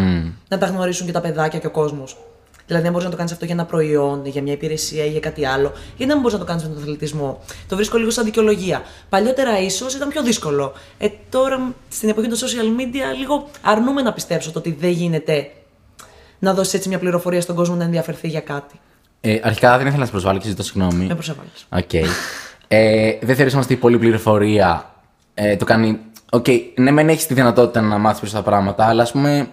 να 0.48 0.58
τα 0.58 0.66
γνωρίσουν 0.66 1.06
και 1.06 1.12
τα 1.12 1.20
παιδάκια 1.20 1.58
και 1.58 1.66
ο 1.66 1.70
κόσμος. 1.70 2.16
Δηλαδή, 2.66 2.84
αν 2.86 2.92
μπορείς 2.92 3.04
να 3.04 3.10
το 3.10 3.16
κάνεις 3.16 3.32
αυτό 3.32 3.44
για 3.44 3.54
ένα 3.54 3.64
προϊόν, 3.64 4.26
για 4.26 4.42
μια 4.42 4.52
υπηρεσία 4.52 5.04
ή 5.04 5.10
για 5.10 5.20
κάτι 5.20 5.46
άλλο, 5.46 5.72
γιατί 5.86 6.06
να 6.06 6.12
μην 6.12 6.18
μπορείς 6.20 6.32
να 6.32 6.38
το 6.38 6.44
κάνεις 6.44 6.62
με 6.62 6.68
τον 6.68 6.82
αθλητισμό; 6.82 7.40
Το 7.68 7.76
βρίσκω 7.76 7.98
λίγο 7.98 8.10
σαν 8.10 8.24
δικαιολογία. 8.24 8.82
Παλιότερα 9.08 9.60
ίσως 9.60 9.94
ήταν 9.94 10.08
πιο 10.08 10.22
δύσκολο. 10.22 10.72
Ε, 10.98 11.08
τώρα 11.30 11.74
στην 11.88 12.08
εποχή 12.08 12.28
των 12.28 12.38
social 12.38 12.80
media, 12.80 13.18
λίγο 13.18 13.48
αρνούμαι 13.62 14.02
να 14.02 14.12
πιστέψω 14.12 14.52
το 14.52 14.58
ότι 14.58 14.76
δεν 14.80 14.90
γίνεται 14.90 15.50
να 16.38 16.54
δώσεις 16.54 16.74
έτσι 16.74 16.88
μια 16.88 16.98
πληροφορία 16.98 17.40
στον 17.40 17.56
κόσμο 17.56 17.74
να 17.74 17.84
ενδιαφερθεί 17.84 18.28
για 18.28 18.40
κάτι. 18.40 18.80
Ε, 19.20 19.38
αρχικά 19.42 19.76
δεν 19.76 19.86
ήθελα 19.86 19.98
να 19.98 20.04
σε 20.04 20.10
προσβάλλω 20.10 20.38
και 20.38 20.48
ζητώ 20.48 20.62
συγγνώμη. 20.62 21.04
Με 21.04 21.14
προσέβαλες. 21.14 21.48
Οκ. 21.68 21.92
Ε, 22.68 23.18
δεν 23.22 23.36
θεωρείς 23.36 23.52
όμως 23.52 23.64
ότι 23.64 23.74
η 23.74 23.76
πολλή 23.76 23.98
πληροφορία 23.98 24.94
ε, 25.34 25.56
το 25.56 25.64
κάνει. 25.64 25.98
Οκ, 26.30 26.46
ναι, 26.74 26.90
μεν 26.90 27.08
έχεις 27.08 27.26
τη 27.26 27.34
δυνατότητα 27.34 27.80
να 27.80 27.98
μάθεις 27.98 28.20
περισσότερα 28.20 28.50
πράγματα, 28.50 28.86
αλλά 28.86 29.02
ας 29.02 29.12
πούμε. 29.12 29.48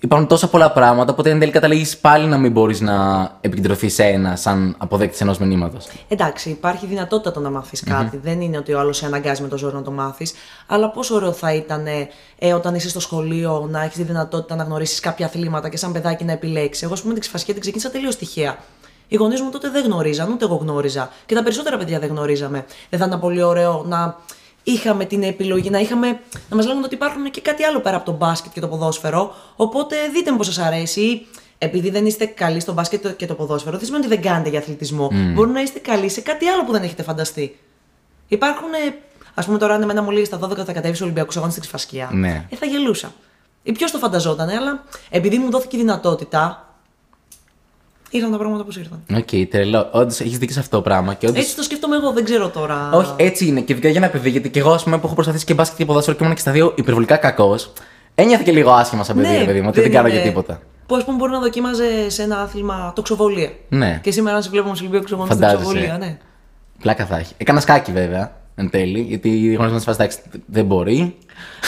Υπάρχουν 0.00 0.28
τόσα 0.28 0.48
πολλά 0.48 0.72
πράγματα, 0.72 1.12
οπότε 1.12 1.30
εν 1.30 1.38
τέλει 1.38 1.50
καταλήγεις 1.50 1.98
πάλι 1.98 2.26
να 2.26 2.38
μην 2.38 2.52
μπορείς 2.52 2.80
να 2.80 3.28
επικεντρωθείς 3.40 3.94
σε 3.94 4.04
ένα 4.04 4.36
σαν 4.36 4.74
αποδέκτη 4.78 5.18
ενός 5.20 5.38
μηνύματος. 5.38 5.86
Εντάξει, 6.08 6.50
υπάρχει 6.50 6.86
δυνατότητα 6.86 7.32
το 7.32 7.40
να 7.40 7.50
μάθεις 7.50 7.82
κάτι. 7.82 8.20
Δεν 8.22 8.40
είναι 8.40 8.56
ότι 8.56 8.72
ο 8.72 8.78
άλλος 8.78 8.96
σε 8.96 9.06
αναγκάζει 9.06 9.42
με 9.42 9.48
το 9.48 9.56
ζώο 9.56 9.70
να 9.70 9.82
το 9.82 9.90
μάθεις. 9.90 10.32
Αλλά 10.66 10.90
πόσο 10.90 11.14
ωραίο 11.14 11.32
θα 11.32 11.54
ήταν 11.54 11.86
ε, 12.38 12.52
όταν 12.52 12.74
είσαι 12.74 12.88
στο 12.88 13.00
σχολείο 13.00 13.66
να 13.70 13.82
έχεις 13.82 13.96
τη 13.96 14.02
δυνατότητα 14.02 14.54
να 14.54 14.62
γνωρίσεις 14.62 15.00
κάποια 15.00 15.26
αθλήματα 15.26 15.68
και 15.68 15.76
σαν 15.76 15.92
παιδάκι 15.92 16.24
να 16.24 16.32
επιλέξεις. 16.32 16.82
Εγώ, 16.82 16.92
ας 16.92 17.00
πούμε, 17.00 17.12
την 17.12 17.22
ξυφασιά 17.22 17.52
την 17.52 17.62
ξεκίνησα 17.62 17.90
τελείως 17.90 18.16
τυχαία. 18.16 18.58
Οι 19.08 19.16
γονείς 19.16 19.40
μου 19.40 19.50
τότε 19.50 19.70
δεν 19.70 19.84
γνώριζαν, 19.84 20.32
ούτε 20.32 20.44
εγώ 20.44 20.54
γνώριζα. 20.54 21.10
Και 21.26 21.34
τα 21.34 21.42
περισσότερα 21.42 21.76
παιδιά 21.76 21.98
δεν 21.98 22.08
γνωρίζαμε. 22.08 22.64
Δεν 22.90 22.98
θα 22.98 23.06
ήταν 23.06 23.20
πολύ 23.20 23.42
ωραίο 23.42 23.84
να 23.86 24.16
είχαμε 24.72 25.04
την 25.04 25.22
επιλογή, 25.22 25.70
να, 25.70 25.78
είχαμε, 25.78 26.20
να 26.48 26.56
μας 26.56 26.66
λέγανε 26.66 26.84
ότι 26.84 26.94
υπάρχουν 26.94 27.30
και 27.30 27.40
κάτι 27.40 27.62
άλλο 27.64 27.80
πέρα 27.80 27.96
από 27.96 28.04
το 28.04 28.12
μπάσκετ 28.12 28.52
και 28.52 28.60
το 28.60 28.68
ποδόσφαιρο. 28.68 29.34
Οπότε 29.56 29.96
δείτε 30.12 30.30
μου 30.30 30.36
πώς 30.36 30.46
σας 30.46 30.58
αρέσει. 30.58 31.00
Ή 31.00 31.26
Επειδή 31.58 31.90
δεν 31.90 32.06
είστε 32.06 32.26
καλοί 32.26 32.60
στο 32.60 32.72
μπάσκετ 32.72 33.16
και 33.16 33.26
το 33.26 33.34
ποδόσφαιρο, 33.34 33.76
δεν 33.76 33.86
σημαίνει 33.86 34.06
ότι 34.06 34.14
δεν 34.14 34.24
κάνετε 34.24 34.48
για 34.48 34.58
αθλητισμό. 34.58 35.10
Μπορεί 35.34 35.50
να 35.50 35.60
είστε 35.60 35.78
καλοί 35.78 36.08
σε 36.08 36.20
κάτι 36.20 36.46
άλλο 36.46 36.64
που 36.64 36.72
δεν 36.72 36.82
έχετε 36.82 37.02
φανταστεί. 37.02 37.58
Υπάρχουν, 38.28 38.68
ας 39.34 39.46
πούμε, 39.46 39.58
τώρα 39.58 39.74
αν 39.74 39.82
εμένα 39.82 40.02
μου 40.02 40.10
λέει 40.10 40.24
στα 40.24 40.38
12 40.42 40.56
θα 40.64 40.72
κατέβεις 40.72 41.00
Ολυμπιακούς 41.00 41.36
Αγώνες 41.36 41.54
στην 41.54 41.64
Ξιφασκία. 41.64 42.10
Ναι. 42.12 42.46
Ε, 42.50 42.56
θα 42.56 42.66
γελούσα. 42.66 43.12
Ή 43.62 43.72
ποιος 43.72 43.90
το 43.90 43.98
φανταζόταν, 43.98 44.48
αλλά 44.48 44.84
επειδή 45.10 45.38
μου 45.38 45.50
δόθηκε 45.50 45.76
η 45.76 45.78
δυνατότητα, 45.78 46.67
ήρθαν 48.10 48.30
τα 48.30 48.36
πράγματα 48.38 48.62
όπως 48.62 48.76
ήρθαν. 48.76 49.02
Οκ, 49.16 49.48
τρελό. 49.50 49.88
Όντως 49.92 50.20
έχεις 50.20 50.38
δίκιο 50.38 50.54
σε 50.54 50.60
αυτό 50.60 50.76
το 50.76 50.82
πράγμα. 50.82 51.14
Και 51.14 51.26
όντως... 51.26 51.42
Έτσι 51.42 51.56
το 51.56 51.62
σκέφτομαι 51.62 51.96
εγώ, 51.96 52.12
δεν 52.12 52.24
ξέρω 52.24 52.48
τώρα. 52.48 52.90
Όχι, 52.92 53.12
έτσι 53.16 53.46
είναι. 53.46 53.60
Και 53.60 53.72
ειδικά 53.72 53.88
για 53.88 54.00
ένα 54.00 54.10
παιδί, 54.10 54.30
γιατί 54.30 54.50
και 54.50 54.58
εγώ, 54.58 54.72
ας 54.72 54.82
πούμε, 54.82 54.98
που 54.98 55.06
έχω 55.06 55.14
προσπαθήσει 55.14 55.44
και 55.44 55.54
μπάσκετ 55.54 55.78
και 55.78 55.84
ποδόσφαιρο 55.84 56.16
και 56.16 56.22
ήμουν 56.22 56.34
και 56.34 56.40
στα 56.42 56.52
δύο 56.52 56.72
υπερβολικά 56.76 57.16
κακός, 57.16 57.72
ένιωθα 58.14 58.42
και 58.42 58.52
λίγο 58.52 58.70
άσχημα 58.70 59.04
σαν 59.04 59.16
παιδί, 59.16 59.36
ρε 59.38 59.44
παιδί 59.44 59.60
μου, 59.60 59.68
ότι 59.68 59.80
δεν, 59.80 59.90
κάνω 59.90 60.08
είναι- 60.08 60.16
για 60.16 60.26
τίποτα. 60.26 60.60
Που 60.86 60.94
ας 60.96 61.04
πούμε 61.04 61.16
μπορεί 61.16 61.32
να 61.32 61.38
δοκίμαζε 61.40 62.10
σε 62.10 62.22
ένα 62.22 62.40
άθλημα 62.40 62.92
τοξοβολία. 62.94 63.50
Ναι. 63.68 64.00
Και 64.02 64.10
σήμερα, 64.10 64.36
αν 64.36 64.42
σε 64.42 64.48
βλέπουμε 64.50 64.74
στο 64.74 64.82
Ολυμπιακό 64.84 65.04
Ξεβολία, 65.04 65.32
στην 65.32 65.44
Φαντάζεσαι. 65.46 65.72
τοξοβολία, 65.72 65.98
ναι. 66.06 66.18
Πλάκα 66.80 67.06
θα 67.06 67.16
έχει. 67.18 67.34
Έκανας 67.36 67.62
σκάκι 67.62 67.92
βέβαια, 67.92 68.36
εν 68.54 68.70
τέλει, 68.70 69.00
γιατί 69.00 69.28
γνωρίζοντα 69.54 69.80
φάση 69.82 69.98
εντάξει, 70.00 70.18
δεν 70.46 70.64
μπορεί. 70.64 71.16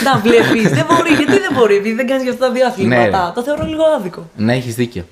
Να 0.05 0.19
βλέπεις, 0.19 0.71
δεν 0.71 0.87
μπορεί. 0.89 1.09
Γιατί 1.15 1.33
δεν 1.33 1.51
μπορεί, 1.55 1.77
επειδή 1.77 1.95
δεν 1.95 2.07
κάνεις 2.07 2.23
για 2.23 2.33
αυτά 2.33 2.47
τα 2.47 2.53
δύο 2.53 2.67
αθλήματα. 2.67 3.27
Ναι. 3.27 3.33
Το 3.35 3.43
θεωρώ 3.43 3.65
λίγο 3.65 3.83
άδικο. 3.99 4.29
Ναι, 4.37 4.55
έχεις 4.55 4.75
δίκιο. 4.75 5.05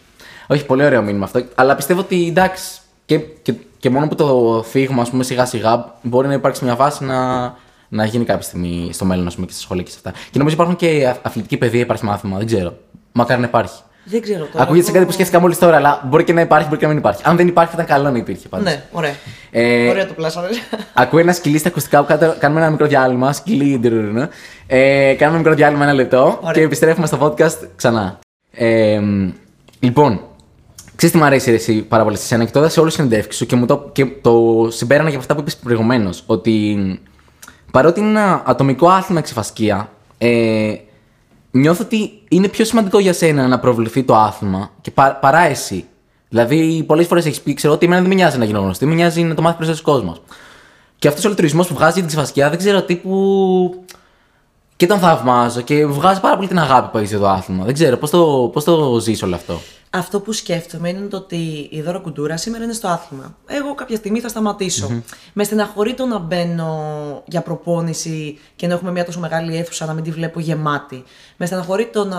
Όχι, 0.50 0.64
πολύ 0.66 0.84
ωραίο 0.84 1.02
μήνυμα 1.02 1.24
αυτό. 1.24 1.42
Αλλά 1.54 1.74
πιστεύω 1.74 2.00
ότι 2.00 2.26
εντάξει, 2.28 2.78
και, 3.06 3.18
και, 3.18 3.54
και 3.78 3.90
μόνο 3.90 4.08
που 4.08 4.14
το 4.14 4.64
φύγουμε, 4.68 5.00
ας 5.00 5.10
πούμε, 5.10 5.24
σιγά 5.24 5.44
σιγά, 5.44 5.94
μπορεί 6.02 6.26
να 6.28 6.32
υπάρξει 6.34 6.64
μια 6.64 6.74
βάση 6.76 7.04
να, 7.04 7.38
να 7.88 8.04
γίνει 8.04 8.24
κάποια 8.24 8.42
στιγμή 8.42 8.90
στο 8.92 9.04
μέλλον, 9.04 9.26
ας 9.26 9.34
πούμε, 9.34 9.46
και 9.46 9.52
στα 9.52 9.60
σχολεία 9.62 9.82
και 9.82 9.90
σε 9.90 9.96
αυτά. 9.96 10.10
Και 10.30 10.38
νομίζω 10.38 10.54
υπάρχουν 10.54 10.76
και 10.76 11.06
α- 11.08 11.16
αθλητική 11.22 11.56
παιδεία, 11.56 11.80
υπάρχει 11.80 12.04
μάθημα, 12.04 12.36
δεν 12.38 12.46
ξέρω. 12.46 12.72
Μακάρι 13.12 13.40
να 13.40 13.46
υπάρχει. 13.46 13.82
Δεν 14.04 14.20
ξέρω 14.22 14.44
τώρα. 14.52 14.62
Ακούγεται 14.64 14.84
σε 14.84 14.90
εγώ- 14.90 14.98
κάτι 14.98 15.06
που 15.06 15.12
σκέφτηκα 15.12 15.40
μόλις 15.40 15.58
τώρα, 15.58 15.76
αλλά 15.76 16.02
μπορεί 16.06 16.24
και 16.24 16.32
να 16.32 16.40
υπάρχει, 16.40 16.66
μπορεί 16.66 16.78
και 16.78 16.86
να 16.86 16.90
μην 16.92 17.00
υπάρχει. 17.00 17.22
Αν 17.24 17.36
δεν 17.36 17.48
υπάρχει, 17.48 17.74
θα 17.74 17.82
ήταν 17.82 17.96
καλό 17.96 18.10
να 18.10 18.18
υπήρχε 18.18 18.48
πάντως. 18.48 18.66
Ναι, 18.66 18.82
ωραία. 18.92 19.12
Ε, 19.50 19.88
Ωραία 19.88 20.06
το 20.06 20.12
πλάσαμε. 20.12 20.48
Ακούει 20.94 21.20
ένα 21.20 21.32
σκυλί 21.32 21.58
στα 21.58 21.68
ακουστικά 21.68 22.00
που 22.00 22.06
κάτω, 22.06 22.34
κάνουμε 22.38 22.60
ένα 22.60 22.70
μικρό 22.70 22.86
διάλειμμα. 22.86 23.32
Σκυλί, 23.32 23.78
ντρουρουρου. 23.78 24.28
ε, 24.66 25.14
κάνουμε 25.18 25.38
μικρό 25.38 25.54
διάλειμμα 25.54 25.84
ένα 25.84 25.92
λεπτό 25.92 26.38
Ωραία. 26.40 26.52
και 26.52 26.60
επιστρέφουμε 26.60 27.06
στο 27.06 27.18
podcast 27.20 27.68
ξανά. 27.76 28.18
Ε, 28.50 29.00
λοιπόν, 29.80 30.20
ξέρεις 30.98 31.14
τι 31.14 31.20
μου 31.20 31.26
αρέσει 31.26 31.50
ρε, 31.50 31.56
εσύ 31.56 31.82
πάρα 31.82 32.04
πολύ 32.04 32.16
σε 32.16 32.26
σένα 32.26 32.44
και 32.44 32.50
το 32.50 32.58
είδα 32.58 32.68
σε 32.68 32.80
όλε 32.80 32.88
τι 32.88 32.94
συνεντεύξει 32.94 33.38
σου 33.38 33.46
και, 33.46 33.56
μου 33.56 33.66
το, 33.66 33.90
και 33.92 34.06
το 34.06 34.66
συμπέρανα 34.70 35.08
και 35.08 35.14
από 35.14 35.22
αυτά 35.22 35.34
που 35.34 35.40
είπες 35.40 35.56
προηγουμένως. 35.56 36.22
Ότι 36.26 37.00
παρότι 37.70 38.00
είναι 38.00 38.08
ένα 38.08 38.42
ατομικό 38.46 38.88
άθλημα 38.88 39.20
εξεφασκία, 39.20 39.90
ε, 40.18 40.74
νιώθω 41.50 41.84
ότι 41.84 42.22
είναι 42.28 42.48
πιο 42.48 42.64
σημαντικό 42.64 42.98
για 42.98 43.12
σένα 43.12 43.46
να 43.48 43.58
προβληθεί 43.58 44.02
το 44.02 44.16
άθλημα 44.16 44.70
και 44.80 44.90
πα, 44.90 45.18
παρά 45.20 45.40
εσύ. 45.40 45.84
Δηλαδή, 46.28 46.84
πολλές 46.86 47.06
φορές 47.06 47.26
έχεις 47.26 47.40
πει, 47.40 47.54
ξέρω 47.54 47.72
ότι 47.72 47.86
εμένα 47.86 48.00
δεν 48.00 48.10
με 48.10 48.14
νοιάζει 48.14 48.38
να 48.38 48.44
γίνω 48.44 48.60
γνωστή, 48.60 48.86
με 48.86 48.94
νοιάζει 48.94 49.22
να 49.22 49.34
το 49.34 49.42
μάθει 49.42 49.56
περισσότερο 49.56 49.96
κόσμος. 49.96 50.22
Και 50.98 51.08
αυτός 51.08 51.24
ο 51.24 51.28
λειτουργισμός 51.28 51.66
που 51.66 51.74
βγάζει 51.74 51.92
για 51.92 52.00
την 52.00 52.08
ξεφασκιά 52.08 52.48
δεν 52.48 52.58
ξέρω 52.58 52.82
τύπου. 52.82 53.84
Και 54.76 54.86
τον 54.86 54.98
θαυμάζω 54.98 55.60
και 55.60 55.86
βγάζει 55.86 56.20
πάρα 56.20 56.36
πολύ 56.36 56.48
την 56.48 56.58
αγάπη 56.58 56.90
που 56.90 56.98
έχεις 56.98 57.10
για 57.10 57.18
το 57.18 57.28
άθλημα. 57.28 57.64
Δεν 57.64 57.74
ξέρω 57.74 57.96
πώς 57.96 58.10
το, 58.10 58.50
πώς 58.52 58.64
το 58.64 58.98
ζεις 59.00 59.22
όλο 59.22 59.34
αυτό; 59.34 59.60
Αυτό 59.90 60.20
που 60.20 60.32
σκέφτομαι 60.32 60.88
είναι 60.88 61.06
το 61.06 61.16
ότι 61.16 61.68
η 61.70 61.82
Δώρα 61.82 61.98
Κουντούρα 61.98 62.36
σήμερα 62.36 62.64
είναι 62.64 62.72
στο 62.72 62.88
άθλημα. 62.88 63.36
Εγώ 63.46 63.74
κάποια 63.74 63.96
στιγμή 63.96 64.20
θα 64.20 64.28
σταματησω 64.28 65.02
Με 65.32 65.44
στεναχωρεί 65.44 65.94
το 65.94 66.06
να 66.06 66.18
μπαίνω 66.18 67.22
για 67.26 67.42
προπόνηση 67.42 68.38
και 68.56 68.66
να 68.66 68.74
έχουμε 68.74 68.90
μια 68.90 69.04
τόσο 69.04 69.20
μεγάλη 69.20 69.56
αίθουσα 69.56 69.86
να 69.86 69.92
μην 69.92 70.04
τη 70.04 70.10
βλέπω 70.10 70.40
γεμάτη. 70.40 71.04
Με 71.36 71.46
στεναχωρεί 71.46 71.86
το 71.92 72.04
να. 72.04 72.18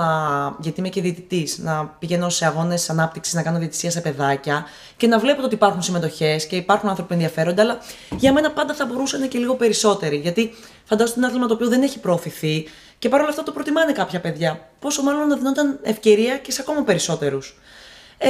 γιατί 0.59 0.79
είμαι 0.79 0.89
και 0.89 1.01
διαιτητής, 1.01 1.57
να 1.57 1.85
πηγαίνω 1.99 2.29
σε 2.29 2.45
αγώνες 2.45 2.89
ανάπτυξης, 2.89 3.33
να 3.33 3.43
κάνω 3.43 3.57
διαιτησία 3.57 3.91
σε 3.91 4.01
παιδάκια 4.01 4.65
και 4.97 5.07
να 5.07 5.19
βλέπω 5.19 5.39
το 5.39 5.45
ότι 5.45 5.55
υπάρχουν 5.55 5.81
συμμετοχές 5.81 6.47
και 6.47 6.55
υπάρχουν 6.55 6.89
άνθρωποι 6.89 7.09
που 7.09 7.15
ενδιαφέρονται, 7.21 7.61
αλλά 7.61 7.77
για 8.17 8.33
μένα 8.33 8.51
πάντα 8.51 8.73
θα 8.73 8.85
μπορούσαν 8.85 9.27
και 9.27 9.37
λίγο 9.37 9.55
περισσότεροι. 9.55 10.15
Γιατί 10.15 10.53
φαντάζομαι 10.83 11.03
ότι 11.03 11.19
είναι 11.19 11.25
ένα 11.25 11.27
άθλημα 11.27 11.47
το 11.47 11.53
οποίο 11.53 11.67
δεν 11.67 11.81
έχει 11.81 11.99
προωθηθεί 11.99 12.65
και 12.99 13.09
παρόλα 13.09 13.29
αυτά 13.29 13.43
το 13.43 13.51
προτιμάνε 13.51 13.91
κάποια 13.91 14.19
παιδιά. 14.19 14.69
Πόσο 14.79 15.03
μάλλον 15.03 15.27
να 15.27 15.35
δινόταν 15.35 15.79
ευκαιρία 15.83 16.37
και 16.37 16.51
σε 16.51 16.61
ακόμα 16.61 16.83
περισσότερους. 16.83 17.57
Ε, 18.21 18.27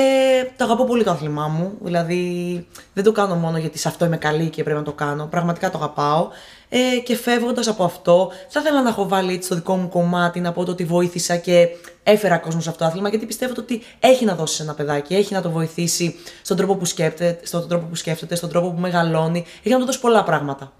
το 0.58 0.64
αγαπώ 0.64 0.84
πολύ 0.84 1.04
το 1.04 1.12
άθλημά 1.12 1.48
μου. 1.48 1.78
Δηλαδή, 1.82 2.68
δεν 2.94 3.04
το 3.04 3.12
κάνω 3.12 3.36
μόνο 3.36 3.58
γιατί 3.58 3.78
σε 3.78 3.88
αυτό 3.88 4.06
είμαι 4.06 4.18
καλή 4.18 4.50
και 4.50 4.64
πρέπει 4.64 4.80
να 4.80 4.86
το 4.86 4.94
κάνω. 4.94 5.26
Πραγματικά 5.26 5.72
το 5.72 5.78
αγαπάω. 5.78 6.28
Ε, 6.70 7.00
και 7.04 7.16
φεύγοντας 7.16 7.68
από 7.68 7.84
αυτό, 7.84 8.32
θα 8.48 8.60
ήθελα 8.60 8.82
να 8.82 8.90
έχω 8.90 9.08
βάλει 9.08 9.34
έτσι 9.34 9.50
το 9.50 9.56
δικό 9.56 9.76
μου 9.76 9.90
κομμάτι, 9.90 10.40
να 10.40 10.52
πω 10.52 10.66
το 10.66 10.72
ότι 10.72 10.84
βοήθησα 10.86 11.38
και 11.38 11.68
έφερα 12.04 12.38
κόσμο 12.38 12.62
σε 12.62 12.70
αυτό 12.70 12.84
το 12.84 12.90
άθλημα, 12.90 13.10
γιατί 13.10 13.26
πιστεύω 13.26 13.54
το 13.54 13.62
ότι 13.62 13.82
έχει 14.00 14.26
να 14.26 14.36
δώσει 14.36 14.56
σε 14.56 14.64
ένα 14.64 14.74
παιδάκι, 14.74 15.16
έχει 15.16 15.34
να 15.34 15.42
το 15.42 15.50
βοηθήσει 15.50 16.16
στον 16.42 16.58
τρόπο 16.58 16.76
που 16.76 16.86
σκέφτεται, 16.86 17.40
στον 17.46 17.68
τρόπο 17.68 17.86
που, 17.86 17.96
σκέφτεται, 17.96 18.36
στον 18.36 18.50
τρόπο 18.50 18.72
που 18.72 18.80
μεγαλώνει, 18.80 19.46
έχει 19.64 19.74
να 19.74 19.80
του 19.80 19.86
δώσει 19.86 20.00
πολλά 20.00 20.24
πράγματα. 20.24 20.74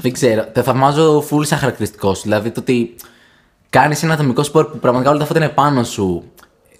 Δεν 0.00 0.12
ξέρω. 0.12 0.44
Το 0.52 0.62
θαυμάζω 0.62 1.24
full 1.30 1.46
σαν 1.46 1.58
χαρακτηριστικός 1.58 2.16
σου. 2.16 2.22
Δηλαδή 2.22 2.50
το 2.50 2.60
ότι 2.60 2.94
κάνεις 3.70 4.02
ένα 4.02 4.12
ατομικό 4.14 4.42
σπορ 4.42 4.70
που 4.70 4.78
πραγματικά 4.78 5.10
όλα 5.10 5.20
τα 5.20 5.26
φώτα 5.26 5.38
είναι 5.44 5.48
πάνω 5.48 5.84
σου. 5.84 6.24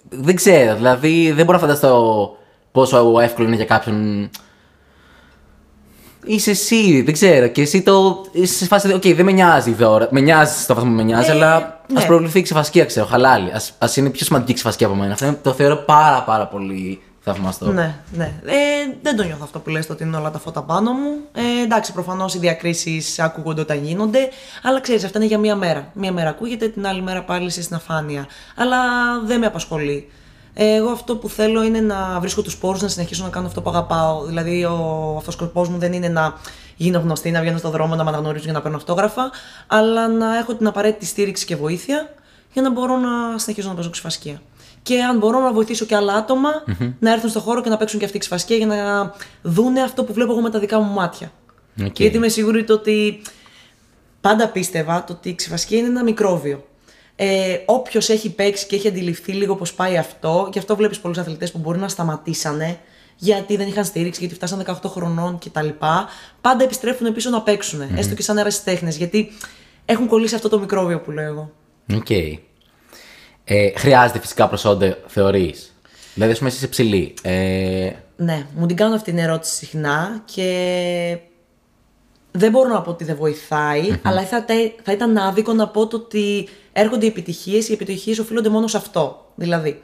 Δεν 0.09 0.35
ξέρω. 0.35 0.75
Δηλαδή 0.75 1.31
δεν 1.31 1.45
μπορώ 1.45 1.57
να 1.57 1.63
φανταστώ 1.63 2.37
πόσο 2.71 3.19
εύκολο 3.19 3.47
είναι 3.47 3.55
για 3.55 3.65
κάποιον. 3.65 4.29
Είσαι 6.25 6.51
εσύ, 6.51 7.01
δεν 7.01 7.13
ξέρω. 7.13 7.47
Και 7.47 7.61
εσύ 7.61 7.81
το. 7.81 8.25
Είσαι 8.31 8.53
σε 8.53 8.65
φάση. 8.65 8.93
Οκ, 8.93 9.01
δεν 9.01 9.25
με 9.25 9.31
νοιάζει 9.31 9.71
τώρα. 9.71 10.07
Με 10.11 10.19
νοιάζει 10.19 10.61
στο 10.61 10.73
βαθμό 10.73 10.89
που 10.89 10.95
με 10.95 11.03
νοιάζει, 11.03 11.29
Ε, 11.29 11.31
αλλά 11.31 11.79
ναι. 11.87 11.99
ας 11.99 12.05
προβληθεί 12.05 12.39
η 12.39 12.41
ξιφασκία, 12.41 12.85
ξέρω. 12.85 13.05
Χαλάλι. 13.05 13.51
Ας, 13.51 13.73
ας 13.77 13.97
είναι 13.97 14.09
πιο 14.09 14.25
σημαντική 14.25 14.51
η 14.51 14.53
ξιφασκία 14.53 14.87
από 14.87 14.95
μένα. 14.95 15.13
Αυτό 15.13 15.25
είναι- 15.25 15.39
το 15.41 15.51
θεωρώ 15.53 15.75
πάρα 15.75 16.23
πάρα 16.23 16.47
πολύ 16.47 17.01
θαυμαστό. 17.25 17.71
Ναι, 17.71 17.95
ναι. 18.11 18.33
Ε, 18.45 18.55
δεν 19.01 19.15
το 19.15 19.23
νιώθω 19.23 19.43
αυτό 19.43 19.59
που 19.59 19.69
λες 19.69 19.85
το 19.85 19.93
ότι 19.93 20.03
είναι 20.03 20.17
όλα 20.17 20.31
τα 20.31 20.39
φώτα 20.39 20.61
πάνω 20.63 20.91
μου. 20.91 21.09
Ε, 21.33 21.63
εντάξει, 21.63 21.93
προφανώς 21.93 22.33
οι 22.33 22.39
διακρίσεις 22.39 23.19
ακούγονται 23.19 23.61
όταν 23.61 23.83
γίνονται, 23.83 24.29
αλλά 24.63 24.81
ξέρεις, 24.81 25.03
αυτά 25.03 25.17
είναι 25.17 25.27
για 25.27 25.37
μία 25.37 25.55
μέρα. 25.55 25.91
Μία 25.93 26.11
μέρα 26.11 26.29
ακούγεται, 26.29 26.67
την 26.67 26.87
άλλη 26.87 27.01
μέρα 27.01 27.23
πάλι 27.23 27.45
είσαι 27.45 27.61
στην 27.61 27.75
αφάνεια. 27.75 28.27
Αλλά 28.55 28.77
δεν 29.25 29.39
με 29.39 29.45
απασχολεί. 29.45 30.09
Ε, 30.53 30.75
εγώ 30.75 30.89
αυτό 30.89 31.15
που 31.15 31.29
θέλω 31.29 31.63
είναι 31.63 31.79
να 31.79 32.19
βρίσκω 32.19 32.41
τους 32.41 32.57
πόρους 32.57 32.81
να 32.81 32.87
συνεχίσω 32.87 33.23
να 33.23 33.29
κάνω 33.29 33.47
αυτό 33.47 33.61
που 33.61 33.69
αγαπάω. 33.69 34.25
Δηλαδή, 34.25 34.63
ο 34.65 35.15
αυτοσκοπό 35.17 35.65
μου 35.69 35.77
δεν 35.77 35.93
είναι 35.93 36.07
να 36.07 36.33
γίνω 36.75 36.99
γνωστή, 36.99 37.31
να 37.31 37.41
βγαίνω 37.41 37.57
στον 37.57 37.71
δρόμο, 37.71 37.95
να 37.95 38.03
με 38.03 38.09
αναγνωρίζουν 38.09 38.45
για 38.45 38.53
να 38.53 38.61
παίρνω 38.61 38.77
αυτόγραφα, 38.77 39.31
αλλά 39.67 40.07
να 40.07 40.37
έχω 40.37 40.55
την 40.55 40.67
απαραίτητη 40.67 41.05
στήριξη 41.05 41.45
και 41.45 41.55
βοήθεια 41.55 42.13
για 42.53 42.61
να 42.61 42.71
μπορώ 42.71 42.97
να 42.97 43.37
συνεχίσω 43.37 43.67
να 43.67 43.73
παίζω 43.73 43.89
ξυφασκία. 43.89 44.41
Και 44.85 45.03
αν 45.03 45.17
μπορώ 45.17 45.39
να 45.39 45.53
βοηθήσω 45.53 45.85
και 45.85 45.95
άλλα 45.95 46.13
άτομα 46.13 46.49
να 46.99 47.11
έρθουν 47.11 47.29
στον 47.29 47.41
χώρο 47.41 47.61
και 47.61 47.69
να 47.69 47.77
παίξουν 47.77 47.99
και 47.99 48.05
αυτοί 48.05 48.17
ξυφασκία 48.17 48.57
για 48.57 48.65
να 48.65 49.13
δούνε 49.41 49.81
αυτό 49.81 50.03
που 50.03 50.13
βλέπω 50.13 50.31
εγώ 50.31 50.41
με 50.41 50.49
τα 50.49 50.59
δικά 50.59 50.79
μου 50.79 50.93
μάτια. 50.93 51.31
Οκ. 51.85 51.99
Γιατί 51.99 52.17
είμαι 52.17 52.27
σίγουρη 52.27 52.63
το 52.63 52.73
ότι 52.73 53.21
πάντα 54.21 54.47
πίστευα 54.47 55.03
το 55.03 55.13
ότι 55.13 55.29
η 55.29 55.35
ξιφασκία 55.35 55.77
είναι 55.77 55.87
ένα 55.87 56.03
μικρόβιο. 56.03 56.67
Ε, 57.15 57.57
Όποιος 57.65 58.09
έχει 58.09 58.29
παίξει 58.29 58.67
και 58.67 58.75
έχει 58.75 58.87
αντιληφθεί 58.87 59.31
λίγο 59.31 59.55
πώς 59.55 59.73
πάει 59.73 59.97
αυτό, 59.97 60.49
γι' 60.51 60.59
αυτό 60.59 60.75
βλέπεις 60.75 60.99
πολλούς 60.99 61.17
αθλητές 61.17 61.51
που 61.51 61.57
μπορεί 61.57 61.79
να 61.79 61.87
σταματήσανε 61.87 62.79
γιατί 63.17 63.55
δεν 63.55 63.67
είχαν 63.67 63.85
στήριξη, 63.85 64.19
γιατί 64.19 64.35
φτάσαν 64.35 64.63
18 64.65 64.73
χρονών 64.85 65.39
κτλ. 65.39 65.67
Πάντα 66.41 66.63
επιστρέφουν 66.63 67.13
πίσω 67.13 67.29
να 67.29 67.41
παίξουν, 67.41 67.81
έστω 67.95 68.15
και 68.15 68.21
σαν 68.21 68.37
ερασιτέχνες, 68.37 68.89
γιατί 68.89 69.31
έχουν 69.85 70.07
κολλήσει 70.07 70.35
αυτό 70.35 70.49
το 70.49 70.59
μικρόβιο 70.59 71.01
που 71.01 71.11
λέω 71.11 71.25
εγώ. 71.25 71.51
Οκ. 71.93 72.07
Ε, 73.45 73.69
χρειάζεται 73.75 74.19
φυσικά 74.19 74.47
προσόντα, 74.47 74.97
θεωρείς. 75.07 75.73
Δηλαδή, 76.13 76.31
ας 76.31 76.37
πούμε, 76.37 76.49
εσύ 76.49 76.57
είσαι 76.59 76.67
ψηλή. 76.67 77.13
Ε, 77.21 77.91
Ναι, 78.15 78.45
μου 78.55 78.65
την 78.65 78.75
κάνω 78.75 78.95
αυτή 78.95 79.11
την 79.11 79.19
ερώτηση 79.19 79.55
συχνά 79.55 80.21
και 80.33 81.17
δεν 82.31 82.51
μπορώ 82.51 82.69
να 82.69 82.81
πω 82.81 82.89
ότι 82.89 83.03
δεν 83.03 83.15
βοηθαει 83.15 83.99
αλλά 84.03 84.21
θα, 84.21 84.45
θα 84.83 84.91
ήταν 84.91 85.17
άδικο 85.17 85.53
να 85.53 85.67
πω 85.67 85.87
το 85.87 85.97
ότι 85.97 86.47
έρχονται 86.73 87.05
οι 87.05 87.07
επιτυχίες, 87.07 87.69
οι 87.69 87.73
επιτυχίες 87.73 88.19
οφείλονται 88.19 88.49
μόνο 88.49 88.67
σε 88.67 88.77
αυτό. 88.77 89.25
Δηλαδή, 89.35 89.81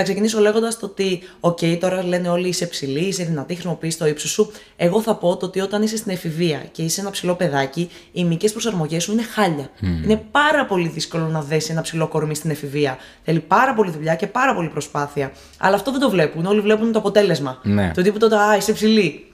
θα 0.00 0.04
ξεκινήσω 0.06 0.40
λέγοντας 0.40 0.78
το 0.78 0.86
ότι, 0.86 1.20
OK, 1.40 1.78
τώρα 1.80 2.04
λένε 2.04 2.28
όλοι 2.28 2.48
είσαι 2.48 2.66
ψηλή, 2.66 3.00
είσαι 3.00 3.24
δυνατή, 3.24 3.52
χρησιμοποιείς 3.52 3.96
το 3.96 4.06
ύψος 4.06 4.30
σου. 4.30 4.52
Εγώ 4.76 5.00
θα 5.02 5.14
πω 5.14 5.36
το 5.36 5.46
ότι 5.46 5.60
όταν 5.60 5.82
είσαι 5.82 5.96
στην 5.96 6.12
εφηβεία 6.12 6.62
και 6.72 6.82
είσαι 6.82 7.00
ένα 7.00 7.10
ψηλό 7.10 7.34
παιδάκι, 7.34 7.90
οι 8.12 8.24
μυϊκέ 8.24 8.48
προσαρμογές 8.48 9.02
σου 9.02 9.12
είναι 9.12 9.22
χάλια. 9.22 9.70
Είναι 10.04 10.22
πάρα 10.30 10.66
πολύ 10.66 10.88
δύσκολο 10.88 11.26
να 11.26 11.42
δέσει 11.42 11.72
ένα 11.72 11.80
ψηλό 11.82 12.08
κορμί 12.08 12.34
στην 12.34 12.50
εφηβεία. 12.50 12.98
Θέλει 13.24 13.40
πάρα 13.40 13.74
πολύ 13.74 13.90
δουλειά 13.90 14.14
και 14.14 14.26
πάρα 14.26 14.54
πολύ 14.54 14.68
προσπάθεια. 14.68 15.32
Αλλά 15.58 15.74
αυτό 15.74 15.90
δεν 15.90 16.00
το 16.00 16.10
βλέπουν. 16.10 16.46
Όλοι 16.46 16.60
βλέπουν 16.60 16.92
το 16.92 16.98
αποτέλεσμα. 16.98 17.60
Ναι. 17.62 17.90
Το 17.94 18.02
τύπο 18.02 18.18
τότε, 18.18 18.36
Α, 18.36 18.56
είσαι 18.56 18.72
ψηλή. 18.72 19.26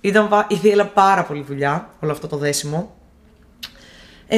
Ήταν, 0.00 0.28
πα- 0.28 0.46
ήθελα 0.48 0.86
πάρα 0.86 1.24
πολύ 1.24 1.44
δουλειά 1.48 1.94
όλο 2.00 2.12
αυτό 2.12 2.26
το 2.26 2.36
δέσιμο. 2.36 2.96
Ε, 4.28 4.36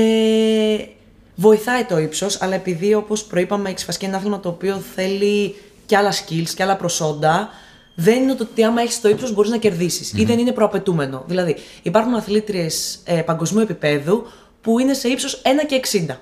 βοηθάει 1.34 1.84
το 1.84 1.98
ύψος, 1.98 2.42
αλλά 2.42 2.54
επειδή 2.54 2.94
όπως 2.94 3.24
προείπαμε, 3.24 3.70
η 3.70 3.74
ξεφασκή 3.74 4.04
είναι 4.04 4.12
ένα 4.14 4.22
άθλημα 4.22 4.40
το 4.40 4.48
οποίο 4.48 4.76
θέλει 4.94 5.54
και 5.86 5.96
άλλα 5.96 6.12
skills 6.12 6.48
και 6.54 6.62
άλλα 6.62 6.76
προσόντα, 6.76 7.48
δεν 7.94 8.22
είναι 8.22 8.34
το 8.34 8.46
ότι 8.50 8.64
άμα 8.64 8.80
έχεις 8.80 9.00
το 9.00 9.08
ύψος 9.08 9.34
μπορείς 9.34 9.50
να 9.50 9.56
κερδίσεις 9.56 10.12
ή 10.12 10.24
δεν 10.24 10.38
είναι 10.38 10.52
προαπαιτούμενο. 10.52 11.24
Δηλαδή, 11.26 11.56
υπάρχουν 11.82 12.14
αθλήτριες 12.14 13.00
ε, 13.04 13.20
παγκοσμίου 13.20 13.62
επίπεδου 13.62 14.26
που 14.60 14.78
είναι 14.78 14.94
σε 14.94 15.08
ύψος 15.08 15.42
1 15.44 15.48
και 15.66 15.80
60 16.08 16.16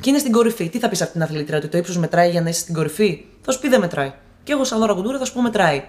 και 0.00 0.10
είναι 0.10 0.18
στην 0.18 0.32
κορυφή. 0.32 0.68
Τι 0.68 0.78
θα 0.78 0.88
πεις 0.88 1.00
αυτή 1.00 1.12
την 1.12 1.22
αθλήτρια, 1.22 1.58
ότι 1.58 1.68
το 1.68 1.78
ύψος 1.78 1.98
μετράει 1.98 2.30
για 2.30 2.40
να 2.40 2.48
είσαι 2.48 2.60
στην 2.60 2.74
κορυφή; 2.74 3.24
Θα 3.40 3.52
σου 3.52 3.60
πει 3.60 3.68
δεν 3.68 3.80
μετράει. 3.80 4.12
Και 4.44 4.52
εγώ, 4.52 4.64
σαν 4.64 4.78
δώρα 4.78 4.94
κουντούρα, 4.94 5.18
θα 5.18 5.24
σου 5.24 5.32
πω 5.32 5.42
μετράει. 5.42 5.82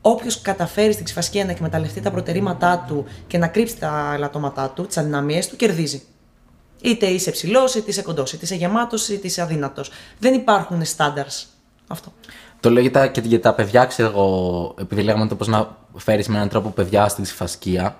Όποιος 0.00 0.40
καταφέρει 0.40 0.92
στην 0.92 1.04
ξυφασκία 1.04 1.44
να 1.44 1.50
εκμεταλλευτεί 1.50 2.00
τα 2.00 2.10
προτερήματά 2.10 2.84
του 2.88 3.04
και 3.26 3.38
να 3.38 3.46
κρύψει 3.46 3.78
τα 3.78 4.12
ελαττώματά 4.14 4.70
του, 4.70 4.86
τις 4.86 4.96
αδυναμίε 4.96 5.42
του, 5.48 5.56
κερδίζει. 5.56 6.02
Είτε 6.82 7.06
είσαι 7.06 7.30
ψηλός, 7.30 7.74
είτε 7.74 7.90
είσαι 7.90 8.02
κοντός, 8.02 8.32
είτε 8.32 8.44
είσαι 8.44 8.54
γεμάτος, 8.54 9.08
είτε 9.08 9.26
είσαι 9.26 9.42
αδύνατος. 9.42 9.90
Δεν 10.18 10.34
υπάρχουν 10.34 10.82
standards. 10.96 11.44
Αυτό. 11.86 12.12
το 12.60 12.70
λέω 12.70 12.82
για 12.82 12.90
τα, 12.90 13.06
και 13.06 13.20
για 13.24 13.40
τα 13.40 13.54
παιδιά, 13.54 13.84
ξέρω 13.84 14.08
εγώ, 14.08 14.74
επειδή 14.80 15.02
λέγαμε 15.02 15.26
το 15.26 15.34
πώς 15.34 15.46
να 15.46 15.76
φέρεις 15.96 16.28
με 16.28 16.36
έναν 16.36 16.48
τρόπο 16.48 16.68
παιδιά 16.68 17.08
στην 17.08 17.24
ξυφασκία. 17.24 17.96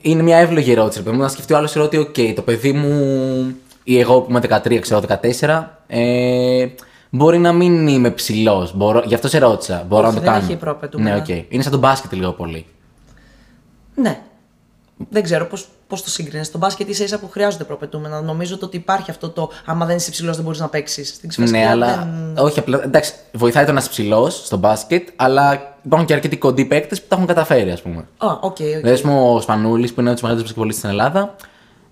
Είναι 0.00 0.22
μια 0.22 0.36
εύλογη 0.36 0.70
ερώτηση. 0.70 0.98
ρε 0.98 1.04
παιδί 1.04 1.16
μου, 1.16 1.22
να 1.22 1.28
σκεφτεί 1.28 1.52
ο 1.52 1.56
άλλος 1.56 1.76
ότι, 1.76 1.98
OK, 1.98 2.32
το 2.34 2.42
παιδί 2.42 2.72
μου 2.72 3.54
ή 3.84 3.98
εγώ 3.98 4.20
που 4.20 4.30
είμαι 4.30 4.40
13, 4.64 4.78
ξέρω 4.80 5.02
14, 5.40 5.64
ε, 5.86 6.66
μπορεί 7.10 7.38
να 7.38 7.52
μην 7.52 7.86
είμαι 7.88 8.10
ψηλός. 8.10 8.74
Γι' 9.04 9.14
αυτό 9.14 9.28
σε 9.28 9.38
ρώτησα. 9.38 9.84
Μπορώ 9.88 10.06
Όχι, 10.06 10.14
να 10.14 10.20
το 10.20 10.24
δεν 10.24 10.34
κάνω. 10.34 10.44
έχει 10.50 10.56
προαπαιτούμενα. 10.56 11.14
Ναι, 11.14 11.20
οκ. 11.20 11.28
Είναι 11.48 11.62
σαν 11.62 11.70
το 11.72 11.80
μπάσκετ 11.80 12.12
λίγο 12.12 12.32
πολύ. 12.32 12.66
Ναι. 13.94 14.20
Δεν 15.08 15.22
ξέρω 15.22 15.44
πώς 15.46 15.66
πώς 15.86 16.02
το 16.02 16.10
σύγκρινες. 16.10 16.42
Στο 16.42 16.58
μπάσκετ 16.58 16.88
ίσα 16.88 17.04
ίσα 17.04 17.18
που 17.18 17.28
χρειάζονται 17.30 17.64
προαπαιτούμενα. 17.64 18.20
Νομίζω 18.20 18.58
το 18.58 18.66
ότι 18.66 18.76
υπάρχει 18.76 19.10
αυτό 19.10 19.28
το 19.28 19.50
άμα 19.64 19.86
δεν 19.86 19.96
είσαι 19.96 20.10
ψηλός 20.10 20.32
δεν 20.32 20.44
μπορείς 20.44 20.60
να 20.60 20.68
παίξεις. 20.68 21.08
Στην 21.08 21.28
ξιφασκία 21.28 21.62
Ναι, 21.62 21.68
αλλά. 21.68 22.08
Όχι, 22.38 22.58
απλά. 22.58 22.80
Εντάξει, 22.84 23.12
βοηθάει 23.32 23.64
το 23.64 23.72
να 23.72 23.78
είσαι 23.78 23.88
ψηλός 23.88 24.30
στο 24.30 24.56
μπάσκετ, 24.56 25.08
αλλά 25.16 25.74
υπάρχουν 25.82 26.06
και 26.06 26.14
αρκετοί 26.14 26.36
κοντοί 26.36 26.64
παίκτες 26.64 27.00
που 27.00 27.06
τα 27.08 27.14
έχουν 27.14 27.26
καταφέρει, 27.26 27.70
ας 27.70 27.82
πούμε. 27.82 28.04
Α, 28.18 28.26
οκ, 28.32 28.44
οκ. 28.44 28.56
Δηλαδή, 28.56 28.90
α 28.90 29.00
πούμε, 29.00 29.20
ο 29.20 29.40
Σπανούλης 29.40 29.92
που 29.92 30.00
είναι 30.00 30.10
ο 30.10 30.12
μεγαλύτερο 30.12 30.40
μπασκετμπολίστη 30.40 30.80
στην 30.80 30.90
Ελλάδα. 30.90 31.34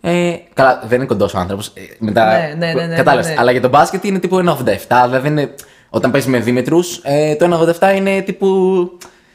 Ε, 0.01 0.35
καλά, 0.55 0.83
δεν 0.87 0.99
είναι 0.99 1.07
κοντός 1.07 1.35
άνθρωπος. 1.35 1.66
Ε, 1.75 1.81
μετά. 1.99 2.27
Ναι, 2.27 2.55
ναι, 2.59 2.73
ναι, 2.73 2.87
ναι, 2.87 2.94
Κατάλαβες. 2.94 3.27
ναι, 3.27 3.33
ναι. 3.33 3.40
Αλλά 3.40 3.51
για 3.51 3.61
τον 3.61 3.71
μπάσκετ 3.71 4.05
είναι 4.05 4.18
τύπου 4.18 4.37
1,87. 4.37 5.03
Δηλαδή, 5.07 5.29
είναι, 5.29 5.55
όταν 5.90 6.11
παίζεις 6.11 6.31
με 6.31 6.38
δίμετρους, 6.38 7.01
ε, 7.03 7.37
το 7.37 7.44
1,87 7.81 7.97
είναι 7.97 8.21
τύπου. 8.21 8.47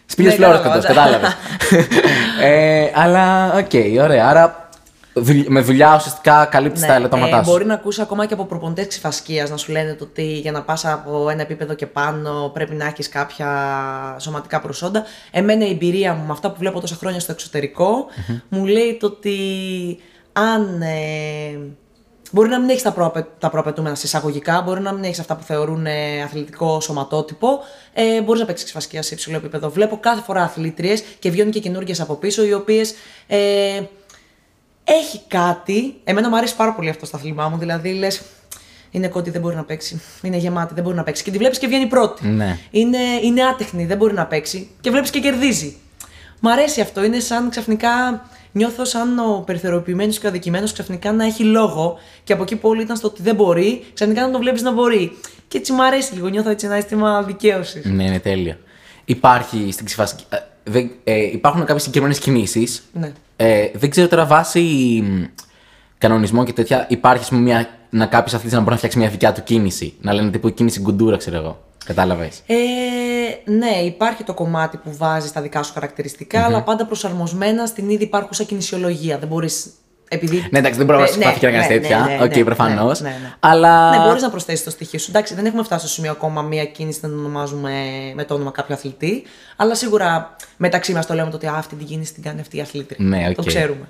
Σπίλιο 0.06 0.30
Ναι, 0.32 0.36
φλόρο 0.38 0.58
κατάλαβα, 0.62 0.88
κοντό, 0.88 0.94
ναι. 0.94 1.02
κατάλαβες. 1.02 1.36
ε, 2.44 2.92
αλλά, 2.96 3.54
οκ, 3.54 4.02
ωραία. 4.04 4.28
Άρα, 4.30 4.70
δουλ- 5.14 5.48
με 5.48 5.62
δουλειά 5.62 5.96
ουσιαστικά 5.96 6.46
καλύπτεις 6.46 6.86
τα 6.86 6.94
ελαττώματά 6.94 7.36
σου. 7.38 7.44
Ναι, 7.44 7.52
μπορεί 7.52 7.66
να 7.66 7.74
ακούσει 7.74 8.02
ακόμα 8.02 8.26
και 8.26 8.34
από 8.34 8.46
προπονητές 8.46 8.88
ξυφασκίας 8.88 9.50
να 9.50 9.58
σου 9.58 9.72
λένε 9.72 9.94
το 9.94 10.04
ότι 10.04 10.24
για 10.24 10.52
να 10.52 10.62
πας 10.62 10.86
από 10.86 11.30
ένα 11.30 11.42
επίπεδο 11.42 11.74
και 11.74 11.86
πάνω 11.88 12.50
πρέπει 12.54 12.76
να 12.76 12.86
έχεις 12.86 13.10
κάποια 13.10 13.48
σωματικά 14.20 14.62
προσόντα. 14.62 15.04
Εμένα 15.32 15.66
η 15.66 15.70
εμπειρία 15.70 16.14
μου 16.14 16.26
με 16.26 16.32
αυτά 16.32 16.50
που 16.52 16.56
βλέπω 16.60 16.80
τόσα 16.80 16.96
χρόνια 16.96 17.20
στο 17.20 17.32
εξωτερικο 17.32 18.06
μου 18.50 18.66
λέει 18.66 18.98
το 19.00 19.06
ότι 19.06 19.38
αν. 20.34 20.82
ε, 20.82 21.58
Μπορεί 22.34 22.50
να 22.50 22.60
μην 22.60 22.70
έχεις 22.70 22.82
τα, 22.82 22.92
προαπαι... 22.92 23.28
τα 23.40 23.50
προαπαιτούμενα 23.50 23.96
σε 23.96 24.06
εισαγωγικά, 24.06 24.62
μπορεί 24.62 24.82
να 24.82 24.94
μην 24.94 25.04
έχεις 25.04 25.20
αυτά 25.20 25.36
που 25.36 25.44
θεωρούν 25.44 25.86
ε, 25.86 26.22
αθλητικό 26.24 26.80
σωματότυπο. 26.80 27.60
Ε, 27.94 28.22
μπορείς 28.22 28.42
να 28.42 28.48
παίξεις 28.48 28.66
ξεφασκία 28.66 29.02
σε 29.02 29.14
υψηλό 29.14 29.38
επίπεδο. 29.38 29.70
Βλέπω 29.70 29.98
κάθε 29.98 30.22
φορά 30.22 30.44
αθλήτριες 30.44 31.04
και 31.20 31.30
βγαίνουν 31.30 31.52
και 31.52 31.60
καινούργιες 31.60 32.02
από 32.02 32.16
πίσω, 32.16 32.46
οι 32.46 32.54
οποίες 32.54 32.94
ε, 33.28 33.38
έχει 34.84 35.22
κάτι. 35.28 35.96
Εμένα 36.04 36.30
μου 36.30 36.38
αρέσει 36.38 36.56
πάρα 36.56 36.74
πολύ 36.74 36.90
αυτό 36.90 37.06
στο 37.06 37.18
αθλημά 37.18 37.50
μου. 37.50 37.58
Δηλαδή 37.58 37.94
λες, 37.94 38.22
είναι 38.92 39.08
κότι 39.08 39.30
δεν 39.30 39.42
μπορεί 39.42 39.56
να 39.56 39.64
παίξει. 39.64 40.02
Είναι 40.22 40.38
γεμάτη, 40.38 40.74
δεν 40.74 40.84
μπορεί 40.84 40.96
να 40.96 41.04
παίξει. 41.04 41.24
Και 41.24 41.32
τη 41.32 41.38
βλέπεις 41.38 41.60
και 41.60 41.68
βγαίνει 41.68 41.86
πρώτη. 41.86 42.28
Ναι. 42.28 42.60
Είναι, 42.72 42.98
είναι 43.24 43.44
άτεχνη, 43.44 43.86
δεν 43.86 43.98
μπορεί 43.98 44.14
να 44.14 44.26
παίξει. 44.26 44.70
Και 44.82 44.90
βλέπεις 44.90 45.10
και 45.10 45.20
κερδίζει. 45.20 45.78
Μ' 46.40 46.48
αρέσει 46.48 46.82
αυτό. 46.82 47.04
Είναι 47.04 47.20
σαν 47.20 47.50
ξαφνικά. 47.50 47.90
Νιώθω 48.56 48.86
σαν 48.86 49.20
ο 49.20 49.44
περιθωριοποιημένος 49.46 50.20
και 50.20 50.26
ο 50.26 50.30
αδικημένος 50.30 50.74
ξαφνικά 50.74 51.12
να 51.12 51.26
έχει 51.26 51.44
λόγο 51.44 51.98
και 52.24 52.34
από 52.34 52.44
εκεί 52.44 52.56
που 52.56 52.70
όλοι 52.70 52.82
ήταν 52.82 52.96
στο 52.96 53.08
ότι 53.08 53.22
δεν 53.22 53.36
μπορεί, 53.36 53.84
ξαφνικά 53.94 54.26
να 54.26 54.32
το 54.32 54.38
βλέπεις 54.40 54.62
να 54.62 54.72
μπορεί. 54.72 55.18
Και 55.48 55.58
έτσι 55.58 55.72
μ' 55.74 55.82
αρέσει 55.82 56.14
λίγο. 56.14 56.28
Νιώθω 56.28 56.50
έτσι 56.50 56.66
ένα 56.66 56.76
αίσθημα 56.76 57.24
δικαίωσης. 57.24 57.86
Ναι, 57.86 58.04
είναι 58.04 58.20
τέλεια. 58.20 58.58
Υπάρχει 59.06 59.70
στην 59.72 59.86
ξυφασκή. 59.86 60.24
ε, 60.30 60.38
δεν- 60.64 60.92
ε, 61.04 61.22
υπάρχουν 61.24 61.62
κάποιες 61.62 61.82
συγκεκριμένες 61.82 62.20
κινήσεις. 62.20 62.84
Ναι. 62.94 63.12
Ε, 63.36 63.70
δεν 63.74 63.90
ξέρω 63.90 64.08
τώρα 64.08 64.26
βάσει 64.26 64.60
μ, 65.06 65.24
κανονισμών 65.98 66.46
και 66.46 66.54
τέτοια. 66.54 66.86
Υπάρχει 66.90 67.24
ας 67.24 67.30
πούμε, 67.30 67.42
μια, 67.42 67.68
να 67.90 68.06
κάποιος 68.06 68.34
αθλητής 68.34 68.54
να 68.54 68.60
μπορεί 68.60 68.72
να 68.72 68.78
φτιάξει 68.78 68.98
μια 68.98 69.10
δικιά 69.10 69.34
του 69.34 69.44
κίνηση. 69.44 69.94
Να 70.02 70.14
λένε 70.14 70.30
τύπου 70.32 70.54
κίνηση 70.54 70.80
γκουντούρα, 70.82 71.18
ξέρω 71.18 71.36
εγώ. 71.38 71.64
Κατάλαβες; 71.86 72.42
Ε, 72.46 72.56
ναι, 73.46 73.70
υπάρχει 73.86 74.24
το 74.24 74.34
κομμάτι 74.34 74.78
που 74.78 74.96
βάζεις 74.98 75.32
τα 75.32 75.42
δικά 75.42 75.64
σου 75.64 75.74
χαρακτηριστικά 75.74 76.44
αλλά 76.46 76.64
πάντα 76.64 76.86
προσαρμοσμένα 76.86 77.66
στην 77.66 77.90
ήδη 77.90 78.04
υπάρχουσα 78.04 78.44
κινησιολογία. 78.44 79.18
Δεν 79.18 79.28
μπορείς. 79.28 79.68
Επειδή... 80.08 80.48
Ναι, 80.52 80.60
εντάξει, 80.60 80.78
δεν 80.78 80.86
μπορεί 80.86 80.98
να 80.98 81.04
Ε, 81.04 81.08
συμπαθεί 81.08 81.40
και 81.40 81.46
να 81.46 81.52
κάνει 81.52 81.68
ναι, 81.68 81.80
τέτοια. 81.80 82.00
ναι, 82.00 82.16
ναι, 82.16 82.24
Οκ, 82.24 82.36
ναι, 82.36 82.44
προφανώς. 82.44 83.02
ναι, 83.02 83.10
ναι, 83.10 83.16
ναι. 83.22 83.34
Αλλά. 83.40 83.90
Ναι, 83.98 84.06
μπορείς 84.08 84.22
να 84.22 84.30
προσθέσεις 84.30 84.64
το 84.64 84.70
στοιχείο 84.70 85.00
σου. 85.00 85.06
Εντάξει, 85.10 85.36
δεν 85.36 85.46
έχουμε 85.46 85.64
φτάσει 85.64 85.86
στο 85.86 85.94
σημείο 85.94 86.12
ακόμα 86.12 86.42
μία 86.42 86.66
κίνηση 86.66 87.00
να 87.02 87.10
την 87.10 87.18
ονομάζουμε 87.18 87.72
με 88.16 88.24
το 88.24 88.34
όνομα 88.34 88.52
κάποιου 88.52 88.74
αθλητή. 88.74 89.24
Αλλά 89.56 89.76
σίγουρα 89.76 90.36
μεταξύ 90.58 90.94
μας 90.94 91.06
το 91.06 91.14
λέμε 91.14 91.30
το 91.30 91.36
ότι 91.36 91.48
«Α, 91.48 91.54
αυτή 91.58 91.76
την 91.76 91.88
κίνηση 91.88 92.14
την 92.14 92.24
κάνει 92.24 92.40
αυτή 92.40 92.58
η 92.58 92.62
αθλήτρια. 92.62 93.06
Ναι, 93.08 93.28
οκ. 93.30 93.36
Το 93.36 93.44
ξέρουμε. 93.44 93.90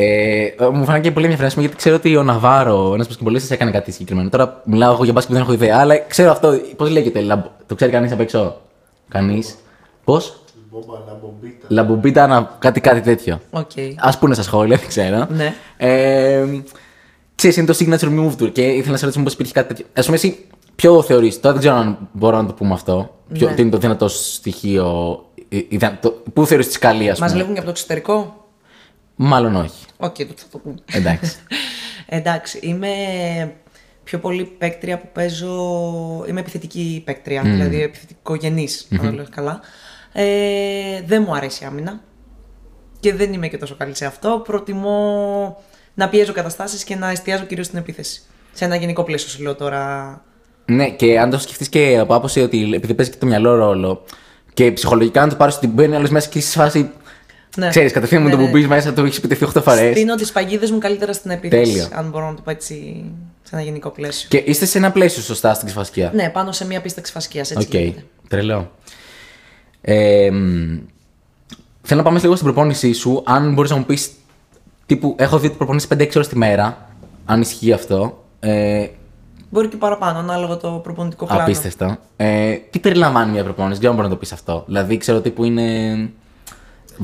Ε, 0.00 0.54
μου 0.72 0.84
φάνηκε 0.84 1.10
πολύ 1.10 1.26
ενδιαφέρον 1.26 1.52
γιατί 1.60 1.76
ξέρω 1.76 1.96
ότι 1.96 2.16
ο 2.16 2.22
Ναβάρο, 2.22 2.90
ένας 2.94 3.06
μπασκετμπολίστας, 3.06 3.50
έκανε 3.50 3.70
κάτι 3.70 3.90
συγκεκριμένο. 3.92 4.28
Τώρα 4.28 4.62
μιλάω 4.64 4.92
εγώ 4.92 5.04
για 5.04 5.12
μπάσκετ 5.12 5.32
που 5.32 5.38
δεν 5.40 5.48
έχω 5.48 5.64
ιδέα, 5.64 5.78
αλλά 5.78 5.98
ξέρω 5.98 6.30
αυτό. 6.30 6.60
Πώς 6.76 6.90
λέγεται, 6.90 7.20
λαμπ... 7.20 7.40
το 7.66 7.74
ξέρει 7.74 7.90
κανείς 7.92 8.12
απ' 8.12 8.20
έξω; 8.20 8.60
Κανείς; 9.08 9.58
Πώς; 10.04 10.40
Bomba, 10.70 10.98
la 11.08 11.20
bombita. 11.20 11.66
La 11.68 11.80
bombita, 11.80 12.26
να... 12.26 12.56
κάτι, 12.58 12.80
κάτι 12.80 13.00
τέτοιο. 13.00 13.40
Οκ. 13.50 13.70
Α 13.96 14.18
πούνε 14.18 14.34
στα 14.34 14.42
σχόλια, 14.42 14.76
δεν 14.76 14.88
ξέρω. 14.88 15.26
Ναι. 15.30 15.54
Ε, 15.76 16.44
ξέρεις, 17.34 17.56
είναι 17.56 17.66
το 17.66 17.76
signature 17.78 18.18
move 18.26 18.32
του 18.38 18.52
και 18.52 18.62
ήθελα 18.62 18.90
να 18.90 18.96
σε 18.96 19.04
ρωτήσω 19.04 19.22
πώς 19.24 19.30
υπήρχε 19.32 19.52
κάτι 19.52 19.68
τέτοιο. 19.68 19.86
Ας 19.94 20.02
πούμε, 20.02 20.16
εσύ 20.16 20.46
ποιο 20.76 21.02
θεωρείς, 21.02 21.40
τώρα 21.40 21.52
δεν 21.54 21.62
ξέρω 21.62 21.76
αν 21.80 21.98
μπορώ 22.12 22.36
να 22.36 22.46
το 22.46 22.52
πούμε 22.52 22.72
αυτό. 22.74 23.10
Ποιο, 23.32 23.48
Ναι. 23.48 23.54
Τι 23.54 23.62
είναι 23.62 23.70
το 23.70 23.78
δυνατό 23.78 24.08
στοιχείο. 24.08 25.18
ε, 25.48 25.58
ιδα- 25.68 25.98
το- 26.02 26.22
Πού 26.32 26.46
θεωρείς 26.46 26.66
ότι 26.66 26.72
είσαι 26.72 26.91
καλή, 26.91 27.10
ας 27.10 27.18
Μας 27.18 27.28
πούμε; 27.28 27.40
λέγουν 27.40 27.54
και 27.54 27.60
από 27.60 27.68
το 27.68 27.74
εξωτερικό; 27.76 28.46
Μάλλον 29.20 29.56
όχι. 29.56 29.84
Οκ, 29.96 30.16
τότε 30.16 30.34
θα 30.36 30.46
το 30.50 30.58
πούμε. 30.58 30.74
Εντάξει. 30.92 31.36
Εντάξει, 32.18 32.58
είμαι 32.62 32.88
πιο 34.04 34.18
πολύ 34.18 34.44
παίκτρια 34.44 34.98
που 34.98 35.08
παίζω. 35.12 35.54
Είμαι 36.28 36.40
επιθετική 36.40 37.02
παίκτρια, 37.04 37.42
δηλαδή 37.42 37.82
επιθετικογενής, 37.82 38.88
αν 38.92 39.06
το 39.06 39.12
λέω 39.12 39.26
καλά. 39.30 39.60
Ε, 40.12 41.02
δεν 41.06 41.24
μου 41.26 41.34
αρέσει 41.34 41.64
η 41.64 41.66
άμυνα 41.66 42.00
και 43.00 43.14
δεν 43.14 43.32
είμαι 43.32 43.48
και 43.48 43.58
τόσο 43.58 43.76
καλή 43.76 43.96
σε 43.96 44.06
αυτό. 44.06 44.42
Προτιμώ 44.44 45.62
να 45.94 46.08
πιέζω 46.08 46.32
καταστάσεις 46.32 46.84
και 46.84 46.96
να 46.96 47.10
εστιάζω 47.10 47.44
κυρίως 47.44 47.66
στην 47.66 47.78
επίθεση. 47.78 48.20
Σε 48.52 48.64
ένα 48.64 48.76
γενικό 48.76 49.02
πλαίσιο 49.02 49.28
σου 49.28 49.42
λέω 49.42 49.54
τώρα. 49.54 50.22
Ναι, 50.64 50.90
και 50.90 51.18
αν 51.18 51.30
το 51.30 51.38
σκεφτείς 51.38 51.68
και 51.68 51.98
από 51.98 52.14
άποψη 52.14 52.40
ότι 52.40 52.70
επειδή 52.74 52.94
παίζει 52.94 53.10
και 53.10 53.18
το 53.18 53.26
μυαλό 53.26 53.54
ρόλο 53.54 54.04
και 54.54 54.72
ψυχολογικά 54.72 55.20
να 55.20 55.28
το 55.28 55.36
πάρεις 55.36 55.56
ότι 55.56 55.66
μπαίνει 55.66 55.96
άλλος 55.96 56.10
μέσα 56.10 56.28
και 56.28 56.38
είσαι 56.38 56.50
σε 56.50 56.58
φάση. 56.58 56.90
Ναι. 57.58 57.68
Ξέρεις, 57.68 57.92
κατευθείαν 57.92 58.22
με 58.22 58.28
Ναι, 58.28 58.34
το 58.34 58.40
που 58.40 58.46
ναι. 58.46 58.50
μπεις 58.50 58.66
μέσα 58.66 58.92
το 58.92 59.04
έχεις 59.04 59.16
επιτεθεί 59.18 59.44
8 59.56 59.62
φορές. 59.62 59.96
Στείνω 59.96 60.14
τις 60.14 60.32
παγίδες 60.32 60.70
μου 60.70 60.78
καλύτερα 60.78 61.12
στην 61.12 61.30
επίθεση. 61.30 61.70
Τέλειο. 61.72 61.88
Αν 61.92 62.08
μπορώ 62.10 62.26
να 62.28 62.34
το 62.34 62.42
πω 62.42 62.50
έτσι 62.50 63.04
σε 63.42 63.54
ένα 63.54 63.64
γενικό 63.64 63.90
πλαίσιο. 63.90 64.28
Και 64.28 64.36
είστε 64.46 64.64
σε 64.66 64.78
ένα 64.78 64.90
πλαίσιο 64.92 65.22
σωστά 65.22 65.54
στην 65.54 65.66
ξιφασκία. 65.66 66.10
Ναι, 66.14 66.28
πάνω 66.28 66.52
σε 66.52 66.66
μια 66.66 66.80
πίστα 66.80 67.00
ξιφασκία. 67.00 67.40
Έτσι 67.40 67.56
Οκ, 67.58 67.74
γίνεται. 67.74 68.04
τρελό. 68.28 68.70
Ε, 69.80 70.30
μ, 70.30 70.76
θέλω 71.82 72.00
να 72.00 72.06
πάμε 72.06 72.20
λίγο 72.20 72.34
στην 72.34 72.46
προπόνησή 72.46 72.92
σου. 72.92 73.22
Αν 73.26 73.52
μπορείς 73.52 73.70
να 73.70 73.76
μου 73.76 73.84
πεις. 73.84 74.10
Τύπου, 74.86 75.14
έχω 75.18 75.38
δει 75.38 75.46
ότι 75.46 75.56
προπονείς 75.56 75.86
5-6 75.94 76.08
ώρες 76.14 76.28
τη 76.28 76.36
μέρα. 76.36 76.88
Αν 77.24 77.40
ισχύει 77.40 77.72
αυτό. 77.72 78.24
Ε, 78.40 78.86
Μπορεί 79.50 79.68
και 79.68 79.76
παραπάνω, 79.76 80.18
ανάλογα 80.18 80.56
το 80.56 80.68
προπονητικό 80.70 81.26
πλάνο. 81.26 81.42
απίστευτο. 81.42 81.96
Ε, 82.16 82.52
τι 82.70 82.78
περιλαμβάνει 82.78 83.32
μια 83.32 83.42
προπόνηση, 83.44 83.70
δεν 83.70 83.78
ξέρω 83.78 83.90
αν 83.92 83.96
μπορεί 83.98 84.08
να 84.08 84.14
το 84.14 84.20
πεις 84.20 84.32
αυτό. 84.32 84.62
Δηλαδή, 84.66 84.96
ξέρω 84.96 85.20
τύπου 85.20 85.44
είναι. 85.44 85.92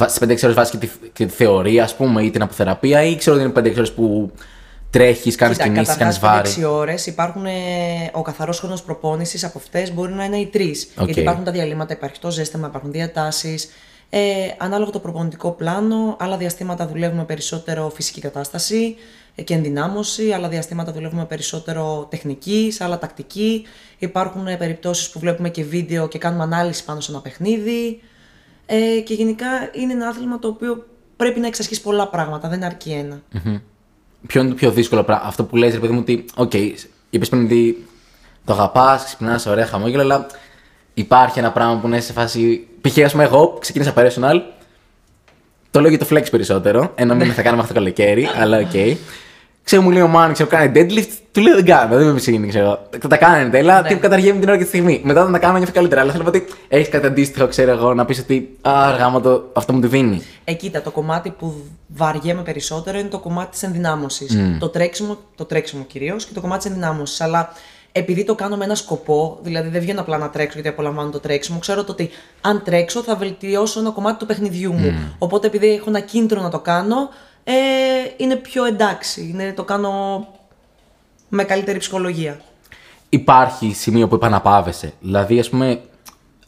Σε 0.07 0.19
5-6 0.25 0.29
ώρες 0.29 0.55
βάζεις 0.55 0.71
και 0.71 0.77
τη, 0.77 0.89
και 1.13 1.27
τη 1.27 1.33
θεωρία, 1.33 1.85
ας 1.85 1.97
πούμε, 1.97 2.23
ή 2.23 2.31
την 2.31 2.43
αποθεραπεία, 2.43 3.03
ή 3.03 3.17
ξέρω 3.17 3.37
'γω 3.37 3.45
είναι 3.45 3.53
5-6 3.53 3.77
ώρες 3.77 3.93
που 3.93 4.33
τρέχεις, 4.91 5.37
κάνεις 5.37 5.57
Κοίτα, 5.57 5.69
κινήσεις, 5.69 5.97
κάνεις 5.97 6.19
καταρχάς, 6.19 6.55
βάρη. 6.55 6.67
5-6 6.67 6.73
ώρες 6.73 7.07
υπάρχουν, 7.07 7.47
ε, 7.47 7.51
ο 8.13 8.23
καθαρός 8.23 8.59
χρόνος 8.59 8.83
προπόνησης 8.83 9.45
από 9.45 9.59
αυτές 9.59 9.93
μπορεί 9.93 10.13
να 10.13 10.25
είναι 10.25 10.37
οι 10.37 10.51
3. 10.53 10.89
Οκ. 10.97 11.05
Γιατί 11.05 11.21
υπάρχουν 11.21 11.45
τα 11.45 11.51
διαλείμματα, 11.51 11.93
υπάρχει 11.93 12.19
το 12.19 12.31
ζέσταμα, 12.31 12.67
υπάρχουν 12.67 12.93
διατάσεις. 12.93 13.69
Ε, 14.11 14.21
ανάλογα 14.59 14.91
το 14.91 14.99
προπονητικό 14.99 15.51
πλάνο, 15.51 16.17
άλλα 16.19 16.37
διαστήματα 16.37 16.87
δουλεύουμε 16.87 17.25
περισσότερο 17.25 17.93
φυσική 17.95 18.21
κατάσταση 18.21 18.97
ε, 19.35 19.43
και 19.43 19.55
ενδυνάμωση, 19.55 20.33
άλλα 20.33 20.49
διαστήματα 20.49 20.93
δουλεύουμε 20.93 21.25
περισσότερο 21.25 22.07
τεχνική, 22.11 22.69
σε 22.73 22.85
άλλα 22.85 22.99
τακτική. 22.99 23.67
Υπάρχουν 23.99 24.47
ε, 24.47 24.57
περιπτώσεις 24.57 25.11
που 25.11 25.19
βλέπουμε 25.19 25.49
και 25.49 25.65
βίντεο 25.65 26.09
και 26.09 26.19
κάνουμε 26.19 26.43
ανάλυση 26.43 26.85
πάνω 26.85 27.01
σε 27.01 27.13
ένα 27.13 27.21
παιχνίδι. 27.21 28.01
Ε, 28.67 29.01
και 29.01 29.15
γενικά 29.15 29.47
είναι 29.73 29.93
ένα 29.93 30.09
άθλημα 30.09 30.39
το 30.39 30.49
οποίο 30.49 30.87
πρέπει 31.17 31.41
να 31.41 31.47
εξασκήσεις 31.47 31.83
πολλά 31.83 32.09
πράγματα, 32.09 32.49
δεν 32.49 32.63
αρκεί 32.63 32.91
ένα. 32.91 33.23
Ποιο 34.27 34.41
είναι 34.41 34.51
το 34.51 34.57
πιο 34.57 34.71
δύσκολο 34.71 35.03
πράγμα, 35.03 35.27
αυτό 35.27 35.45
που 35.45 35.57
λες, 35.57 35.73
ρε 35.73 35.79
παιδί 35.79 35.93
μου, 35.93 35.99
ότι, 35.99 36.25
οκ, 36.35 36.53
είπες 37.11 37.29
πριν 37.29 37.45
ότι 37.45 37.87
το 38.45 38.53
αγαπάς, 38.53 39.05
ξυπνάς, 39.05 39.47
ωραία 39.47 39.67
χαμόγελα, 39.67 40.03
αλλά 40.03 40.27
υπάρχει 40.95 41.39
ένα 41.39 41.53
πράγμα 41.53 41.81
που 41.81 41.87
είναι 41.87 42.01
σε 42.01 42.13
φάση. 42.13 42.67
Π.χ. 42.81 42.99
ας 42.99 43.13
πούμε, 43.13 43.25
εγώ 43.25 43.57
ξεκίνησα 43.61 43.93
personal. 43.97 44.41
Το 45.71 45.81
λέω 45.81 45.91
για 45.91 45.99
το 45.99 46.07
flex 46.11 46.31
περισσότερο. 46.31 46.93
Ενώ 46.95 47.15
μην 47.15 47.33
θα 47.33 47.43
κάνουμε 47.43 47.63
αυτό 47.63 47.75
το 47.75 47.81
καλοκαίρι, 47.81 48.29
αλλά 48.37 48.59
οκ. 48.59 48.73
Ξέρω, 49.65 49.83
μου 49.83 49.91
λέει 49.91 50.03
ο 50.03 50.07
μαν, 50.09 50.33
ξέρω, 50.33 50.49
κάνει 50.49 50.73
deadlift, 50.75 51.09
του 51.33 51.41
λέω 51.41 51.55
δεν 51.55 51.65
κάνω, 51.65 51.97
δεν 51.97 52.07
με 52.07 52.15
ψήνει, 52.15 52.49
ξέρω. 52.49 52.79
Θα 53.01 53.09
τα 53.09 53.17
κάνετε, 53.17 53.59
αλλά 53.59 53.83
Ναι. 53.83 53.89
τύπου 53.89 54.01
καταργέμαι 54.01 54.39
την 54.41 54.49
ώρα 54.49 54.57
και 54.59 54.63
τη 54.63 54.69
στιγμή. 54.69 55.01
Μετά 55.05 55.21
όταν 55.21 55.33
τα 55.33 55.39
κάνω 55.39 55.57
νιώθω 55.57 55.73
καλύτερα. 55.73 56.01
Αλλά 56.01 56.13
θέλω 56.13 56.25
να 56.25 56.31
πω 56.31 56.37
ότι 56.39 56.47
έχεις 56.69 56.89
κάτι 56.89 57.07
αντίστοιχο, 57.07 57.47
ξέρω 57.47 57.71
εγώ, 57.71 57.95
να 57.95 58.05
πεις 58.05 58.19
ότι 58.19 58.57
Α, 58.61 58.73
ρε 58.89 59.21
γαμώτο, 59.21 59.51
αυτό 59.53 59.73
μου 59.73 59.81
τη 59.81 59.87
δίνει. 59.87 60.23
Ε, 60.45 60.53
κοίτα, 60.53 60.83
το 60.83 60.91
κομμάτι 60.91 61.31
που 61.39 61.55
βαριέμαι 61.87 62.43
περισσότερο 62.43 62.99
είναι 62.99 63.09
το 63.09 63.19
κομμάτι 63.19 63.51
της 63.51 63.63
ενδυνάμωσης. 63.63 64.39
Το 64.59 64.69
τρέξιμο, 64.69 65.17
το 65.35 65.45
τρέξιμο 65.45 65.85
κυρίως 65.85 66.25
και 66.25 66.35
το 66.35 66.41
κομμάτι 66.41 66.63
της 66.63 66.71
ενδυνάμωσης. 66.71 67.21
Αλλά 67.21 67.53
επειδή 67.93 68.25
το 68.25 68.35
κάνω 68.35 68.57
με 68.57 68.65
ένα 68.65 68.75
σκοπό, 68.75 69.39
δηλαδή 69.43 69.69
δεν 69.69 69.81
βγαίνω 69.81 70.01
απλά 70.01 70.19
να 70.19 70.31
τρέξω 70.31 70.53
γιατί 70.55 70.69
απολαμβάνω 70.69 71.11
το 71.11 71.21
τρέξιμο, 71.21 71.59
ξέρω 71.59 71.85
το 71.85 71.93
ότι 71.93 72.11
αν 72.41 72.63
τρέξω 72.65 73.03
θα 73.03 73.17
βελτιώσω 73.17 73.81
ένα 73.81 73.91
κομμάτι 73.91 74.19
του 74.19 74.27
παιχνιδιού 74.27 74.73
μου. 74.73 74.95
Οπότε 75.19 75.47
επειδή 75.47 75.75
έχω 75.75 75.85
ένα 75.89 76.01
κίνητρο 76.01 76.41
να 76.43 76.49
το 76.51 76.59
κάνω, 76.59 77.09
ε, 77.45 77.53
είναι 78.17 78.37
πιο 78.37 78.65
εντάξει. 78.65 79.29
Είναι, 79.33 79.53
το 79.53 79.65
κάνω 79.65 80.27
με 81.29 81.45
καλύτερη 81.45 81.79
ψυχολογία. 81.79 82.41
υπάρχει 83.09 83.73
σημείο 83.75 84.09
που 84.09 84.15
επαναπάβεσαι. 84.15 84.93
Δηλαδή, 85.01 85.39
ας 85.39 85.49
πούμε, 85.49 85.81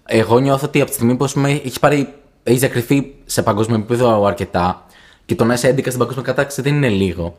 εγώ 0.04 0.38
νιώθω 0.38 0.66
ότι 0.66 0.80
από 0.80 0.90
τη 0.90 0.96
στιγμή 0.96 1.16
που 1.16 1.24
ας 1.24 1.32
πούμε, 1.32 1.50
έχεις 1.50 1.78
πάρει, 1.78 2.14
έχεις 2.42 2.60
διακριθεί 2.60 3.14
σε 3.24 3.42
παγκόσμιο 3.42 3.76
επίπεδο 3.76 4.24
αρκετά 4.24 4.86
και 5.26 5.34
το 5.34 5.44
να 5.44 5.54
είσαι 5.54 5.68
11 5.68 5.80
στην 5.86 5.98
παγκόσμια 5.98 6.24
κατάκτηση 6.24 6.62
δεν 6.62 6.74
είναι 6.74 6.88
λίγο. 6.88 7.36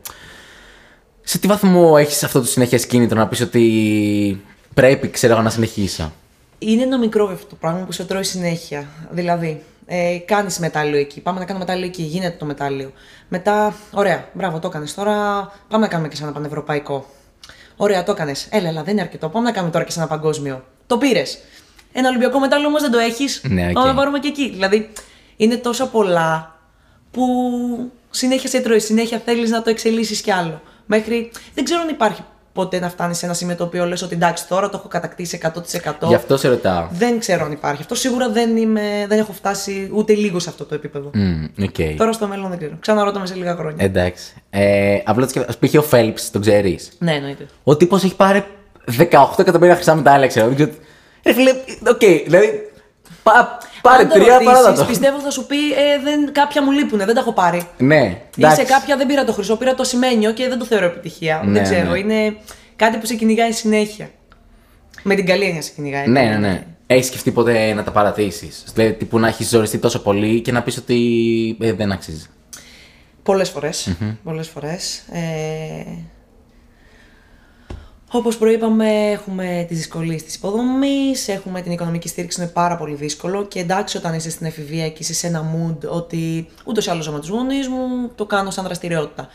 Σε 1.22 1.38
τι 1.38 1.46
βαθμό 1.46 1.94
έχεις 1.98 2.24
αυτό 2.24 2.40
το 2.40 2.46
συνέχεια 2.46 2.78
κίνητρο 2.78 3.18
να 3.18 3.28
πεις 3.28 3.40
ότι 3.40 4.42
πρέπει, 4.74 5.08
ξέρω 5.08 5.32
εγώ, 5.32 5.42
να 5.42 5.50
συνεχίσω; 5.50 6.12
Είναι 6.58 6.82
ένα 6.82 6.98
μικρό 6.98 7.30
αυτό 7.32 7.46
το 7.46 7.54
πράγμα 7.54 7.84
που 7.84 7.92
σε 7.92 8.04
τρώει 8.04 8.24
συνέχεια. 8.24 8.88
Δηλαδή, 9.10 9.62
ε, 9.90 10.18
κάνεις 10.24 10.58
μετάλλιο 10.58 10.98
εκεί. 10.98 11.20
Πάμε 11.20 11.38
να 11.38 11.44
κάνουμε 11.44 11.64
μετάλλιο 11.64 11.86
εκεί. 11.86 12.02
Γίνεται 12.02 12.36
το 12.38 12.44
μετάλλιο. 12.44 12.92
Μετά, 13.28 13.74
ωραία, 13.92 14.28
μπράβο, 14.32 14.58
το 14.58 14.68
έκανες. 14.68 14.94
Τώρα 14.94 15.14
πάμε 15.68 15.84
να 15.84 15.88
κάνουμε 15.88 16.08
και 16.08 16.16
σε 16.16 16.22
ένα 16.22 16.32
πανευρωπαϊκό. 16.32 17.06
Ωραία, 17.76 18.02
το 18.02 18.12
έκανες. 18.12 18.48
Έλα, 18.50 18.68
έλα, 18.68 18.82
δεν 18.82 18.92
είναι 18.92 19.02
αρκετό. 19.02 19.28
Πάμε 19.28 19.46
να 19.46 19.52
κάνουμε 19.52 19.72
τώρα 19.72 19.84
και 19.84 19.90
σε 19.90 19.98
ένα 19.98 20.08
παγκόσμιο. 20.08 20.64
Το 20.86 20.98
πήρες. 20.98 21.38
Ένα 21.92 22.08
Ολυμπιακό 22.08 22.38
μετάλλιο 22.38 22.66
όμως 22.66 22.80
δεν 22.80 22.90
το 22.90 22.98
έχεις. 22.98 23.40
Ναι, 23.48 23.66
οκ. 23.66 23.72
Πάμε 23.72 23.88
να 23.88 23.94
πάρουμε 23.94 24.18
και 24.18 24.28
εκεί. 24.28 24.50
Δηλαδή, 24.50 24.92
είναι 25.36 25.56
τόσα 25.56 25.88
πολλά 25.88 26.58
που 27.10 27.24
συνέχεια 28.10 28.48
σε 28.48 28.60
τρώει. 28.60 28.80
Συνέχεια 28.80 29.22
θέλεις 29.24 29.50
να 29.50 29.62
το 29.62 29.70
εξελίσσεις 29.70 30.20
κι 30.20 30.30
άλλο. 30.30 30.62
Μέχρι. 30.86 31.30
Δεν 31.54 31.64
ξέρω 31.64 31.80
αν 31.80 31.88
υπάρχει 31.88 32.24
ποτέ 32.58 32.78
να 32.78 32.88
φτάνει 32.88 33.14
σε 33.14 33.24
ένα 33.24 33.34
σημείο 33.34 33.56
το 33.56 33.64
οποίο 33.64 33.86
λες 33.86 34.02
ότι 34.02 34.14
εντάξει, 34.14 34.48
τώρα 34.48 34.68
το 34.68 34.76
έχω 34.78 34.88
κατακτήσει 34.88 35.40
100%. 35.42 36.08
Γι' 36.08 36.14
αυτό 36.14 36.36
σε 36.36 36.48
ρωτάω. 36.48 36.86
Δεν 36.90 37.18
ξέρω 37.18 37.44
αν 37.44 37.52
υπάρχει 37.52 37.80
αυτό. 37.80 37.94
Σίγουρα 37.94 38.30
δεν, 38.30 38.56
είμαι, 38.56 39.06
δεν 39.08 39.18
έχω 39.18 39.32
φτάσει 39.32 39.90
ούτε 39.92 40.12
λίγο 40.14 40.38
σε 40.38 40.48
αυτό 40.48 40.64
το 40.64 40.74
επίπεδο. 40.74 41.10
Μμ, 41.14 41.44
οκ. 41.62 41.96
Τώρα 41.96 42.12
στο 42.12 42.26
μέλλον 42.26 42.48
δεν 42.48 42.58
ξέρω. 42.58 42.76
Ξαναρώτα 42.80 43.20
με 43.20 43.26
σε 43.26 43.34
λίγα 43.34 43.54
χρόνια. 43.54 43.84
Εντάξει. 43.84 44.32
Ε, 44.50 44.98
απλά 45.04 45.24
το 45.24 45.30
σκέφτομαι. 45.30 45.56
Π.χ. 45.66 45.74
ο 45.78 45.82
Φέλπς, 45.82 46.30
τον 46.30 46.40
ξέρεις; 46.40 46.92
Ναι, 46.98 47.12
εννοείται. 47.12 47.46
Ο 47.64 47.76
τύπος 47.76 48.04
έχει 48.04 48.16
πάρει 48.16 48.44
18 48.98 49.04
εκατομμύρια 49.36 49.74
χρυσά 49.74 49.94
μετάλλια, 49.94 50.26
ξέρω. 50.26 50.46
Δεν 50.46 50.54
ξέρω. 50.54 50.70
Ρε 51.24 51.32
φίλε, 51.32 51.50
οκ, 51.88 52.24
δηλαδή. 52.24 52.70
Πά, 53.22 53.58
πάρε 53.82 54.02
Αν 54.02 54.08
το 54.08 54.14
τρία 54.14 54.32
ρωτήσεις, 54.32 54.52
παράτα 54.52 54.73
το. 54.73 54.84
Πιστεύω 54.84 55.20
θα 55.20 55.30
σου 55.30 55.46
πει 55.46 55.72
ε, 55.72 56.02
δεν, 56.04 56.32
κάποια 56.32 56.62
μου 56.62 56.70
λείπουνε, 56.70 57.04
δεν 57.04 57.14
τα 57.14 57.20
έχω 57.20 57.32
πάρει. 57.32 57.68
Ναι, 57.78 58.02
Ή 58.04 58.20
εντάξει. 58.38 58.60
σε 58.60 58.66
κάποια 58.66 58.96
δεν 58.96 59.06
πήρα 59.06 59.24
το 59.24 59.32
χρυσό, 59.32 59.56
πήρα 59.56 59.74
το 59.74 59.84
ασημένιο 59.84 60.32
και 60.32 60.48
δεν 60.48 60.58
το 60.58 60.64
θεωρώ 60.64 60.84
επιτυχία. 60.84 61.42
Ναι, 61.44 61.52
δεν 61.52 61.62
ξέρω. 61.62 61.90
ναι. 61.90 61.98
Είναι 61.98 62.36
κάτι 62.76 62.96
που 62.98 63.06
σε 63.06 63.14
κυνηγάει 63.14 63.52
συνέχεια. 63.52 64.10
Με 65.02 65.14
την 65.14 65.26
καλή 65.26 65.44
έννοια 65.44 65.62
σε 65.62 65.72
κυνηγάει. 65.74 66.06
Ναι, 66.06 66.20
ναι, 66.20 66.36
ναι. 66.36 66.66
Έχεις 66.86 67.06
σκεφτεί 67.06 67.30
ποτέ 67.30 67.72
να 67.74 67.82
τα 67.82 67.90
παρατήσεις; 67.90 68.64
Δηλαδή, 68.74 68.92
τύπου 68.94 69.18
να 69.18 69.28
έχεις 69.28 69.48
ζοριστεί 69.48 69.78
τόσο 69.78 70.02
πολύ 70.02 70.40
και 70.40 70.52
να 70.52 70.62
πεις 70.62 70.76
ότι 70.76 71.56
ε, 71.60 71.72
δεν 71.72 71.92
αξίζει. 71.92 72.26
Πολλές 73.22 73.50
φορές. 73.50 73.96
Πολλές 74.24 74.48
φορές. 74.48 75.02
Ε, 75.12 75.84
όπως 78.10 78.38
προείπαμε, 78.38 79.10
έχουμε 79.10 79.64
τις 79.68 79.76
δυσκολίες 79.76 80.22
της 80.22 80.34
υποδομής, 80.34 81.28
έχουμε 81.28 81.60
την 81.60 81.72
οικονομική 81.72 82.08
στήριξη, 82.08 82.40
είναι 82.40 82.50
πάρα 82.50 82.76
πολύ 82.76 82.94
δύσκολο 82.94 83.44
και 83.44 83.58
εντάξει 83.58 83.96
όταν 83.96 84.14
είσαι 84.14 84.30
στην 84.30 84.46
εφηβεία 84.46 84.88
και 84.88 84.96
είσαι 84.98 85.14
σε 85.14 85.26
ένα 85.26 85.44
mood 85.54 85.88
ότι 85.88 86.48
ούτως 86.64 86.86
ή 86.86 86.90
άλλως 86.90 87.04
ζω 87.04 87.12
με 87.12 87.18
τους 87.18 87.28
γονείς 87.28 87.68
μου, 87.68 88.10
το 88.14 88.26
κάνω 88.26 88.50
σαν 88.50 88.64
δραστηριότητα. 88.64 89.28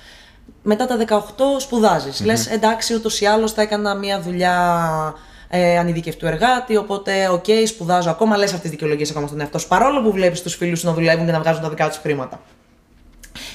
Μετά 0.63 0.86
τα 0.86 0.97
18 0.97 1.19
σπουδάζεις. 1.57 2.26
Λες 2.26 2.47
εντάξει 2.47 2.95
ούτως 2.95 3.21
ή 3.21 3.26
άλλως 3.26 3.51
θα 3.51 3.61
έκανα 3.61 3.95
μια 3.95 4.21
δουλειά 4.21 5.15
ε, 5.49 5.78
ανειδίκευτου 5.78 6.26
εργάτη, 6.26 6.78
οπότε 6.78 7.30
οκ, 7.30 7.45
σπουδάζω 7.67 8.09
ακόμα, 8.09 8.38
λες 8.38 8.45
αυτές 8.45 8.61
τις 8.61 8.69
δικαιολογίες 8.69 9.09
ακόμα 9.09 9.28
στον 9.28 9.39
εαυτό 9.39 9.57
σου, 9.57 9.67
παρόλο 9.67 10.01
που 10.01 10.11
βλέπεις 10.11 10.41
τους 10.41 10.55
φίλους 10.55 10.80
σου 10.80 10.86
να 10.86 10.93
δουλεύουν 10.93 11.26
και 11.26 11.32
να 11.32 11.39
βγάζουν 11.39 11.61
τα 11.61 11.69
δικά 11.69 11.88
τους 11.88 11.97
χρήματα 11.97 12.41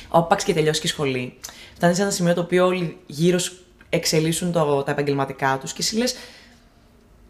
άπαξ 0.09 0.45
και 0.45 0.55
τελειώσεις 0.55 0.81
και 0.81 0.87
η 0.87 0.91
σχολή, 0.91 1.39
φτάνεις 1.75 1.97
σε 1.97 2.03
ένα 2.03 2.11
σημείο 2.11 2.35
το 2.35 2.41
οποίο 2.41 2.67
όλοι 2.67 2.99
γύρω 3.07 3.39
σου 3.39 3.57
εξελίσσουν 3.89 4.53
το, 4.53 4.83
τα 4.83 4.91
επαγγελματικά 4.91 5.59
τους 5.61 5.73
και 5.73 5.83
εσύ 5.83 5.97
λες, 5.97 6.15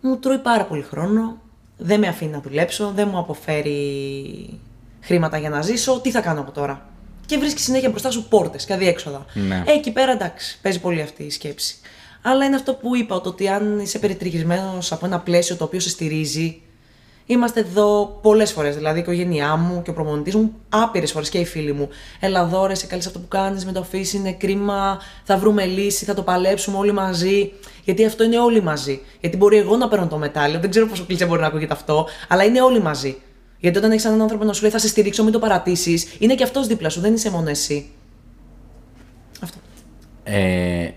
μου 0.01 0.17
τρώει 0.17 0.39
πάρα 0.39 0.65
πολύ 0.65 0.83
χρόνο, 0.83 1.41
δεν 1.77 2.01
με 2.01 2.07
αφήνει 2.07 2.31
να 2.31 2.41
δουλέψω, 2.41 2.93
δεν 2.95 3.09
μου 3.09 3.19
αποφέρει 3.19 4.61
χρήματα 5.01 5.39
για 5.39 5.51
να 5.51 5.63
ζήσω, 5.63 6.01
τι 6.01 6.11
θα 6.11 6.21
κάνω 6.21 6.41
από 6.41 6.51
τώρα; 6.51 6.89
Και 7.27 7.39
βρίσκεις 7.39 7.65
συνέχεια 7.65 7.89
μπροστά 7.91 8.11
σου 8.11 8.29
πόρτες 8.29 8.65
και 8.65 8.73
αδιέξοδα. 8.73 9.27
Ναι. 9.35 9.65
Ε, 9.67 9.73
εκεί 9.73 9.93
πέρα 9.93 10.13
εντάξει, 10.13 10.59
παίζει 10.63 10.81
πολύ 10.81 11.03
αυτή 11.03 11.23
η 11.23 11.31
σκέψη. 11.31 11.77
Αλλά 12.23 12.45
είναι 12.45 12.57
αυτό 12.57 12.75
που 12.75 12.97
είπα, 12.97 13.21
το 13.21 13.29
ότι 13.29 13.49
αν 13.49 13.79
είσαι 13.79 13.99
περιτριγισμένος 13.99 14.93
από 14.93 15.07
ένα 15.07 15.21
πλαίσιο 15.21 15.57
το 15.57 15.65
οποίο 15.65 15.81
σε 15.81 15.89
στηρίζει, 15.89 16.63
Είμαστε 17.31 17.61
εδώ 17.61 18.19
πολλές 18.23 18.53
φορές. 18.53 18.77
Δηλαδή 18.77 18.99
η 18.99 19.03
οικογένειά 19.03 19.57
μου 19.57 19.83
και 19.83 19.91
ο 19.91 19.93
προπονητής 19.93 20.35
μου, 20.35 20.53
άπειρες 20.69 21.13
φορές 21.13 21.29
και 21.29 21.39
οι 21.39 21.45
φίλοι 21.45 21.73
μου. 21.73 21.89
Έλα 22.21 22.41
εδώ, 22.41 22.67
ρε, 22.67 22.75
σε 22.75 22.87
καλείς 22.87 23.07
αυτό 23.07 23.19
που 23.19 23.29
κάνεις, 23.29 23.65
με 23.65 23.73
το 23.73 23.81
αφήσεις, 23.81 24.13
είναι 24.13 24.33
κρίμα. 24.33 25.01
Θα 25.25 25.39
βρούμε 25.39 25.65
λύση, 25.65 26.05
θα 26.05 26.15
το 26.15 26.23
παλέψουμε 26.23 26.79
όλοι 26.79 26.93
μαζί. 26.93 27.53
Γιατί 27.85 28.05
αυτό 28.05 28.25
είναι 28.25 28.39
όλοι 28.39 28.63
μαζί. 28.63 29.01
Γιατί 29.21 29.37
μπορεί 29.37 29.57
εγώ 29.57 29.77
να 29.77 29.89
παίρνω 29.89 30.07
το 30.07 30.17
μετάλλιο, 30.17 30.61
δεν 30.61 30.71
ξέρω 30.71 30.87
πόσο 30.87 31.05
κλεισέ 31.07 31.27
μπορεί 31.27 31.41
να 31.41 31.47
ακούγεται 31.47 31.73
αυτό, 31.73 32.07
αλλά 32.29 32.45
είναι 32.45 32.63
όλοι 32.63 32.81
μαζί. 32.81 33.17
Γιατί 33.59 33.79
όταν 33.79 33.91
έχεις 33.91 34.05
έναν 34.05 34.21
άνθρωπο 34.21 34.45
να 34.45 34.53
σου 34.53 34.63
λέει 34.63 34.71
θα 34.71 34.79
σε 34.79 34.89
στηρίξω, 34.89 35.23
μην 35.23 35.33
το 35.33 35.39
παρατήσεις, 35.39 36.17
είναι 36.19 36.35
και 36.35 36.43
αυτός 36.43 36.67
δίπλα 36.67 36.89
σου, 36.89 37.01
δεν 37.01 37.15
είσαι 37.15 37.31
μόνο 37.31 37.49
εσύ. 37.49 37.91
Αυτό. 39.41 39.59
Ε, 40.25 40.91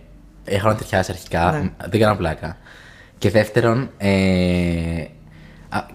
έχω 0.46 0.68
να 0.68 0.76
τριχιάσει 0.76 1.12
αρχικά. 1.12 1.52
Ναι. 1.52 1.88
Δεν 1.90 2.00
κάνω 2.00 2.16
πλάκα. 2.16 2.58
Και 3.18 3.30
δεύτερον, 3.30 3.90
ε, 3.98 4.10
α, 5.02 5.20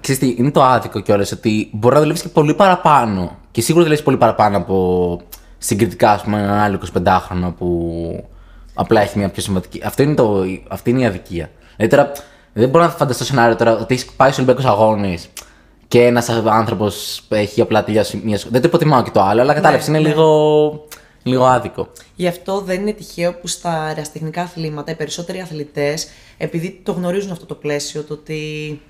ξέρεις 0.01 0.21
τι, 0.21 0.35
είναι 0.39 0.51
το 0.51 0.63
άδικο 0.63 1.01
κιόλας 1.01 1.33
ότι 1.33 1.71
μπορεί 1.73 1.95
να 1.95 2.01
δουλεύεις 2.01 2.23
και 2.23 2.29
πολύ 2.29 2.55
παραπάνω. 2.55 3.37
Και 3.51 3.61
σίγουρα 3.61 3.85
δουλεύεις 3.85 4.05
πολύ 4.05 4.17
παραπάνω 4.17 4.57
από 4.57 5.21
συγκριτικά, 5.59 6.11
ας 6.11 6.23
πούμε, 6.23 6.39
έναν 6.39 6.59
άλλο 6.59 6.81
25χρονο 7.05 7.55
που 7.59 8.25
απλά 8.75 9.01
έχει 9.01 9.19
μια 9.19 9.29
πιο 9.29 9.43
σημαντική. 9.43 9.81
Αυτό 9.85 10.03
είναι 10.03 10.15
το, 10.15 10.45
αυτή 10.69 10.91
είναι 10.91 11.01
η 11.01 11.07
αδικία. 11.07 11.51
Δηλαδή 11.77 11.97
τώρα 11.97 12.13
δεν 12.53 12.69
μπορώ 12.69 12.85
να 12.85 12.91
φανταστώ 12.91 13.25
σενάριο 13.25 13.57
τώρα 13.57 13.73
ότι 13.79 13.95
έχεις 13.95 14.07
πάει 14.17 14.31
στους 14.31 14.45
Ολυμπιακούς 14.45 14.71
Αγώνες 14.71 15.29
και 15.89 16.03
ένας 16.03 16.29
άνθρωπος 16.29 17.23
έχει 17.29 17.61
απλά 17.61 17.85
τελειώσει 17.85 18.21
μια 18.25 18.39
σχολή. 18.39 18.53
Δεν 18.53 18.63
το 18.63 18.69
υποτιμάω 18.69 19.03
και 19.03 19.11
το 19.11 19.21
άλλο, 19.21 19.41
αλλά 19.41 19.55
κατάλαβες, 19.55 19.89
Ναι, 19.89 19.99
είναι 19.99 20.09
ναι. 20.09 20.15
λίγο, 20.15 20.87
λίγο 21.23 21.45
άδικο. 21.45 21.89
Γι' 22.15 22.27
αυτό 22.27 22.61
δεν 22.61 22.81
είναι 22.81 22.93
τυχαίο 22.93 23.35
που 23.35 23.47
στα 23.47 23.71
αεραστεχνικά 23.71 24.43
αθλήματα 24.43 24.91
οι 24.91 24.95
περισσότεροι 24.95 25.41
αθλητές, 25.41 26.09
επειδή 26.37 26.81
το 26.83 26.93
γνωρίζουν 26.93 27.31
αυτό 27.31 27.47
το 27.47 27.55
πλαίσιο, 27.55 28.03
το 28.03 28.13
ότι 28.15 28.81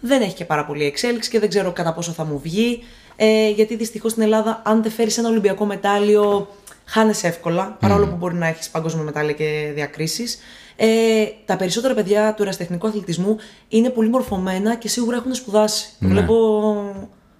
δεν 0.00 0.22
έχει 0.22 0.34
και 0.34 0.44
πάρα 0.44 0.64
πολύ 0.64 0.84
εξέλιξη 0.84 1.30
και 1.30 1.38
δεν 1.38 1.48
ξέρω 1.48 1.72
κατά 1.72 1.92
πόσο 1.92 2.12
θα 2.12 2.24
μου 2.24 2.38
βγει. 2.38 2.82
Ε, 3.16 3.50
γιατί 3.50 3.76
δυστυχώς 3.76 4.10
στην 4.10 4.22
Ελλάδα, 4.22 4.62
αν 4.64 4.82
δεν 4.82 4.92
φέρεις 4.92 5.18
ένα 5.18 5.28
Ολυμπιακό 5.28 5.64
μετάλλιο, 5.64 6.48
χάνεσαι 6.84 7.26
εύκολα, 7.26 7.76
παρόλο 7.80 8.06
που 8.06 8.16
μπορεί 8.16 8.34
να 8.34 8.46
έχεις 8.46 8.70
παγκόσμιο 8.70 9.04
μετάλλιο 9.04 9.34
και 9.34 9.70
διακρίσεις. 9.74 10.38
Ε, 10.76 11.24
τα 11.44 11.56
περισσότερα 11.56 11.94
παιδιά 11.94 12.34
του 12.34 12.42
ερασιτεχνικού 12.42 12.86
αθλητισμού 12.86 13.36
είναι 13.68 13.88
πολύ 13.88 14.08
μορφωμένα 14.08 14.74
και 14.74 14.88
σίγουρα 14.88 15.16
έχουν 15.16 15.34
σπουδάσει. 15.34 15.88
Το 16.00 16.08
βλέπω 16.08 16.34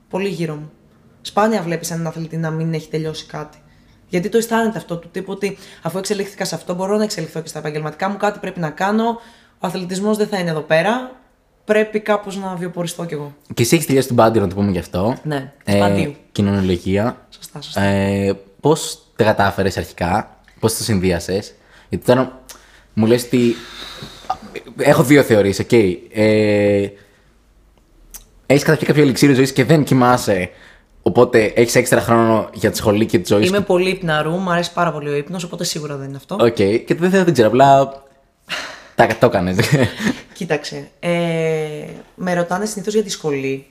πολύ 0.09 0.29
γύρω 0.29 0.55
μου. 0.55 0.71
Σπάνια 1.23 1.63
βλέπεις 1.63 1.91
έναν 1.91 2.07
αθλητή 2.07 2.37
να 2.37 2.51
μην 2.51 2.75
έχει 2.75 2.89
τελειώσει 2.89 3.27
κάτι. 3.27 3.59
Γιατί 4.09 4.29
το 4.29 4.39
αισθάνεται 4.39 4.79
αυτό 4.79 4.97
του 4.97 5.09
τύπου 5.09 5.33
ότι 5.33 5.59
αφού 5.83 5.99
εξελίχθηκα 5.99 6.45
σε 6.45 6.55
αυτό, 6.55 6.75
μπορώ 6.75 6.97
να 6.97 7.03
εξελιχθώ 7.03 7.41
και 7.41 7.49
στα 7.49 7.59
επαγγελματικά 7.59 8.09
μου, 8.09 8.17
κάτι 8.17 8.39
πρέπει 8.39 8.61
να 8.61 8.71
κάνω. 8.71 9.21
Ο 9.59 9.67
αθλητισμός 9.67 10.17
δεν 10.17 10.27
θα 10.27 10.39
είναι 10.39 10.51
εδώ 10.51 10.61
πέρα. 10.61 11.20
Πρέπει 11.65 12.01
κάπως 12.01 12.37
να 12.37 12.55
βιοποριστώ 12.55 13.05
κι 13.05 13.15
εγώ. 13.15 13.35
Και 13.55 13.63
εσύ 13.63 13.75
έχεις 13.75 13.87
τελειώσει 13.87 14.07
την 14.07 14.17
Πάντειο, 14.17 14.41
να 14.41 14.49
το 14.49 14.55
πούμε 14.55 14.71
γι' 14.71 14.79
αυτό. 14.79 15.17
Ναι, 15.23 15.53
της 15.65 15.79
Παντείου. 15.79 16.15
κοινωνιολογία. 16.33 17.27
Σωστά, 17.29 17.61
σωστά. 17.63 17.83
Ε, 17.83 18.39
πώς 18.61 19.03
τα 19.17 19.25
κατάφερες 19.25 19.77
αρχικά, 19.77 20.37
πώς 20.61 20.77
το 20.77 20.83
συνδύασες. 20.83 21.43
Γιατί 21.89 22.05
τώρα 22.05 22.41
μου 22.95 23.07
λες 23.07 23.25
ότι. 23.25 23.55
Έχω 24.77 25.03
δύο 25.03 25.23
θεωρίες, 25.23 25.59
οκ. 25.59 25.73
Ε, 25.73 26.89
έχεις 28.47 28.63
καταπιεί 28.65 28.87
κάποιο 28.87 29.03
ελιξήριο 29.03 29.35
ζωής 29.35 29.53
και 29.53 29.65
δεν 29.65 29.85
κοιμάσαι. 29.85 30.51
Οπότε 31.03 31.45
έχεις 31.45 31.75
έξτρα 31.75 32.01
χρόνο 32.01 32.49
για 32.53 32.71
τη 32.71 32.77
σχολή 32.77 33.07
και 33.07 33.19
τη 33.19 33.33
ζωή 33.35 33.47
Είμαι 33.47 33.57
σου. 33.57 33.65
πολύ 33.65 33.91
υπναρού, 33.91 34.31
μου 34.31 34.51
αρέσει 34.51 34.73
πάρα 34.73 34.93
πολύ 34.93 35.09
ο 35.11 35.15
ύπνος, 35.17 35.45
οπότε 35.45 35.65
σίγουρα 35.65 35.97
δεν 35.97 36.09
είναι 36.09 36.17
αυτό. 36.17 36.37
Οκ. 36.41 36.55
Και 36.55 36.95
δεν, 36.99 37.11
δεν 37.11 37.33
ξέρω, 37.33 37.49
απλά. 37.49 38.03
Το 39.07 39.27
έκανες. 39.27 39.55
Κοίταξε. 40.33 40.89
Ε, 41.01 41.11
με 42.15 42.35
ρωτάνε 42.35 42.67
συνήθως 42.67 42.95
για 42.95 43.03
τη 43.03 43.11
σχολή. 43.11 43.67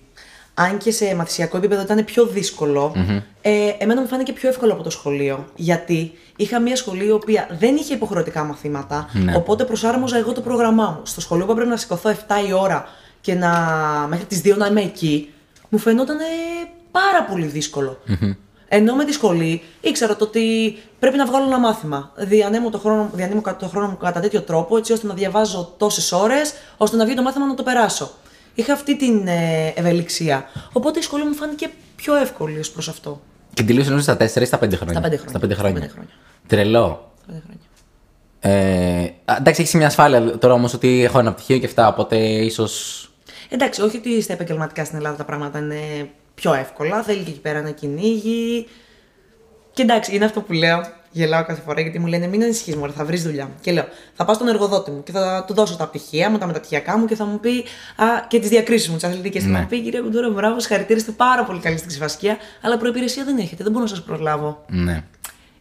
Αν 0.53 0.77
και 0.77 0.91
σε 0.91 1.15
μαθησιακό 1.15 1.57
επίπεδο 1.57 1.81
ήταν 1.81 2.05
πιο 2.05 2.25
δύσκολο 2.25 2.95
ε, 3.41 3.51
εμένα 3.77 4.01
μου 4.01 4.07
φάνηκε 4.07 4.33
πιο 4.33 4.49
εύκολο 4.49 4.73
από 4.73 4.83
το 4.83 4.89
σχολείο. 4.89 5.45
Γιατί 5.55 6.11
είχα 6.35 6.59
μια 6.59 6.75
σχολή 6.75 7.05
η 7.05 7.11
οποία 7.11 7.47
δεν 7.59 7.75
είχε 7.75 7.93
υποχρεωτικά 7.93 8.43
μαθήματα, 8.43 9.09
οπότε 9.35 9.63
προσάρμοζα 9.63 10.17
εγώ 10.17 10.31
το 10.31 10.41
πρόγραμμά 10.41 10.89
μου. 10.89 11.05
Στο 11.05 11.21
σχολείο 11.21 11.45
που 11.45 11.51
έπρεπε 11.51 11.69
να 11.69 11.77
σηκωθώ 11.77 12.09
7 12.09 12.15
η 12.49 12.53
ώρα 12.53 12.85
και 13.21 13.33
να, 13.33 13.49
μέχρι 14.09 14.25
τις 14.25 14.41
2 14.43 14.57
να 14.57 14.65
είμαι 14.65 14.81
εκεί, 14.81 15.29
μου 15.69 15.77
φαινόταν 15.77 16.19
ε, 16.19 16.23
πάρα 16.91 17.23
πολύ 17.23 17.45
δύσκολο. 17.45 17.99
Ενώ 18.71 18.95
με 18.95 19.05
τη 19.05 19.11
σχολή 19.11 19.61
ήξερα 19.81 20.15
το 20.15 20.23
ότι 20.23 20.77
πρέπει 20.99 21.17
να 21.17 21.25
βγάλω 21.25 21.45
ένα 21.45 21.59
μάθημα. 21.59 22.11
Διανέμω 22.17 22.69
το 22.69 22.77
χρόνο, 22.77 23.09
διανέμω 23.13 23.41
κα- 23.41 23.55
το 23.55 23.67
χρόνο 23.67 23.87
μου 23.87 23.97
κατά 23.97 24.19
τέτοιο 24.19 24.41
τρόπο, 24.41 24.77
έτσι 24.77 24.93
ώστε 24.93 25.07
να 25.07 25.13
διαβάζω 25.13 25.73
τόσες 25.77 26.11
ώρες, 26.11 26.53
ώστε 26.77 26.97
να 26.97 27.05
βγει 27.05 27.13
το 27.15 27.21
μάθημα 27.21 27.45
να 27.45 27.53
το 27.53 27.63
περάσω. 27.63 28.11
Είχα 28.55 28.73
αυτή 28.73 28.97
την 28.97 29.27
ε, 29.27 29.73
ευελιξία. 29.75 30.45
Οπότε 30.71 30.99
η 30.99 31.01
σχολή 31.01 31.23
μου 31.23 31.33
φάνηκε 31.33 31.69
πιο 31.95 32.15
εύκολη 32.15 32.59
ως 32.59 32.71
προς 32.71 32.89
αυτό. 32.89 33.21
και 33.53 33.63
τελείωσες 33.63 33.89
νομίζω 33.89 34.13
στα 34.13 34.15
4 34.39 34.41
ή 34.41 34.45
στα 34.45 34.57
5 34.57 34.75
χρόνια; 34.75 34.93
Στα 34.93 35.01
πέντε 35.01 35.17
χρόνια. 35.17 35.29
Στα 35.29 35.39
πέντε 35.39 35.53
Στα 35.53 35.61
χρόνια. 35.63 35.79
πέντε 35.79 35.91
χρόνια. 35.91 36.11
Τρελό. 36.47 37.11
Πέντε 37.27 37.41
χρόνια. 37.45 37.61
Ε, 38.41 39.13
α, 39.25 39.35
εντάξει, 39.37 39.61
έχεις 39.61 39.73
μια 39.73 39.87
ασφάλεια 39.87 40.37
τώρα 40.37 40.53
όμως 40.53 40.73
ότι 40.73 41.03
έχω 41.03 41.19
ένα 41.19 41.33
πτυχίο 41.33 41.57
και 41.57 41.65
αυτά, 41.65 41.87
οπότε 41.87 42.17
ίσω. 42.17 42.67
Εντάξει, 43.49 43.81
όχι 43.81 43.97
ότι 43.97 44.21
στα 44.21 44.33
επαγγελματικά 44.33 44.85
στην 44.85 44.97
Ελλάδα 44.97 45.15
τα 45.15 45.25
πράγματα 45.25 45.59
είναι 45.59 46.09
πιο 46.39 46.53
εύκολα. 46.53 47.03
Θέλει 47.03 47.23
και 47.23 47.29
εκεί 47.29 47.39
πέρα 47.39 47.57
ένα 47.59 47.71
κυνήγι. 47.71 48.67
Και 49.73 49.81
εντάξει, 49.81 50.15
είναι 50.15 50.25
αυτό 50.25 50.41
που 50.41 50.53
λέω. 50.53 50.81
Γελάω 51.11 51.43
κάθε 51.45 51.61
φορά 51.65 51.81
γιατί 51.81 51.99
μου 51.99 52.05
λένε 52.05 52.27
Μην 52.27 52.43
ανησυχείς, 52.43 52.75
Μωρέ, 52.75 52.91
θα 52.91 53.05
βρεις 53.05 53.23
δουλειά. 53.23 53.49
Και 53.61 53.71
λέω: 53.71 53.85
Θα 54.13 54.25
πάω 54.25 54.35
στον 54.35 54.47
εργοδότη 54.47 54.91
μου 54.91 55.03
και 55.03 55.11
θα 55.11 55.43
του 55.47 55.53
δώσω 55.53 55.75
τα 55.75 55.87
πτυχία 55.87 56.29
μου, 56.29 56.37
τα 56.37 56.45
μεταπτυχιακά 56.45 56.97
μου 56.97 57.05
και 57.05 57.15
θα 57.15 57.25
μου 57.25 57.39
πει 57.39 57.49
Α, 57.95 58.05
και 58.27 58.39
τις 58.39 58.49
διακρίσεις 58.49 58.89
μου, 58.89 58.95
τις 58.95 59.03
αθλητικές. 59.03 59.41
Και 59.43 59.47
θα 59.47 59.53
Ναι. 59.53 59.59
μου 59.59 59.67
πει: 59.69 59.81
Κυρία 59.81 60.01
Κουντούρα, 60.01 60.29
μπράβο, 60.29 60.59
συγχαρητήρια, 60.59 60.97
είστε 60.97 61.11
πάρα 61.11 61.43
πολύ 61.43 61.59
καλή 61.59 61.77
στην 61.77 61.89
ξεφασκία, 61.89 62.37
αλλά 62.61 62.77
προπηρεσία 62.77 63.23
δεν 63.23 63.37
έχετε, 63.37 63.63
δεν 63.63 63.71
μπορώ 63.71 63.83
να 63.83 63.89
σας 63.89 64.01
προλάβω. 64.03 64.65
Ναι. 64.69 65.03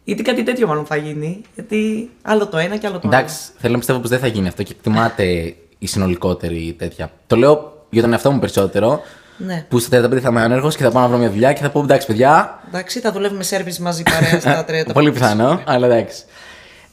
Γιατί 0.03 0.21
κάτι 0.23 0.43
τέτοιο 0.43 0.67
μάλλον 0.67 0.85
θα 0.85 0.95
γίνει. 0.95 1.41
Γιατί 1.55 2.09
άλλο 2.21 2.47
το 2.47 2.57
ένα 2.57 2.77
και 2.77 2.87
άλλο 2.87 2.99
το 2.99 3.07
άλλο. 3.07 3.17
Εντάξει, 3.17 3.35
θέλω 3.57 3.71
να 3.71 3.77
πιστεύω 3.79 3.99
πως 3.99 4.09
δεν 4.09 4.19
θα 4.19 4.27
γίνει 4.27 4.47
αυτό 4.47 4.63
και 4.63 4.71
εκτιμάται 4.77 5.53
η 5.79 5.87
συνολικότερη 5.87 6.75
τέτοια. 6.77 7.11
Το 7.27 7.35
λέω 7.35 7.85
για 7.89 8.01
τον 8.01 8.11
εαυτό 8.11 8.31
μου 8.31 8.39
περισσότερο. 8.39 9.01
Ναι. 9.45 9.65
Που 9.69 9.79
στα 9.79 10.05
35 10.09 10.17
θα 10.19 10.29
είμαι 10.29 10.41
άνεργος 10.41 10.75
και 10.75 10.83
θα 10.83 10.91
πάω 10.91 11.01
να 11.03 11.09
βρω 11.09 11.17
μια 11.17 11.29
δουλειά 11.29 11.53
και 11.53 11.61
θα 11.61 11.69
πω 11.69 11.79
εντάξει, 11.79 12.07
παιδιά. 12.07 12.59
Εντάξει, 12.67 12.99
θα 12.99 13.11
δουλεύουμε 13.11 13.43
service 13.49 13.77
μαζί 13.77 14.03
παρέα 14.03 14.39
στα 14.39 14.65
30. 14.89 14.93
Πολύ 14.93 15.11
πιθανό, 15.11 15.61
αλλά 15.65 15.85
εντάξει. 15.87 16.23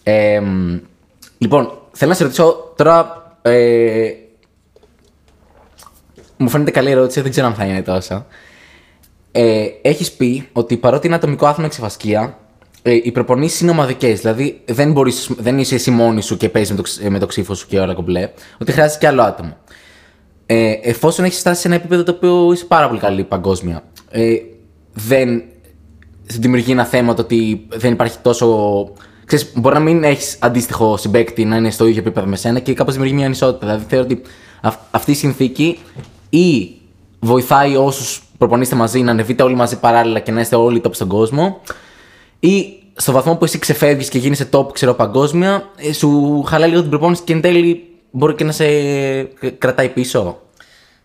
Ε, 0.03 0.41
μ, 0.41 0.79
λοιπόν, 1.39 1.79
θέλω 1.93 2.11
να 2.11 2.17
σε 2.17 2.23
ρωτήσω 2.23 2.73
τώρα. 2.77 3.23
Ε, 3.43 4.11
μου 6.37 6.49
φαίνεται 6.49 6.71
καλή 6.71 6.91
ερώτηση, 6.91 7.21
δεν 7.21 7.31
ξέρω 7.31 7.47
αν 7.47 7.55
θα 7.55 7.65
είναι 7.65 7.83
τόσο. 7.83 8.27
Ε, 9.33 9.67
Έχεις 9.83 10.13
πει 10.13 10.49
ότι 10.53 10.77
παρότι 10.77 11.07
είναι 11.07 11.17
ατομικό 11.17 11.47
άθλημα 11.47 11.67
εξεφασκία, 11.67 12.39
ε, 12.83 12.93
οι 12.93 13.13
προπονήσεις 13.13 13.61
είναι 13.61 13.71
ομαδικές. 13.71 14.21
Δηλαδή 14.21 14.61
δεν, 14.65 14.93
μπορείς, 14.93 15.31
δεν 15.39 15.59
είσαι 15.59 15.75
εσύ 15.75 15.91
μόνη 15.91 16.23
σου 16.23 16.37
και 16.37 16.49
παίζεις 16.49 16.71
με, 16.71 16.77
το 16.77 16.83
ξ- 16.83 17.03
με 17.09 17.19
το 17.19 17.27
ξύφο 17.27 17.55
σου 17.55 17.67
και 17.67 17.81
ώρα 17.81 17.95
κομπλέ. 17.95 18.31
Ότι 18.61 18.73
χρειάζεται 18.73 18.99
και 18.99 19.07
άλλο 19.07 19.23
άτομο. 19.23 19.57
Ε, 20.47 20.73
εφόσον 20.83 21.25
έχεις 21.25 21.39
φτάσει 21.39 21.61
σε 21.61 21.67
ένα 21.67 21.77
επίπεδο 21.77 22.03
το 22.03 22.13
οποίο 22.13 22.53
είσαι 22.53 22.65
πάρα 22.65 22.89
πολύ 22.89 23.01
καλή 23.01 23.25
παγκόσμια, 23.25 23.83
ε, 24.11 24.35
δεν 24.93 25.43
δημιουργεί 26.27 26.73
ένα 26.73 26.85
θέμα 26.85 27.15
το 27.15 27.23
ότι 27.23 27.67
δεν 27.69 27.93
υπάρχει 27.93 28.19
τόσο. 28.23 28.89
Ξέρεις, 29.25 29.53
μπορεί 29.55 29.75
να 29.75 29.81
μην 29.81 30.05
έχεις 30.05 30.37
αντίστοιχο 30.41 30.97
συμπέκτη 30.97 31.45
να 31.45 31.57
είναι 31.57 31.71
στο 31.71 31.87
ίδιο 31.87 32.01
επίπεδο 32.01 32.27
με 32.27 32.37
σένα 32.37 32.59
και 32.59 32.75
κάπως 32.75 32.93
δημιουργεί 32.93 33.17
μια 33.17 33.27
ανισότητα. 33.27 33.67
Δηλαδή 33.67 33.85
θεωρώ 33.89 34.05
ότι 34.05 34.21
αυ- 34.61 34.79
αυτή 34.91 35.11
η 35.11 35.15
συνθήκη 35.15 35.79
ή 36.31 36.71
βοηθάει 37.21 37.77
όσους 37.77 38.23
προπονείστε 38.39 38.77
μαζί 38.77 39.01
να 39.01 39.11
ανεβείτε 39.11 39.43
όλοι 39.43 39.55
μαζί 39.55 39.79
παράλληλα 39.79 40.21
και 40.21 40.31
να 40.33 40.41
είστε 40.41 40.57
όλοι 40.57 40.81
top 40.85 40.91
στον 40.95 41.09
κόσμο, 41.09 41.61
ή 42.41 42.67
στο 42.95 43.13
βαθμό 43.13 43.37
που 43.37 43.45
εσύ 43.45 43.59
ξεφεύγεις 43.59 44.09
και 44.09 44.19
γίνεσαι 44.19 44.49
top, 44.53 44.73
ξέρω, 44.73 44.95
παγκόσμια, 44.95 45.71
ε, 45.77 45.93
σου 45.93 46.43
χαλάει 46.43 46.69
λίγο 46.69 46.81
την 46.81 46.91
προπόνηση 46.91 47.23
και 47.23 47.33
εν 47.33 47.41
τέλει 47.41 47.85
μπορεί 48.17 48.35
και 48.35 48.45
να 48.45 48.53
σε 48.53 48.65
κρατάει 49.59 49.89
πίσω. 49.89 50.41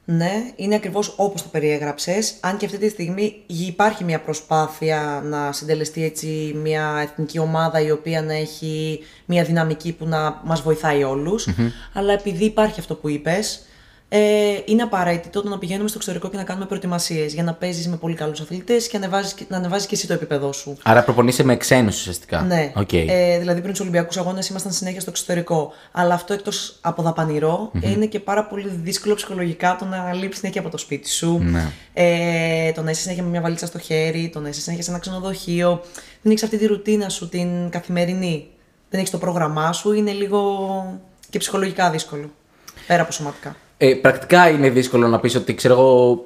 Ναι, 0.06 0.32
είναι 0.56 0.76
ακριβώς 0.76 1.14
όπως 1.18 1.42
το 1.42 1.48
περιέγραψες, 1.52 2.34
αν 2.40 2.58
και 2.58 2.66
αυτή 2.66 2.78
τη 2.78 2.90
στιγμή 2.90 3.36
υπάρχει 3.48 4.04
μια 4.04 4.20
προσπάθεια 4.20 5.22
να 5.26 5.52
συντελεστεί 5.52 6.04
έτσι 6.04 6.56
μια 6.64 7.00
εθνική 7.02 7.40
ομάδα 7.40 7.82
η 7.82 7.92
οποία 7.92 8.22
να 8.22 8.34
έχει 8.34 9.00
μια 9.26 9.44
δυναμική 9.44 9.92
που 9.94 10.06
να 10.06 10.42
μας 10.44 10.62
βοηθάει 10.62 11.04
όλους, 11.04 11.48
αλλά 11.94 12.14
επειδή 12.14 12.46
υπάρχει 12.46 12.80
αυτό 12.80 12.96
που 12.96 13.10
είπες, 13.10 13.66
ε, 14.14 14.20
είναι 14.66 14.82
απαραίτητο 14.82 15.42
το 15.42 15.50
να 15.50 15.58
πηγαίνουμε 15.58 15.88
στο 15.88 15.98
εξωτερικό 15.98 16.30
και 16.30 16.38
να 16.38 16.44
κάνουμε 16.44 16.66
προετοιμασίες 16.66 17.34
για 17.34 17.44
να 17.44 17.54
παίζεις 17.54 17.88
με 17.88 17.96
πολύ 17.98 18.16
καλούς 18.16 18.40
αθλητές 18.40 18.88
και 18.88 18.98
να 18.98 19.06
ανεβάζεις, 19.06 19.34
και- 19.34 19.46
να 19.48 19.58
ανεβάζεις 19.58 19.88
και 19.88 19.96
εσύ 19.96 20.08
το 20.08 20.14
επίπεδό 20.14 20.52
σου. 20.54 20.78
Άρα 20.84 21.04
προπονείσαι 21.04 21.44
με 21.44 21.58
ξένους 21.58 22.00
ουσιαστικά. 22.00 22.42
Ναι. 22.42 22.72
Οκ. 22.76 22.94
Ε, 22.94 23.38
δηλαδή 23.40 23.60
πριν 23.60 23.72
τους 23.72 23.80
Ολυμπιακούς 23.82 24.18
Αγώνες 24.18 24.50
ήμασταν 24.50 24.72
συνέχεια 24.72 25.02
στο 25.02 25.10
εξωτερικό. 25.10 25.72
Αλλά 25.92 26.14
αυτό 26.14 26.34
εκτός 26.34 26.78
από 26.82 27.02
δαπανηρό, 27.02 27.72
είναι 27.82 28.06
και 28.06 28.20
πάρα 28.20 28.46
πολύ 28.46 28.70
δύσκολο 28.84 29.16
ψυχολογικά 29.16 29.76
το 29.80 29.86
να 29.86 30.14
λείπει 30.14 30.36
συνέχεια 30.36 30.62
από 30.62 30.70
το 30.70 30.78
σπίτι 30.78 31.10
σου. 31.10 31.38
Ναι. 31.44 31.72
Ε, 31.94 32.72
το 32.72 32.82
να 32.82 32.92
είσαι 32.92 33.02
συνέχεια 33.02 33.24
με 33.24 33.30
μια 33.30 33.42
βαλίτσα 33.42 33.66
στο 33.66 33.80
χέρι, 33.80 34.30
το 34.34 34.40
να 34.40 34.50
είσαι 34.50 34.62
συνέχεια 34.62 34.84
σε 34.84 34.90
ένα 34.90 35.00
ξενοδοχείο. 35.00 35.82
Δεν 36.22 36.32
έχεις 36.32 36.44
αυτή 36.44 36.58
τη 36.58 36.66
ρουτίνα 36.66 37.10
σου 37.10 37.30
την 37.30 37.70
καθημερινή. 37.70 38.48
Δεν 38.90 39.00
έχεις 39.00 39.12
το 39.12 39.18
πρόγραμμά 39.18 39.74
σου, 39.74 39.92
είναι 39.92 40.12
λίγο 40.12 40.40
και 41.30 41.38
ψυχολογικά 41.40 41.90
δύσκολο. 41.90 42.30
Πέρα 42.88 43.02
από 43.02 43.12
σωματικά. 43.12 43.56
Ε, 43.84 43.94
πρακτικά 43.94 44.50
είναι 44.50 44.70
δύσκολο 44.70 45.08
να 45.08 45.20
πεις 45.20 45.36
ότι 45.36 45.56
ξέρω 45.56 45.74
εγώ 45.74 46.26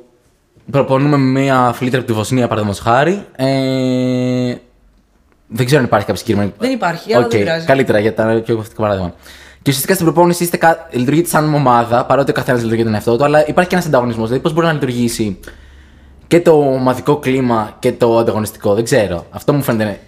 προπονούμε 0.72 1.18
με 1.18 1.42
μια 1.42 1.72
φλήτρα 1.76 2.00
από 2.00 2.08
τη 2.08 2.14
Βοσνία 2.14 2.48
παραδείγματος 2.48 2.84
χάρη. 2.84 3.26
Ε, 3.36 4.56
δεν 5.48 5.66
ξέρω 5.66 5.80
αν 5.80 5.86
υπάρχει 5.86 6.06
κάποια 6.06 6.16
συγκεκριμένη. 6.16 6.54
Δεν 6.58 6.72
υπάρχει, 6.72 7.14
αλλά 7.14 7.26
Οκ, 7.26 7.32
δεν 7.32 7.40
πειράζει. 7.40 7.66
Καλύτερα 7.66 8.00
για 8.00 8.14
τα 8.14 8.42
πιο 8.46 8.56
κουφά 8.56 8.82
παράδειγμα. 8.82 9.14
Και 9.62 9.70
ουσιαστικά 9.70 9.94
στην 9.94 10.06
προπόνηση 10.06 10.44
είστε 10.44 10.58
κα... 10.58 10.88
λειτουργείτε 10.92 11.28
σαν 11.28 11.54
ομάδα, 11.54 12.06
παρότι 12.06 12.32
ο 12.32 12.34
καθένας 12.34 12.62
λειτουργεί 12.62 12.84
τον 12.84 12.94
εαυτό 12.94 13.18
του, 13.18 13.24
αλλά 13.24 13.48
υπάρχει 13.48 13.70
και 13.70 13.76
ένας 13.76 13.88
ανταγωνισμός. 13.88 14.26
Δηλαδή, 14.26 14.44
πώς 14.44 14.54
μπορεί 14.54 14.66
να 14.66 14.74
λειτουργήσει 14.74 15.40
και 16.28 16.42
το 16.42 16.52
ομαδικό 16.52 17.18
κλίμα 17.18 17.76
και 17.80 17.92
το 17.92 18.18
ανταγωνιστικό. 18.18 18.74
Δεν 18.74 18.84
ξέρω. 18.84 19.26
Αυτό 19.30 19.54
μου 19.54 19.62
φαίνεται 19.62 20.00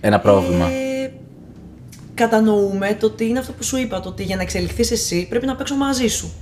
ένα 0.00 0.20
πρόβλημα. 0.20 0.66
Ε, 0.66 1.12
κατανοούμε 2.14 2.96
το 3.00 3.06
ότι 3.06 3.28
είναι 3.28 3.38
αυτό 3.38 3.52
που 3.52 3.64
σου 3.64 3.76
είπα, 3.76 4.00
το 4.00 4.08
ότι 4.08 4.22
για 4.22 4.36
να 4.36 4.42
εξελιχθείς 4.42 4.90
εσύ 4.90 5.26
πρέπει 5.28 5.46
να 5.46 5.56
παίξω 5.56 5.74
μαζί 5.74 6.08
σου. 6.08 6.32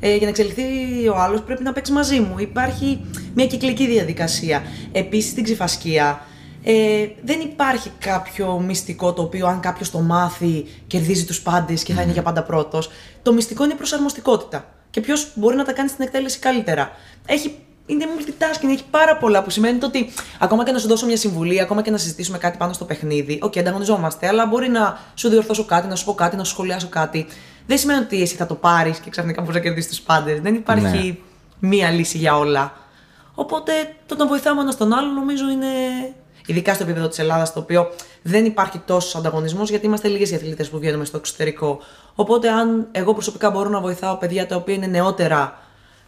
Ε, 0.00 0.10
για 0.10 0.22
να 0.22 0.28
εξελιχθεί 0.28 0.62
ο 1.08 1.16
άλλος 1.16 1.40
πρέπει 1.40 1.62
να 1.62 1.72
παίξει 1.72 1.92
μαζί 1.92 2.20
μου. 2.20 2.34
Υπάρχει 2.38 3.00
μια 3.34 3.46
κυκλική 3.46 3.86
διαδικασία. 3.86 4.62
Επίσης 4.92 5.30
στην 5.30 5.44
ξιφασκία 5.44 6.24
Ε, 6.64 7.06
δεν 7.22 7.40
υπάρχει 7.40 7.90
κάποιο 7.98 8.58
μυστικό 8.66 9.12
το 9.12 9.22
οποίο 9.22 9.46
αν 9.46 9.60
κάποιος 9.60 9.90
το 9.90 9.98
μάθει 9.98 10.66
κερδίζει 10.86 11.24
τους 11.24 11.40
πάντες 11.40 11.82
και 11.82 11.92
θα 11.92 12.02
είναι 12.02 12.12
για 12.12 12.22
πάντα 12.22 12.42
πρώτος. 12.42 12.90
Το 13.22 13.32
μυστικό 13.32 13.64
είναι 13.64 13.72
η 13.72 13.76
προσαρμοστικότητα. 13.76 14.64
Και 14.90 15.00
ποιος 15.00 15.32
μπορεί 15.34 15.56
να 15.56 15.64
τα 15.64 15.72
κάνει 15.72 15.88
στην 15.88 16.04
εκτέλεση 16.04 16.38
καλύτερα. 16.38 16.90
Έχει 17.26 17.54
είναι 17.86 18.04
multitasking, 18.18 18.68
έχει 18.70 18.84
πάρα 18.90 19.16
πολλά 19.16 19.42
που 19.42 19.50
σημαίνει 19.50 19.78
το 19.78 19.86
ότι 19.86 20.12
ακόμα 20.38 20.64
και 20.64 20.72
να 20.72 20.78
σου 20.78 20.88
δώσω 20.88 21.06
μια 21.06 21.16
συμβουλή, 21.16 21.60
ακόμα 21.60 21.82
και 21.82 21.90
να 21.90 21.96
συζητήσουμε 21.96 22.38
κάτι 22.38 22.56
πάνω 22.56 22.72
στο 22.72 22.84
παιχνίδι, 22.84 23.38
οκ, 23.42 23.52
okay, 23.52 23.58
ανταγωνιζόμαστε, 23.58 24.26
αλλά 24.26 24.46
μπορεί 24.46 24.68
να 24.68 24.98
σου 25.14 25.28
διορθώσω 25.28 25.64
κάτι, 25.64 25.86
να 25.86 25.96
σου 25.96 26.04
πω 26.04 26.14
κάτι, 26.14 26.36
να 26.36 26.44
σου 26.44 26.50
σχολιάσω 26.50 26.88
κάτι. 26.88 27.26
Δεν 27.70 27.78
σημαίνει 27.78 28.00
ότι 28.00 28.22
εσύ 28.22 28.36
θα 28.36 28.46
το 28.46 28.54
πάρεις 28.54 28.98
και 28.98 29.10
ξαφνικά 29.10 29.40
μπορείς 29.40 29.56
να 29.56 29.62
κερδίσεις 29.62 29.90
τους 29.90 30.00
πάντες. 30.00 30.40
Δεν 30.40 30.54
υπάρχει 30.54 31.06
ναι. 31.60 31.68
μία 31.68 31.90
λύση 31.90 32.18
για 32.18 32.38
όλα. 32.38 32.72
Οπότε 33.34 33.72
το 34.06 34.16
να 34.16 34.26
βοηθάμε 34.26 34.60
ένας 34.60 34.76
τον 34.76 34.92
άλλο 34.92 35.10
νομίζω 35.10 35.50
είναι. 35.50 35.66
Ειδικά 36.46 36.74
στο 36.74 36.82
επίπεδο 36.82 37.08
της 37.08 37.18
Ελλάδας, 37.18 37.52
το 37.52 37.60
οποίο 37.60 37.90
δεν 38.22 38.44
υπάρχει 38.44 38.78
τόσος 38.78 39.14
ανταγωνισμός, 39.14 39.70
γιατί 39.70 39.86
είμαστε 39.86 40.08
λίγες 40.08 40.30
οι 40.30 40.34
αθλητές 40.34 40.68
που 40.68 40.78
βγαίνουμε 40.78 41.04
στο 41.04 41.16
εξωτερικό. 41.16 41.80
Οπότε, 42.14 42.48
αν 42.48 42.88
εγώ 42.92 43.12
προσωπικά 43.12 43.50
μπορώ 43.50 43.68
να 43.68 43.80
βοηθάω 43.80 44.16
παιδιά 44.16 44.46
τα 44.46 44.56
οποία 44.56 44.74
είναι 44.74 44.86
νεότερα 44.86 45.58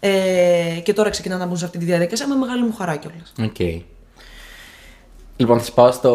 ε, 0.01 0.81
και 0.83 0.93
τώρα 0.93 1.11
ξεκινάνε 1.11 1.43
να 1.43 1.49
μπουν 1.49 1.59
σε 1.59 1.65
αυτή 1.65 1.79
τη 1.79 1.85
διαδικασία 1.85 2.27
με 2.29 2.35
μεγάλη 2.35 2.63
μου 2.63 2.75
χαρά 2.79 2.97
κιόλας. 2.97 3.33
Okay. 3.39 3.83
Λοιπόν, 5.37 5.59
θα 5.59 5.65
σας 5.65 5.75
πάω 5.75 5.93
στο 5.93 6.11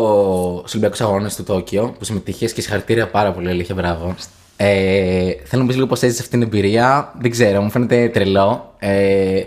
Ολυμπιακούς 0.69 1.01
Αγώνες 1.01 1.35
του 1.35 1.43
Τόκιο 1.43 1.95
που 1.97 2.05
συμμετείχες 2.05 2.53
και 2.53 2.61
συγχαρητήρια 2.61 3.09
πάρα 3.09 3.31
πολύ, 3.31 3.49
Αλήθεια, 3.49 3.75
μπράβο. 3.75 4.15
Ε, 4.59 5.31
θέλω 5.43 5.61
να 5.61 5.67
πεις 5.67 5.75
λίγο 5.75 5.87
πώς 5.87 6.01
έζησε 6.01 6.21
αυτή 6.21 6.31
την 6.31 6.41
εμπειρία. 6.41 7.13
Δεν 7.19 7.31
ξέρω, 7.31 7.61
μου 7.61 7.69
φαίνεται 7.69 8.09
τρελό. 8.09 8.73
Ε, 8.79 9.41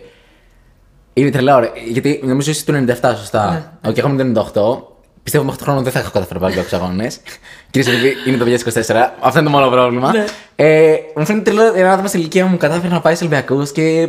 είναι 1.13 1.31
τρελό, 1.31 1.55
ωραία. 1.55 1.71
Γιατί 1.89 2.21
νομίζω 2.23 2.51
είσαι 2.51 2.65
του 2.65 2.85
97, 3.03 3.15
σωστά. 3.17 3.51
Ναι. 3.83 3.91
Okay, 3.91 3.99
έχουμε 3.99 4.33
το 4.33 4.51
98. 4.53 4.89
Πιστεύω 5.23 5.45
με 5.45 5.53
8 5.53 5.59
χρόνια 5.63 5.83
δεν 5.83 5.93
θα 5.93 5.99
έχω 5.99 6.11
καταφέρει 6.11 6.41
να 6.41 6.47
πάρει 6.49 6.67
αγώνες. 6.73 7.21
Κυρίω 7.71 7.93
επειδή 7.93 8.15
είναι 8.27 8.37
το 8.37 8.45
2024. 8.45 9.11
Αυτό 9.21 9.39
είναι 9.39 9.49
το 9.51 9.57
μόνο 9.57 9.71
πρόβλημα. 9.71 10.13
Ναι. 10.13 10.25
Ε, 10.57 10.95
μου 11.17 11.27
φαίνεται 11.27 11.51
τρελό 11.51 11.73
ένα 11.75 11.93
άτομο 11.93 12.09
στην 12.09 12.21
ηλικία 12.21 12.47
μου 12.47 12.57
κατάφερε 12.57 12.89
να 12.89 13.01
πάει 13.01 13.15
σε 13.15 13.25
Ολυμπιακούς 13.25 13.73
και. 13.73 14.09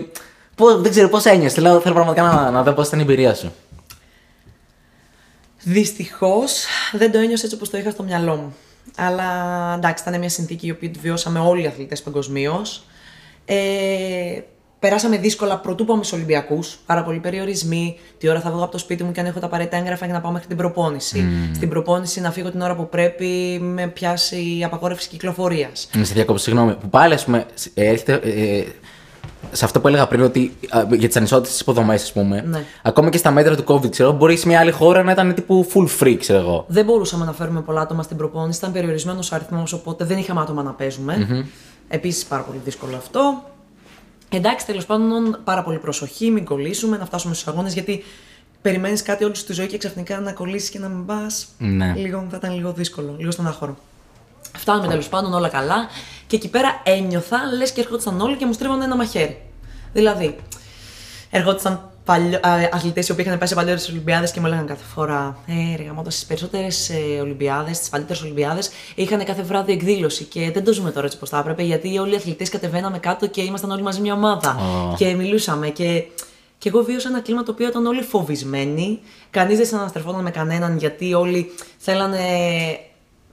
δεν 0.81 0.91
ξέρω 0.91 1.09
πώς 1.09 1.25
ένιωσε. 1.25 1.55
Θέλω, 1.55 1.79
θέλω 1.79 1.93
πραγματικά 1.93 2.21
να, 2.21 2.51
να 2.51 2.63
δω 2.63 2.71
πώς 2.71 2.87
ήταν 2.87 2.99
η 2.99 3.01
εμπειρία 3.01 3.33
σου. 3.33 3.53
Δυστυχώς 5.63 6.65
δεν 6.91 7.11
το 7.11 7.17
ένιωσε 7.17 7.43
έτσι 7.43 7.55
όπως 7.55 7.69
το 7.69 7.77
είχα 7.77 7.89
στο 7.91 8.03
μυαλό 8.03 8.35
μου. 8.35 8.55
Αλλά 8.97 9.29
εντάξει, 9.77 10.03
ήταν 10.07 10.19
μια 10.19 10.29
συνθήκη 10.29 10.67
η 10.67 10.71
οποία 10.71 10.89
τη 10.89 10.99
βιώσαμε 10.99 11.39
όλοι 11.39 11.63
οι 11.63 11.67
αθλητές 11.67 12.01
παγκοσμίως. 12.01 12.83
Ε, 13.45 14.41
Περάσαμε 14.81 15.17
δύσκολα 15.17 15.57
πρωτού 15.57 15.85
πάμε 15.85 16.03
στους 16.03 16.17
Ολυμπιακούς. 16.17 16.77
Πάρα 16.85 17.03
πολλοί 17.03 17.19
περιορισμοί. 17.19 17.97
Τι 18.17 18.29
ώρα 18.29 18.39
θα 18.39 18.51
βγω 18.51 18.63
από 18.63 18.71
το 18.71 18.77
σπίτι 18.77 19.03
μου 19.03 19.11
και 19.11 19.19
αν 19.19 19.25
έχω 19.25 19.39
τα 19.39 19.45
απαραίτητα 19.45 19.77
έγγραφα 19.77 20.05
για 20.05 20.13
να 20.13 20.21
πάω 20.21 20.31
μέχρι 20.31 20.47
την 20.47 20.57
προπόνηση. 20.57 21.23
Mm. 21.23 21.55
Στην 21.55 21.69
προπόνηση 21.69 22.21
να 22.21 22.31
φύγω 22.31 22.51
την 22.51 22.61
ώρα 22.61 22.75
που 22.75 22.89
πρέπει, 22.89 23.59
με 23.61 23.87
πιάσει 23.87 24.57
η 24.57 24.63
απαγόρευση 24.63 25.07
κυκλοφορίας. 25.09 25.89
Να 25.93 26.03
σε 26.03 26.13
διακόψω, 26.13 26.43
συγγνώμη. 26.43 26.75
Που 26.75 26.89
πάλι, 26.89 27.13
ας 27.13 27.25
πούμε, 27.25 27.45
έρχεται. 27.73 28.13
Ε, 28.13 28.63
σε 29.51 29.65
αυτό 29.65 29.79
που 29.79 29.87
έλεγα 29.87 30.07
πριν, 30.07 30.21
ότι 30.21 30.57
για 30.89 31.07
τις 31.07 31.17
ανισότητες 31.17 31.51
της 31.51 31.59
υποδομέ, 31.59 31.93
ας 31.93 32.11
πούμε, 32.11 32.43
ναι. 32.47 32.63
ακόμα 32.83 33.09
και 33.09 33.17
στα 33.17 33.31
μέτρα 33.31 33.55
του 33.55 33.63
COVID, 33.67 33.89
ξέρω, 33.89 34.11
μπορεί 34.11 34.37
σε 34.37 34.47
μια 34.47 34.59
άλλη 34.59 34.71
χώρα 34.71 35.03
να 35.03 35.11
ήταν 35.11 35.33
τύπου 35.33 35.67
full 35.73 35.87
free, 35.99 36.15
ξέρω 36.19 36.39
εγώ. 36.39 36.65
Δεν 36.67 36.85
μπορούσαμε 36.85 37.25
να 37.25 37.33
φέρουμε 37.33 37.61
πολλά 37.61 37.81
άτομα 37.81 38.03
στην 38.03 38.17
προπόνηση, 38.17 38.57
ήταν 38.57 38.71
περιορισμένος 38.71 39.31
αριθμός, 39.31 39.73
οπότε 39.73 40.05
δεν 40.05 40.17
είχαμε 40.17 40.41
άτομα 40.41 40.63
να 40.63 40.71
παίζουμε. 40.71 41.27
Mm-hmm. 41.29 41.45
Επίσης 41.87 42.25
πάρα 42.25 42.41
πολύ 42.41 42.59
δύσκολο 42.63 42.95
αυτό. 42.95 43.43
Εντάξει, 44.29 44.65
τέλος 44.65 44.85
πάντων, 44.85 45.37
πάρα 45.43 45.63
πολύ 45.63 45.77
προσοχή, 45.77 46.31
μην 46.31 46.45
κολλήσουμε, 46.45 46.97
να 46.97 47.05
φτάσουμε 47.05 47.33
στους 47.33 47.47
αγώνες 47.47 47.73
γιατί 47.73 48.03
περιμένεις 48.61 49.01
κάτι 49.01 49.23
όλη 49.23 49.33
τη 49.33 49.53
ζωή 49.53 49.67
και 49.67 49.77
ξαφνικά 49.77 50.19
να 50.19 50.31
κολλήσεις 50.31 50.69
και 50.69 50.79
να 50.79 50.87
μην 50.87 51.05
πας. 51.05 51.47
Ναι. 51.57 51.93
Λίγο, 51.97 52.25
θα 52.29 52.37
ήταν 52.37 52.55
λίγο 52.55 52.71
δύσκολο, 52.71 53.15
λίγο 53.17 53.31
στον 53.31 53.47
άχωρο. 54.51 54.61
Φτάνουμε 54.61 54.87
τέλος 54.87 55.09
πάντων 55.09 55.33
όλα 55.33 55.49
καλά 55.49 55.87
και 56.27 56.35
εκεί 56.35 56.49
πέρα 56.49 56.81
ένιωθα 56.83 57.37
λες 57.57 57.71
και 57.71 57.81
έρχονταν 57.81 58.21
όλοι 58.21 58.35
και 58.35 58.45
μου 58.45 58.53
στρίβανε 58.53 58.83
ένα 58.83 58.95
μαχαίρι. 58.95 59.41
Δηλαδή, 59.93 60.35
ερχόντουσαν 61.29 61.91
αθλητές 62.71 63.07
οι 63.07 63.11
οποίοι 63.11 63.25
είχαν 63.27 63.37
πάει 63.37 63.47
σε 63.47 63.55
παλιότερες 63.55 63.89
Ολυμπιάδες 63.89 64.31
και 64.31 64.39
μου 64.39 64.45
έλεγαν 64.45 64.65
κάθε 64.65 64.83
φορά: 64.93 65.37
Ε, 65.47 65.75
ρε, 65.75 65.83
γαμώτα 65.83 66.09
στις 66.09 66.25
περισσότερες 66.25 66.89
ε, 66.89 67.19
Ολυμπιάδες, 67.21 67.77
στι 67.77 67.89
παλιότερες 67.89 68.21
Ολυμπιάδες, 68.21 68.71
είχαν 68.95 69.25
κάθε 69.25 69.41
βράδυ 69.41 69.71
εκδήλωση. 69.71 70.23
Και 70.23 70.51
δεν 70.51 70.63
το 70.63 70.73
ζούμε 70.73 70.91
τώρα 70.91 71.05
έτσι 71.05 71.17
πώ 71.17 71.25
θα 71.25 71.37
έπρεπε, 71.37 71.63
γιατί 71.63 71.97
όλοι 71.97 72.13
οι 72.13 72.15
αθλητές 72.15 72.49
κατεβαίναμε 72.49 72.99
κάτω 72.99 73.27
και 73.27 73.41
ήμασταν 73.41 73.71
όλοι 73.71 73.81
μαζί 73.81 74.01
μια 74.01 74.13
ομάδα. 74.13 74.59
Oh. 74.59 74.95
Και 74.97 75.13
μιλούσαμε. 75.13 75.69
Και, 75.69 76.03
και 76.57 76.69
εγώ 76.69 76.83
βίωσα 76.83 77.09
ένα 77.09 77.21
κλίμα 77.21 77.43
το 77.43 77.51
οποίο 77.51 77.67
ήταν 77.67 77.85
όλοι 77.85 78.01
φοβισμένοι. 78.01 78.99
Κανείς 79.29 79.57
δεν 79.57 79.65
συναναστρεφόταν 79.65 80.21
με 80.21 80.31
κανέναν, 80.31 80.77
γιατί 80.77 81.13
όλοι 81.13 81.51
θέλανε. 81.77 82.19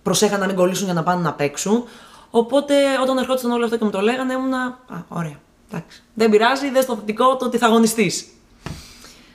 Προσέχαν 0.02 0.40
να 0.40 0.46
μην 0.46 0.54
κολλήσουν 0.54 0.84
για 0.84 0.94
να 0.94 1.02
πάνε 1.02 1.22
να 1.22 1.32
παίξουν. 1.32 1.84
Οπότε 2.30 2.74
όταν 3.02 3.18
ερχόντουσαν 3.18 3.50
όλοι 3.50 3.64
αυτό 3.64 3.76
και 3.76 3.84
μου 3.84 3.90
το 3.90 4.00
λέγανε, 4.00 4.32
ήμουνα. 4.32 4.78
Α, 4.88 4.96
ωραία. 5.08 5.40
Εντάξει. 5.72 6.02
Δεν 6.14 6.30
πειράζει, 6.30 6.70
δες 6.70 6.84
στο 6.84 6.94
θετικό 6.94 7.36
το 7.36 7.44
ότι 7.44 7.58
θα 7.58 7.66
αγωνιστείς. 7.66 8.26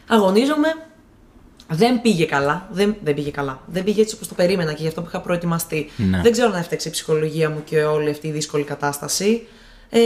Αγωνίζομαι. 0.07 0.67
Δεν 1.67 2.01
πήγε 2.01 2.25
καλά. 2.25 2.67
Δεν, 2.71 2.95
δεν 3.03 3.13
πήγε 3.13 3.31
καλά. 3.31 3.61
Δεν 3.65 3.83
πήγε 3.83 4.01
έτσι 4.01 4.15
όπως 4.15 4.27
το 4.27 4.33
περίμενα 4.33 4.73
και 4.73 4.81
γι' 4.81 4.87
αυτό 4.87 5.01
που 5.01 5.07
είχα 5.07 5.21
προετοιμαστεί. 5.21 5.91
Ναι. 5.97 6.21
Δεν 6.21 6.31
ξέρω 6.31 6.51
αν 6.53 6.59
έφταξε 6.59 6.87
η 6.87 6.91
ψυχολογία 6.91 7.49
μου 7.49 7.63
και 7.63 7.83
όλη 7.83 8.09
αυτή 8.09 8.27
η 8.27 8.31
δύσκολη 8.31 8.63
κατάσταση. 8.63 9.47
Ε, 9.89 9.99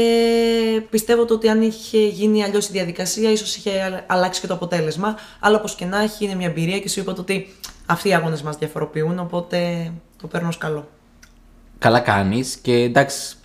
πιστεύω 0.90 1.26
ότι 1.30 1.50
αν 1.50 1.62
είχε 1.62 2.08
γίνει 2.08 2.44
αλλιώς 2.44 2.68
η 2.68 2.72
διαδικασία, 2.72 3.32
ίσως 3.32 3.56
είχε 3.56 4.04
αλλάξει 4.08 4.42
και 4.42 4.48
το 4.48 4.54
αποτέλεσμα. 4.54 5.18
Αλλά 5.40 5.58
όπως 5.58 5.76
και 5.76 5.86
να 5.86 6.02
έχει, 6.02 6.26
είναι 6.26 6.36
μια 6.36 6.48
εμπειρία 6.48 6.80
και 6.80 6.90
σου 6.90 7.00
είπα 7.00 7.16
ότι 7.20 7.56
αυτοί 7.88 8.10
οι 8.10 8.14
αγώνε 8.14 8.38
μας 8.44 8.58
διαφοροποιούν. 8.58 9.20
Οπότε 9.20 9.92
το 10.22 10.28
παίρνω 10.28 10.48
ως 10.48 10.58
καλό. 10.58 10.88
Καλά 11.80 12.00
κάνεις 12.00 12.56
και 12.56 12.74
εντάξει. 12.74 13.36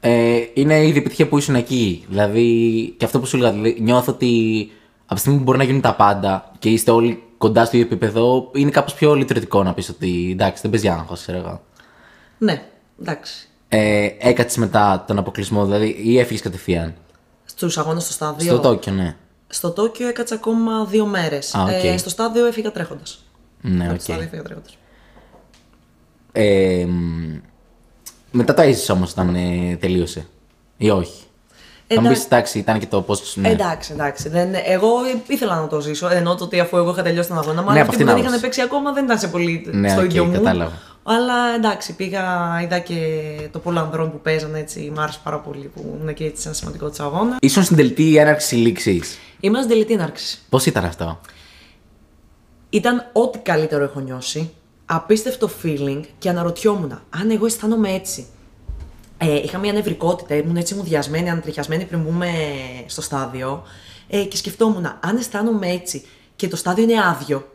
Ε, 0.00 0.40
είναι 0.54 0.74
η 0.74 0.88
επιτυχία 0.88 1.28
που 1.28 1.38
ήσουν 1.38 1.54
εκεί. 1.54 2.04
Δηλαδή, 2.08 2.94
και 2.98 3.04
αυτό 3.04 3.20
που 3.20 3.26
σου 3.26 3.36
έλεγα, 3.36 3.52
δηλαδή, 3.52 3.76
νιώθω 3.80 4.12
ότι 4.12 4.70
από 5.04 5.14
τη 5.14 5.20
στιγμή 5.20 5.38
που 5.38 5.44
μπορεί 5.44 5.58
να 5.58 5.64
γίνουν 5.64 5.80
τα 5.80 5.94
πάντα 5.94 6.52
και 6.58 6.70
είστε 6.70 6.90
όλοι 6.90 7.22
κοντά 7.38 7.64
στο 7.64 7.76
ίδιο 7.76 7.88
επίπεδο, 7.88 8.50
είναι 8.54 8.70
κάπως 8.70 8.94
πιο 8.94 9.14
λειτουργικό 9.14 9.62
να 9.62 9.74
πεις 9.74 9.88
ότι 9.88 10.28
εντάξει, 10.32 10.62
δεν 10.62 10.70
παίζει 10.70 10.88
άγχος, 10.88 11.20
ξέρω 11.20 11.38
εγώ. 11.38 11.60
Ναι, 12.38 12.62
εντάξει. 13.00 13.48
Ε, 13.68 14.08
Έκατσε 14.18 14.60
μετά 14.60 15.04
τον 15.06 15.18
αποκλεισμό, 15.18 15.64
δηλαδή, 15.64 15.96
ή 16.02 16.18
έφυγες 16.18 16.42
κατευθείαν. 16.42 16.94
Στους 17.44 17.78
αγώνες 17.78 18.02
στο 18.02 18.12
στάδιο. 18.12 18.52
Στο 18.52 18.60
Τόκιο, 18.60 18.92
ναι. 18.92 19.16
Στο 19.48 19.70
Τόκιο 19.70 20.08
έκατσα 20.08 20.34
ακόμα 20.34 20.84
δύο 20.84 21.06
μέρες. 21.06 21.54
Okay. 21.56 21.84
Ε, 21.84 21.96
στο 21.96 22.08
στάδιο 22.08 22.46
έφυγα 22.46 22.72
τρέχοντας. 22.72 23.24
Ναι, 23.60 23.84
οκ. 23.84 23.90
Okay. 23.90 23.94
Στο 23.94 24.02
στάδιο 24.02 24.22
έφυγα 24.24 24.42
τρέχοντας. 24.42 24.76
Ε, 26.32 26.86
μετά 28.30 28.54
το 28.54 28.62
έζησες 28.62 28.92
όμως 28.92 29.10
όταν 29.10 29.34
ε, 29.34 29.76
τελείωσε, 29.76 30.26
ή 30.76 30.90
όχι. 30.90 31.22
Θα 31.94 32.00
μου 32.00 32.08
πεις 32.08 32.24
εντάξει, 32.24 32.58
ήταν 32.58 32.78
και 32.78 32.86
το 32.86 33.02
πώς. 33.02 33.36
Ναι. 33.36 33.48
Εντάξει, 33.48 33.92
εντάξει. 33.92 34.28
Δεν, 34.28 34.54
εγώ 34.64 34.88
ήθελα 35.26 35.60
να 35.60 35.66
το 35.66 35.80
ζήσω. 35.80 36.08
Ενώ 36.08 36.34
το 36.34 36.44
ότι 36.44 36.60
αφού 36.60 36.76
εγώ 36.76 36.90
είχα 36.90 37.02
τελειώσει 37.02 37.28
τον 37.28 37.38
αγώνα, 37.38 37.62
μάλλον 37.62 37.74
ναι, 37.74 37.80
αυτοί 37.80 37.96
που 37.96 38.04
δεν 38.04 38.16
είχαν 38.16 38.40
παίξει 38.40 38.60
ακόμα 38.60 38.92
δεν 38.92 39.04
ήταν 39.04 39.18
σε 39.18 39.28
πολύ 39.28 39.68
ναι, 39.72 39.88
στο 39.88 40.00
okay, 40.00 40.04
ίδιο 40.04 40.24
mood. 40.24 40.32
Κατάλαβα. 40.32 40.78
Αλλά 41.10 41.54
εντάξει, 41.54 41.94
πήγα, 41.94 42.58
είδα 42.62 42.78
και 42.78 42.98
το 43.52 43.58
όπλο 43.58 43.80
ανδρών 43.80 44.10
που 44.10 44.20
παίζανε 44.20 44.58
έτσι. 44.58 44.92
Μ' 44.94 44.98
άρεσε 45.00 45.20
πάρα 45.22 45.38
πολύ 45.38 45.70
που 45.74 45.98
είναι 46.02 46.12
και 46.12 46.24
έτσι 46.24 46.42
ένα 46.46 46.54
σημαντικό 46.54 46.88
της 46.88 47.00
αγώνα. 47.00 47.36
Ήσουν 47.40 47.62
στην 47.62 47.76
τελετή 47.76 48.16
έναρξης 48.16 48.58
λήξης; 48.58 49.18
Ήμουν 49.40 49.56
στην 49.56 49.70
τελετή 49.70 49.92
έναρξης. 49.92 50.46
Πώς 50.48 50.66
ήταν 50.66 50.84
αυτό; 50.84 51.20
Ήταν 52.70 53.10
ό,τι 53.12 53.38
καλύτερο 53.38 53.84
έχω 53.84 54.00
νιώσει. 54.00 54.50
Απίστευτο 54.86 55.50
feeling 55.62 56.00
και 56.18 56.28
αναρωτιόμουν 56.28 57.00
αν 57.10 57.30
εγώ 57.30 57.46
αισθάνομαι 57.46 57.90
έτσι 57.92 58.26
ε, 59.18 59.34
είχα 59.34 59.58
μια 59.58 59.72
νευρικότητα, 59.72 60.34
ήμουν 60.34 60.56
έτσι 60.56 60.74
μουδιασμένη, 60.74 61.30
αντριχιασμένη 61.30 61.84
πριν 61.84 62.00
μπούμε 62.00 62.30
στο 62.86 63.02
στάδιο 63.02 63.62
ε, 64.08 64.22
και 64.22 64.36
σκεφτόμουν 64.36 64.86
αν 65.00 65.16
αισθάνομαι 65.16 65.68
έτσι 65.68 66.06
και 66.36 66.48
το 66.48 66.56
στάδιο 66.56 66.84
είναι 66.84 67.04
άδειο. 67.04 67.52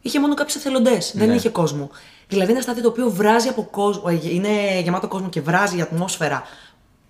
Είχε 0.00 0.20
μόνο 0.20 0.34
κάποιους 0.34 0.56
εθελοντές, 0.56 1.12
δεν 1.14 1.28
ναι. 1.28 1.34
είχε 1.34 1.48
κόσμο. 1.48 1.90
Δηλαδή 2.28 2.52
ένα 2.52 2.60
στάδιο 2.60 2.82
το 2.82 2.88
οποίο 2.88 3.10
βράζει 3.10 3.48
από 3.48 3.62
κόσμο, 3.70 4.02
ε, 4.06 4.34
είναι 4.34 4.80
γεμάτο 4.82 5.08
κόσμο 5.08 5.28
και 5.28 5.40
βράζει 5.40 5.78
η 5.78 5.80
ατμόσφαιρα. 5.80 6.42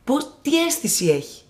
Πώς, 0.04 0.28
τι 0.42 0.64
αίσθηση 0.64 1.08
έχει; 1.08 1.42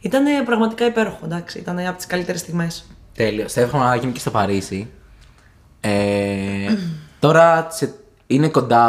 Ήταν 0.00 0.44
πραγματικά 0.44 0.86
υπέροχο, 0.86 1.20
εντάξει. 1.24 1.58
Ήταν 1.58 1.78
από 1.78 1.96
τις 1.96 2.06
καλύτερες 2.06 2.40
στιγμές. 2.40 2.84
Τέλειο. 3.14 3.48
Σε 3.48 3.60
εύχομαι 3.60 3.84
να 3.84 3.96
γίνει 3.96 4.12
και 4.12 4.20
στο 4.20 4.30
Παρίσι. 4.30 4.90
Ε, 5.80 6.76
τώρα 7.20 7.68
είναι 8.26 8.48
κοντά 8.48 8.84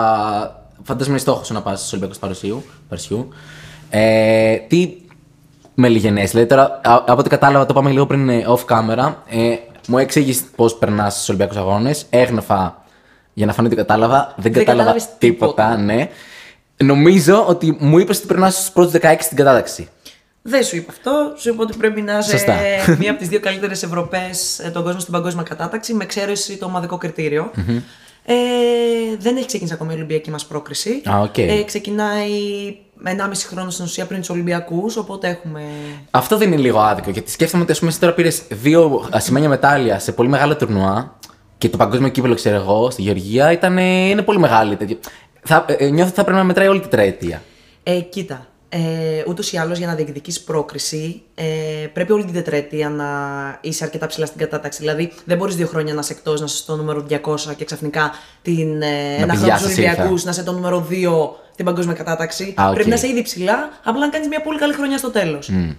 φαντάζομαι 0.84 1.12
είναι 1.16 1.20
στόχος 1.20 1.50
να 1.50 1.62
πας 1.62 1.80
στους 1.80 1.92
Ολυμπιακούς 1.92 2.20
Παρισιού. 2.20 2.64
Παρισιού. 2.90 3.28
Ε, 3.90 4.56
τι 4.56 4.98
με 5.74 5.90
λιγενές, 5.90 6.32
δηλαδή 6.32 6.50
τώρα 6.50 6.82
από 6.84 7.20
ό,τι 7.20 7.30
κατάλαβα, 7.30 7.66
το 7.66 7.74
πάμε 7.74 7.90
λίγο 7.90 8.06
πριν 8.06 8.30
ε, 8.30 8.46
off 8.48 8.66
camera. 8.66 9.14
Ε, 9.30 9.56
μου 9.88 9.98
εξήγησες 9.98 10.44
πώς 10.56 10.76
περνάς 10.76 11.14
στους 11.14 11.30
Ολυμπιακούς 11.30 11.58
Αγώνες. 11.58 12.06
Έγνεφα 12.10 12.81
για 13.34 13.46
να 13.46 13.54
φανεί 13.54 13.68
ότι 13.68 13.76
κατάλαβα. 13.76 14.34
Δεν, 14.38 14.54
δεν 14.54 14.66
κατάλαβα 14.66 14.92
τίποτα, 14.94 15.16
τίποτα, 15.18 15.78
ναι. 15.78 16.10
Νομίζω 16.84 17.46
ότι 17.48 17.78
μου 17.80 17.98
είπες 17.98 18.18
ότι 18.18 18.28
περνάς 18.28 18.56
στους 18.56 18.72
πρώτους 18.72 18.94
16 19.02 19.16
στην 19.20 19.38
κατάταξη. 19.38 19.90
Δεν 20.42 20.64
σου 20.64 20.76
είπα 20.76 20.92
αυτό. 20.92 21.34
Σου 21.38 21.50
είπα 21.50 21.64
ότι 21.64 21.78
πρέπει 21.78 22.02
να 22.02 22.18
είσαι 22.18 22.30
Σωστά. 22.30 22.56
μία 23.00 23.10
από 23.12 23.20
τις 23.20 23.28
δύο 23.30 23.40
καλύτερες 23.40 23.84
Ευρωπαίες 23.84 24.30
στον 24.74 24.84
κόσμο 24.84 25.00
στην 25.00 25.14
παγκόσμια 25.14 25.44
κατάταξη, 25.44 25.94
με 25.94 26.04
εξαίρεση 26.04 26.58
το 26.58 26.66
ομαδικό 26.66 26.98
κριτήριο. 26.98 27.52
Ε, 28.26 28.34
δεν 29.20 29.36
έχει 29.36 29.46
ξεκινήσει 29.46 29.74
ακόμη 29.74 29.92
η 29.94 29.96
Ολυμπιακή 29.96 30.32
μας 30.32 30.46
πρόκριση. 30.46 31.02
Α, 31.10 31.20
οκ. 31.20 31.38
ε, 31.38 31.64
ξεκινάει 31.64 32.30
1,5 33.06 33.12
χρόνο 33.48 33.70
στην 33.70 33.86
ουσία 33.86 34.06
πριν 34.06 34.20
τους 34.20 34.30
Ολυμπιακούς, 34.30 34.98
οπότε 34.98 35.28
έχουμε. 35.28 35.64
Αυτό 36.12 36.38
δεν 36.38 36.52
είναι 36.52 36.62
λίγο 36.62 36.80
άδικο, 36.80 37.10
γιατί 37.10 37.32
σκέφτομαι 37.32 37.64
ότι 37.64 37.72
ας 37.72 37.80
πούμε, 37.80 37.92
εσύ 37.92 38.00
τώρα 38.00 38.14
πήρες 38.14 38.42
δύο 38.50 39.08
ασημένια 39.12 39.50
μετάλλια 39.50 40.00
σε 40.00 40.12
πολύ 40.12 40.30
μεγάλο 40.30 40.56
τουρνουά 40.56 41.20
και 41.62 41.70
το 41.70 41.78
παγκόσμιο 41.78 42.10
κύπελο, 42.10 42.36
ξέρω 42.36 42.56
εγώ, 42.56 42.90
στη 42.90 43.02
Γεωργία 43.02 43.52
ήταν, 43.52 43.78
ε, 43.78 44.10
είναι 44.10 44.22
πολύ 44.22 44.40
μεγάλη. 44.40 44.76
τέτοιο. 44.76 44.98
Θα, 45.44 45.66
ε, 45.68 45.74
ε, 45.74 45.90
νιώθω 45.90 46.08
ότι 46.08 46.16
θα 46.16 46.24
πρέπει 46.24 46.38
να 46.38 46.44
μετράει 46.44 46.68
όλη 46.68 46.80
την 46.80 46.90
τετραετία. 46.90 47.42
Ε, 47.84 48.00
κοίτα. 48.00 48.46
Ε, 48.70 48.80
Ούτως 49.28 49.52
ή 49.52 49.58
άλλως 49.58 49.78
για 49.78 49.88
να 49.88 49.96
διεκδικήσεις 49.96 50.44
πρόκριση, 50.44 51.22
ε, 51.36 51.44
πρέπει 51.94 52.12
όλη 52.12 52.24
την 52.24 52.34
τετραετία 52.34 52.90
να 52.90 53.08
είσαι 53.62 53.84
αρκετά 53.84 54.08
ψηλά 54.08 54.26
στην 54.26 54.40
κατάταξη. 54.40 54.80
Δηλαδή, 54.80 55.12
δεν 55.26 55.38
μπορείς 55.38 55.56
δύο 55.56 55.68
χρόνια 55.68 55.94
να 55.94 56.00
είσαι 56.00 56.14
εκτός, 56.14 56.40
να 56.40 56.46
είσαι 56.46 56.56
στο 56.58 56.76
νούμερο 56.76 57.06
200 57.10 57.54
και 57.58 57.66
ξαφνικά 57.66 58.12
την, 58.42 58.82
ε, 58.82 59.16
ένα 59.18 59.26
πεις, 59.26 59.40
χρόνο 59.40 59.46
«Γεια 59.46 59.58
στους 59.58 59.70
σας, 59.70 59.78
Ολυμπιακούς 59.78 60.12
ήρθα». 60.12 60.26
να 60.26 60.32
είσαι 60.32 60.44
το 60.44 60.52
νούμερο 60.52 60.80
2 60.90 61.36
στην 61.56 61.66
παγκόσμια 61.66 61.96
κατάταξη. 61.96 62.54
Α, 62.62 62.68
οκ. 62.68 62.74
Πρέπει 62.74 62.90
να 62.90 62.96
είσαι 62.96 63.08
ήδη 63.08 63.22
ψηλά, 63.22 63.70
απλά 63.84 64.00
να 64.06 64.10
κάνεις 64.10 64.28
μια 64.28 64.42
πολύ 64.42 64.58
καλή 64.58 64.74
χρονιά 64.74 64.98
στο 64.98 65.10
τέλος. 65.10 65.50
Μμ, 65.50 65.70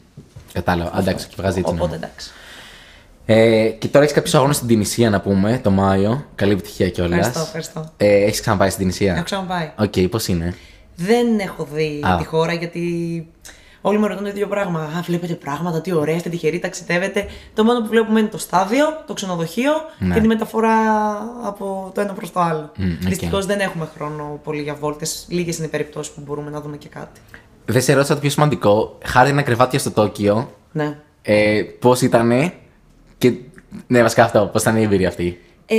κατάλαβα. 0.53 0.99
Εντάξει, 0.99 1.27
και 1.29 1.35
βγάζει 1.39 1.59
έτσι. 1.59 1.73
ναι. 1.73 1.81
Οπότε 1.81 1.95
εντάξει. 1.95 2.31
Ε, 3.27 3.69
και 3.69 3.89
τώρα 3.89 4.05
έχεις 4.05 4.17
κάποιους 4.17 4.37
αγώνες 4.39 4.57
στην 4.57 4.69
Τυνησία 4.69 5.11
να 5.11 5.21
πούμε, 5.21 5.61
το 5.63 5.71
Μάιο. 5.71 6.25
Καλή 6.35 6.53
επιτυχία 6.53 6.89
κιόλας. 6.91 7.17
Ευχαριστώ, 7.19 7.41
ευχαριστώ. 7.41 7.93
Ε, 7.97 8.25
έχεις 8.25 8.41
ξαναπάει 8.41 8.69
στην 8.69 8.81
Τυνησία; 8.81 9.15
Έχω 9.15 9.23
ξαναπάει. 9.25 9.73
Οκ, 9.79 10.09
πώς 10.11 10.27
είναι; 10.29 10.55
Δεν 10.97 11.39
έχω 11.39 11.69
δει 11.73 12.01
Α. 12.07 12.17
τη 12.17 12.25
χώρα 12.25 12.53
γιατί 12.53 13.27
όλοι 13.81 13.99
με 13.99 14.07
ρωτούν 14.07 14.23
το 14.25 14.29
ίδιο 14.31 14.47
πράγμα. 14.47 14.81
Α, 14.81 15.03
βλέπετε 15.07 15.35
πράγματα, 15.35 15.81
τι 15.81 15.93
ωραία, 15.93 16.15
είστε 16.15 16.29
τυχεροί, 16.29 16.59
ταξιδεύετε. 16.59 17.27
Το 17.55 17.65
μόνο 17.65 17.81
που 17.81 17.87
βλέπουμε 17.87 18.21
είναι 18.21 18.29
το 18.29 18.39
στάδιο, 18.39 18.85
το 19.07 19.13
ξενοδοχείο 19.15 19.73
Ναι. 19.99 20.15
και 20.15 20.21
τη 20.21 20.27
μεταφορά 20.27 20.77
από 21.45 21.91
το 21.95 22.01
ένα 22.01 22.13
προς 22.13 22.33
το 22.33 22.41
άλλο. 22.41 22.71
Μμ, 22.77 22.85
οκ. 22.93 23.09
Δυστυχώς 23.09 23.47
δεν 23.47 23.61
έχουμε 23.61 23.89
χρόνο 23.97 24.41
πολύ 24.45 24.63
για 24.63 24.75
βόλτες. 24.75 25.27
Λίγες 25.29 25.57
είναι 25.57 25.67
οι 25.67 25.71
περιπτώσεις 25.71 26.13
που 26.13 26.21
μπορούμε 26.27 26.51
να 26.51 26.61
δούμε 26.61 26.77
και 26.77 26.89
κάτι. 26.89 27.21
Δεν 27.65 27.83
σε 27.83 27.93
ρώτησα 27.93 28.15
το 28.15 28.21
πιο 28.21 28.31
σημαντικό. 28.31 28.99
Χάρτινα 29.05 29.43
κρεβάτια 29.43 29.79
στο 29.79 29.91
Τόκιο. 29.91 30.51
Ναι. 30.73 30.97
Ε, 31.23 31.63
πώς 31.79 32.01
ήτανε; 32.01 32.53
Και. 33.29 33.33
Ναι, 33.87 34.03
βασικά 34.03 34.25
αυτό. 34.25 34.49
Πώς 34.53 34.63
ήταν 34.63 34.77
η 34.77 34.83
εμπειρία 34.83 35.09
αυτή; 35.09 35.41
Ε, 35.67 35.77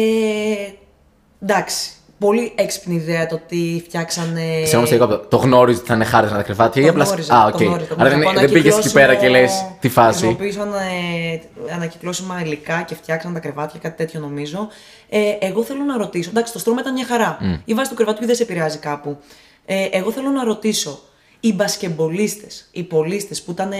εντάξει. 1.41 1.89
Πολύ 2.17 2.51
έξυπνη 2.55 2.95
ιδέα 2.95 3.27
το 3.27 3.35
ότι 3.35 3.81
φτιάξανε. 3.85 4.41
Συγγνώμη, 4.63 4.87
σε 4.87 4.95
διακόπτω. 4.95 5.27
Το 5.27 5.37
γνώριζες 5.37 5.77
ότι 5.79 5.87
θα 5.87 5.93
είναι 5.95 6.03
χάρτινα 6.03 6.27
τα 6.29 6.41
κρεβάτια 6.41 6.81
ή 6.81 6.85
Το 6.85 6.91
απλά. 6.91 7.03
γνώριζα, 7.03 7.35
Α, 7.35 7.51
το 7.51 7.55
οκ. 7.57 7.61
γνώριζα, 7.63 7.87
το 7.87 7.95
Άρα 7.99 8.09
δεν, 8.09 8.19
γνώριζα. 8.19 8.41
δεν 8.41 8.51
πήγες 8.51 8.77
εκεί 8.77 8.91
πέρα 8.91 9.15
και 9.15 9.29
λες 9.29 9.39
Ανακυκλώσιμο- 9.51 9.77
τη 9.79 9.89
φάση. 9.89 10.17
Χρησιμοποίησαν 10.17 10.73
ε, 10.73 11.73
ανακυκλώσιμα 11.73 12.41
υλικά 12.43 12.81
και 12.87 12.95
φτιάξαν 12.95 13.33
τα 13.33 13.39
κρεβάτια, 13.39 13.79
κάτι 13.79 13.95
τέτοιο 13.97 14.19
νομίζω. 14.19 14.67
Ε, 15.09 15.19
εγώ 15.39 15.63
θέλω 15.63 15.83
να 15.83 15.97
ρωτήσω. 15.97 16.29
Εντάξει, 16.29 16.53
το 16.53 16.59
στρώμα 16.59 16.81
ήταν 16.81 16.93
μια 16.93 17.05
χαρά. 17.05 17.37
Η 17.65 17.73
βάση 17.73 17.89
του 17.89 17.95
κρεβατιού 17.95 18.25
δεν 18.25 18.35
σε 18.35 18.43
επηρεάζει 18.43 18.77
κάπου. 18.77 19.17
Ε, 19.65 19.87
εγώ 19.91 20.11
θέλω 20.11 20.29
να 20.29 20.43
ρωτήσω. 20.43 20.99
Οι 21.39 21.53
μπασκεμπολίστες, 21.53 22.67
οι 22.71 22.83
πολίστες 22.83 23.41
που 23.41 23.51
ήταν 23.51 23.71
ε, 23.71 23.77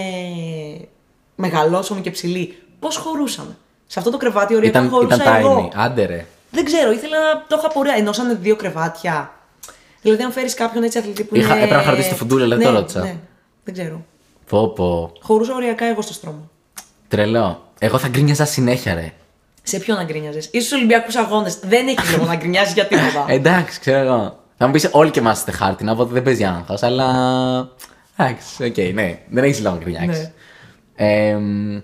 μεγαλόσωμοι 1.35 2.01
και 2.01 2.11
ψηλοί, 2.11 2.57
πώς 2.83 2.97
χωρούσαν. 2.97 3.57
Σε 3.87 3.99
αυτό 3.99 4.11
το 4.11 4.17
κρεβάτι 4.17 4.55
οριακά 4.55 4.79
Ήταν, 4.79 4.91
χωρούσα 4.91 5.15
ήταν 5.15 5.35
εγώ. 5.35 5.69
tiny. 5.71 5.75
Άντε 5.75 6.05
ρε. 6.05 6.25
Δεν 6.51 6.65
ξέρω, 6.65 6.91
ήθελα 6.91 7.17
να 7.33 7.45
το 7.47 7.55
είχα 7.59 7.67
πορεία. 7.67 7.93
Ενώσανε 7.97 8.33
δύο 8.41 8.55
κρεβάτια. 8.55 9.31
Δηλαδή, 10.01 10.23
αν 10.23 10.31
φέρεις 10.31 10.53
κάποιον 10.53 10.83
έτσι 10.83 10.97
αθλητή 10.97 11.23
που 11.23 11.35
Είχα- 11.35 11.45
είναι. 11.55 11.63
έπρεπε 11.63 11.75
να 11.75 11.81
χαρτίσει 11.81 12.09
το 12.09 12.15
φουντούλι, 12.15 12.43
αλλά 12.43 12.55
δεν 12.55 12.65
ναι, 12.65 12.73
το 12.73 12.79
ρώτησα. 12.79 12.99
Ναι, 12.99 13.15
δεν 13.63 13.73
ξέρω. 13.73 14.05
Πω 14.49 14.67
πω. 14.69 15.11
Χωρούσα 15.21 15.53
οριακά 15.55 15.85
εγώ 15.85 16.01
στο 16.01 16.13
στρώμα. 16.13 16.49
Τρελό. 17.07 17.63
Εγώ 17.79 17.97
θα 17.97 18.07
γκρίνιαζα 18.07 18.45
συνέχεια, 18.45 18.93
ρε. 18.93 19.13
Σε 19.63 19.79
ποιον 19.79 19.97
να 19.97 20.03
γκρίνιαζε, 20.03 20.37
ίσω 20.37 20.49
στους 20.59 20.71
Ολυμπιακούς 20.71 21.15
Αγώνες. 21.15 21.59
Δεν 21.59 21.87
έχει 21.87 22.11
λόγο 22.15 22.25
να 22.25 22.35
γκρινιάζεις 22.35 22.73
για 22.73 22.85
τίποτα. 22.85 23.25
Εντάξει, 23.33 23.79
ξέρω 23.79 23.97
εγώ. 23.99 24.39
Θα 24.57 24.65
μου 24.65 24.71
πεις 24.71 24.89
όλοι 24.91 25.11
και 25.11 25.19
εμάς 25.19 25.37
είστε 25.37 25.51
χάρτινα, 25.51 25.91
οπότε 25.91 26.13
δεν 26.13 26.23
παίζει 26.23 26.43
άγχο, 26.43 26.77
αλλά. 26.81 27.07
Εντάξει, 28.17 28.63
οκ, 28.63 28.77
ναι. 28.93 29.19
Δεν 29.29 29.43
έχεις 29.43 29.61
λόγο 29.61 29.75
να 29.75 29.81
γκρινιάξεις. 29.81 30.23
Ναι. 30.97 31.27
Ε, 31.27 31.35
μ, 31.35 31.81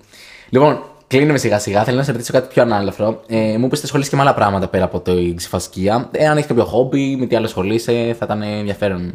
λοιπόν, 0.50 0.84
κλείνουμε 1.08 1.38
σιγά 1.38 1.60
σιγά. 1.60 1.84
Θέλω 1.84 1.98
να 1.98 2.04
σε 2.04 2.12
ρωτήσω 2.12 2.34
κάτι 2.34 2.54
πιο 2.54 2.62
ανάλαφρο. 2.62 3.22
Ε, 3.28 3.36
μου 3.38 3.66
είπες 3.66 3.76
ότι 3.76 3.82
ασχολείσαι 3.84 4.10
και 4.10 4.16
με 4.16 4.22
άλλα 4.22 4.34
πράγματα 4.34 4.68
πέρα 4.68 4.84
από 4.86 5.00
τη 5.00 5.14
ξιφασκία. 5.36 6.10
Ε, 6.12 6.28
αν 6.28 6.38
έχεις 6.38 6.48
κάποιο 6.48 6.66
χόμπι, 6.66 7.16
με 7.16 7.26
τι 7.26 7.36
άλλο 7.36 7.46
ασχολείσαι, 7.46 8.16
θα 8.20 8.26
ήταν 8.26 8.42
ενδιαφέρον. 8.42 9.14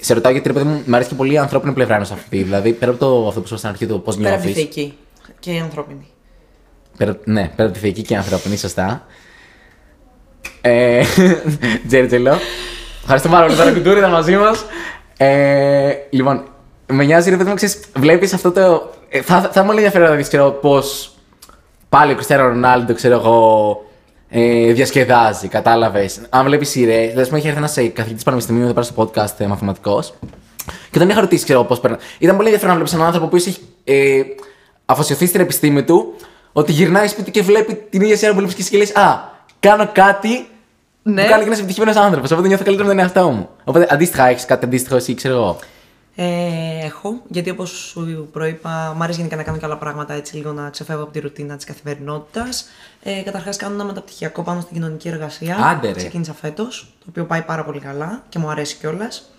Σε 0.00 0.14
ρωτάω 0.14 0.32
γιατί 0.32 0.48
ρε 0.48 0.54
παιδί 0.54 0.66
μου, 0.66 0.82
μου 0.86 0.94
αρέσει 0.94 1.08
και 1.08 1.14
πολύ 1.14 1.32
η 1.32 1.38
ανθρώπινη 1.38 1.72
πλευρά 1.72 1.94
ενός 1.94 2.10
αθλητή. 2.10 2.42
Δηλαδή, 2.42 2.72
πέρα 2.72 2.90
από 2.90 3.00
το, 3.00 3.28
αυτό 3.28 3.40
που 3.40 3.46
σου 3.46 3.54
είπα 3.54 3.56
στην 3.56 3.68
αρχή, 3.68 3.86
το 3.86 3.98
πώς 3.98 4.16
Πέρα 4.16 4.28
από 4.34 4.38
τη 4.38 4.46
νιώθεις. 4.46 4.62
θεϊκή 4.62 4.94
και 5.40 5.50
η 5.52 5.58
ανθρώπινη. 5.58 6.06
Πέρα, 6.96 7.18
ναι, 7.24 7.50
πέρα 7.56 7.68
από 7.68 7.72
τη 7.72 7.78
θεϊκή 7.78 8.02
και 8.02 8.16
ανθρώπινη, 8.16 8.56
σωστά. 8.56 9.06
Ε, 10.60 11.02
Τζέρτζελο. 11.88 12.38
Ευχαριστώ 13.00 13.28
πάρα 13.28 13.46
πολύ. 13.46 13.56
Τώρα 13.58 13.72
κουντούρι 13.72 13.98
ήταν 13.98 14.10
μαζί 14.10 14.36
μας. 14.36 14.64
Ε, 15.16 15.92
λοιπόν, 16.10 16.44
με 16.86 17.04
νοιάζει 17.04 17.30
ρε 17.30 17.36
παιδί 17.36 17.48
μου, 17.48 17.54
ξέρεις, 17.54 17.80
βλέπεις 17.96 18.32
αυτό 18.32 18.50
το... 18.50 18.90
Ε, 19.16 19.22
θα, 19.22 19.40
θα 19.52 19.62
μου 19.62 19.68
λέει 19.68 19.76
ενδιαφέρον 19.84 20.08
να 20.08 20.14
δεις, 20.16 20.28
ξέρω, 20.28 20.50
πώς 20.50 21.14
πάλι 21.88 22.12
ο 22.12 22.14
Κριστιανό 22.14 22.46
Ρονάλντο, 22.48 22.94
ξέρω 22.94 23.14
εγώ, 23.14 23.76
ε, 24.28 24.72
διασκεδάζει, 24.72 25.48
κατάλαβες. 25.48 26.20
Αν 26.30 26.44
βλέπεις 26.44 26.68
σειρές, 26.68 27.10
δηλαδή, 27.10 27.30
μου 27.30 27.36
είχε 27.36 27.46
έρθει 27.46 27.58
ένας 27.58 27.76
ε, 27.76 27.86
καθηγητής 27.88 28.24
πανεπιστημίου 28.24 28.64
εδώ 28.64 28.72
πέρα 28.72 28.86
στο 28.86 28.94
podcast, 29.02 29.34
ε, 29.38 29.46
μαθηματικός, 29.46 30.14
και 30.90 30.98
τον 30.98 31.08
είχα 31.08 31.20
ρωτήσει, 31.20 31.44
ξέρω 31.44 31.64
πώς 31.64 31.80
περνά. 31.80 31.98
Ήταν 32.18 32.36
πολύ 32.36 32.48
ενδιαφέρον 32.48 32.74
να 32.74 32.74
βλέπεις 32.80 32.92
έναν 32.94 33.06
άνθρωπο 33.06 33.28
που 33.28 33.36
έχει 33.36 33.56
ε, 33.84 34.20
αφοσιωθείς 34.84 35.28
στην 35.28 35.40
επιστήμη 35.40 35.82
του, 35.82 36.14
ότι 36.52 36.72
γυρνάει 36.72 37.08
σπίτι 37.08 37.30
και 37.30 37.42
βλέπει 37.42 37.74
την 37.90 38.00
ίδια 38.00 38.16
σειρά 38.16 38.30
που 38.30 38.36
βλέπεις 38.36 38.54
και 38.54 38.60
εσύ 38.62 38.70
και 38.70 38.76
λες, 38.78 38.94
Α, 38.96 39.20
κάνω 39.60 39.90
κάτι 39.92 40.46
Ναι. 41.02 41.22
που 41.22 41.28
κάνει 41.28 41.40
και 41.40 41.46
ένας 41.46 41.58
επιτυχημένος 41.58 41.96
άνθρωπος. 41.96 42.30
Οπότε 42.30 42.48
νιώθω 42.48 42.64
καλύτερα 42.64 42.88
με 42.88 42.94
τον 42.94 43.02
εαυτό 43.04 43.30
μου. 43.30 43.48
Οπότε 43.64 43.86
αντίστοιχα, 43.90 44.26
έχεις 44.28 44.44
κάτι 44.44 44.64
αντίστοιχο 44.64 44.96
εσύ, 44.96 45.14
ξέρω 45.14 45.34
εγώ. 45.34 45.58
Ε, 46.16 46.84
έχω, 46.84 47.22
γιατί 47.28 47.50
όπως 47.50 47.70
σου 47.70 48.28
προείπα, 48.32 48.92
μου 48.96 49.02
αρέσει 49.02 49.18
γενικά 49.18 49.36
να 49.36 49.42
κάνω 49.42 49.58
και 49.58 49.64
άλλα 49.64 49.78
πράγματα 49.78 50.14
έτσι 50.14 50.36
λίγο 50.36 50.52
να 50.52 50.70
ξεφεύγω 50.70 51.02
από 51.02 51.12
τη 51.12 51.20
ρουτίνα 51.20 51.56
της 51.56 51.64
καθημερινότητας. 51.64 52.68
Ε, 53.02 53.22
Καταρχάς, 53.22 53.56
κάνω 53.56 53.74
ένα 53.74 53.84
μεταπτυχιακό 53.84 54.42
πάνω 54.42 54.60
στην 54.60 54.74
κοινωνική 54.74 55.08
εργασία. 55.08 55.56
Άντε, 55.56 55.86
ρε. 55.86 55.94
Ξεκίνησα 55.94 56.34
φέτος, 56.34 56.94
το 56.98 57.06
οποίο 57.08 57.24
πάει 57.24 57.42
πάρα 57.42 57.64
πολύ 57.64 57.80
καλά 57.80 58.22
και 58.28 58.38
μου 58.38 58.50
αρέσει 58.50 58.76
κιόλας. 58.76 59.30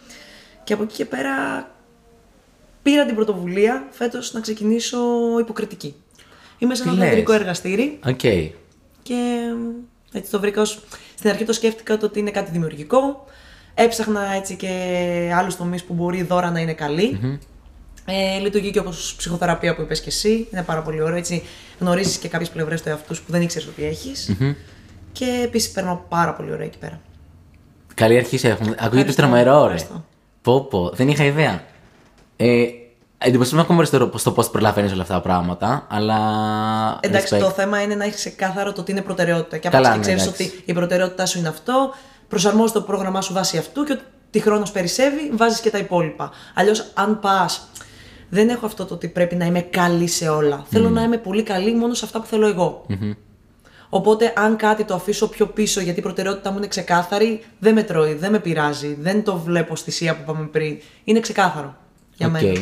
Και 0.64 0.74
από 0.74 0.84
εκεί 0.84 0.94
και 0.94 1.06
πέρα 1.06 1.68
πήρα 2.84 3.06
την 3.06 3.16
πρωτοβουλία 3.16 3.88
φέτος 3.92 4.34
να 4.34 4.40
ξεκινήσω 4.40 5.00
υποκριτική. 5.40 5.96
Είμαι 6.58 6.76
σε 6.76 6.84
Τι 6.84 6.90
ένα 6.90 6.98
λες; 6.98 7.08
θεατρικό 7.08 7.34
εργαστήρι 7.34 8.00
Οκ. 8.06 8.20
και 9.04 9.50
έτσι 10.12 10.32
το 10.32 10.40
βρήκα 10.40 10.62
ως... 10.62 10.84
Στην 11.18 11.30
αρχή 11.30 11.44
το 11.46 11.54
σκέφτηκα 11.54 11.98
το 11.98 12.06
ότι 12.06 12.20
είναι 12.20 12.32
κάτι 12.32 12.52
δημιουργικό. 12.52 13.26
Έψαχνα 13.76 14.34
έτσι 14.36 14.56
και 14.56 14.70
άλλους 15.36 15.56
τομείς 15.56 15.84
που 15.84 15.94
μπορεί 15.94 16.18
η 16.18 16.24
Δώρα 16.24 16.52
να 16.52 16.60
είναι 16.60 16.74
καλή. 16.74 17.40
Ε, 18.06 18.40
λειτουργεί 18.40 18.72
και 18.72 18.80
όπως 18.80 19.16
ψυχοθεραπεία 19.18 19.76
που 19.76 19.82
είπες 19.82 20.02
και 20.02 20.10
εσύ. 20.10 20.48
Είναι 20.52 20.64
πάρα 20.64 20.82
πολύ 20.82 21.02
ωραίο. 21.02 21.16
Έτσι 21.16 21.44
γνωρίζεις 21.80 22.18
και 22.18 22.28
κάποιες 22.28 22.50
πλευρές 22.50 22.82
του 22.82 22.90
εαυτού 22.90 23.16
σου 23.16 23.24
που 23.24 23.32
δεν 23.32 23.42
ήξερες 23.42 23.68
ότι 23.68 23.84
έχεις. 23.84 24.36
Και 25.12 25.42
επίσης 25.44 25.72
περνάω 25.72 26.06
πάρα 26.10 26.34
πολύ 26.34 26.52
ωραία 26.52 26.66
εκεί 26.66 26.78
πέρα. 26.78 27.00
Καλή 27.94 28.18
αρχή 28.18 28.38
σε 28.38 28.48
έχουμε. 28.50 28.70
Ακούγεται 28.70 29.10
Ευχαριστώ, 29.10 29.22
τρομερό, 29.22 29.58
ρε. 29.60 29.64
ευχαριστώ. 29.74 30.06
Πω, 30.42 30.62
πω. 30.62 30.90
Δεν 30.90 31.08
είχα 31.08 31.24
ιδέα. 31.24 31.64
Ε, 32.36 32.64
εντυπωσιάζομαι 33.18 33.62
ακόμα 33.62 33.78
περισσότερο 33.78 34.18
στο 34.18 34.32
πώς 34.32 34.50
προλαβαίνεις 34.50 34.92
όλα 34.92 35.02
αυτά 35.02 35.14
τα 35.14 35.22
πράγματα, 35.22 35.88
αλλά. 35.90 36.18
Εντάξει, 37.00 37.36
respect. 37.36 37.40
το 37.40 37.50
θέμα 37.50 37.82
είναι 37.82 37.96
να 37.96 38.04
έχεις 38.04 38.16
ξεκάθαρο 38.16 38.74
το 38.74 38.84
τι 38.84 38.92
είναι 38.92 39.02
προτεραιότητα. 39.02 39.58
Και 39.58 39.70
Καλά, 39.70 39.88
από 39.88 39.96
ναι, 39.96 40.02
ξέρεις 40.02 40.24
εντάξει. 40.24 40.44
ότι 40.44 40.64
η 40.66 40.74
προτεραιότητά 40.74 41.26
σου 41.26 41.40
είναι 41.40 41.48
αυτό, 41.48 41.94
προσαρμόζεις 42.28 42.72
το 42.72 42.82
πρόγραμμά 42.82 43.22
σου 43.22 43.34
βάσει 43.34 43.58
αυτού 43.58 43.84
και 43.84 43.92
ότι 43.92 44.40
χρόνος 44.40 44.72
περισσεύει, 44.72 45.30
βάζεις 45.34 45.60
και 45.60 45.70
τα 45.70 45.78
υπόλοιπα. 45.78 46.32
Αλλιώς, 46.54 46.92
αν 46.94 47.20
πας. 47.20 47.70
Δεν 48.30 48.50
έχω 48.50 48.66
αυτό 48.66 48.86
το 48.86 48.94
ότι 48.94 49.08
πρέπει 49.08 49.36
να 49.36 49.46
είμαι 49.46 49.62
καλή 49.62 50.08
σε 50.08 50.30
όλα. 50.30 50.66
Θέλω 50.70 50.90
να 50.90 51.04
είμαι 51.04 51.18
πολύ 51.18 51.44
καλή 51.44 51.76
μόνο 51.76 51.94
σε 51.94 52.06
αυτά 52.06 52.20
που 52.20 52.26
θέλω 52.26 52.48
εγώ. 52.48 52.86
Οπότε, 53.90 54.34
αν 54.36 54.56
κάτι 54.56 54.84
το 54.84 54.94
αφήσω 54.94 55.30
πιο 55.30 55.48
πίσω 55.48 55.82
γιατί 55.82 56.00
η 56.00 56.02
προτεραιότητά 56.02 56.52
μου 56.52 56.58
είναι 56.58 56.68
ξεκάθαρη, 56.68 57.44
δεν 57.60 57.74
με 57.74 57.84
τρώει, 57.84 58.14
δεν 58.14 58.32
με 58.32 58.40
πειράζει, 58.40 58.98
δεν 59.00 59.24
το 59.24 59.38
βλέπω 59.38 59.76
στη 59.76 59.92
σία 59.92 60.16
που 60.16 60.22
είπαμε 60.22 60.46
πριν. 60.46 60.78
Είναι 61.04 61.20
ξεκάθαρο 61.20 61.76
για 62.16 62.28
Οκ. 62.28 62.34
μένα. 62.34 62.60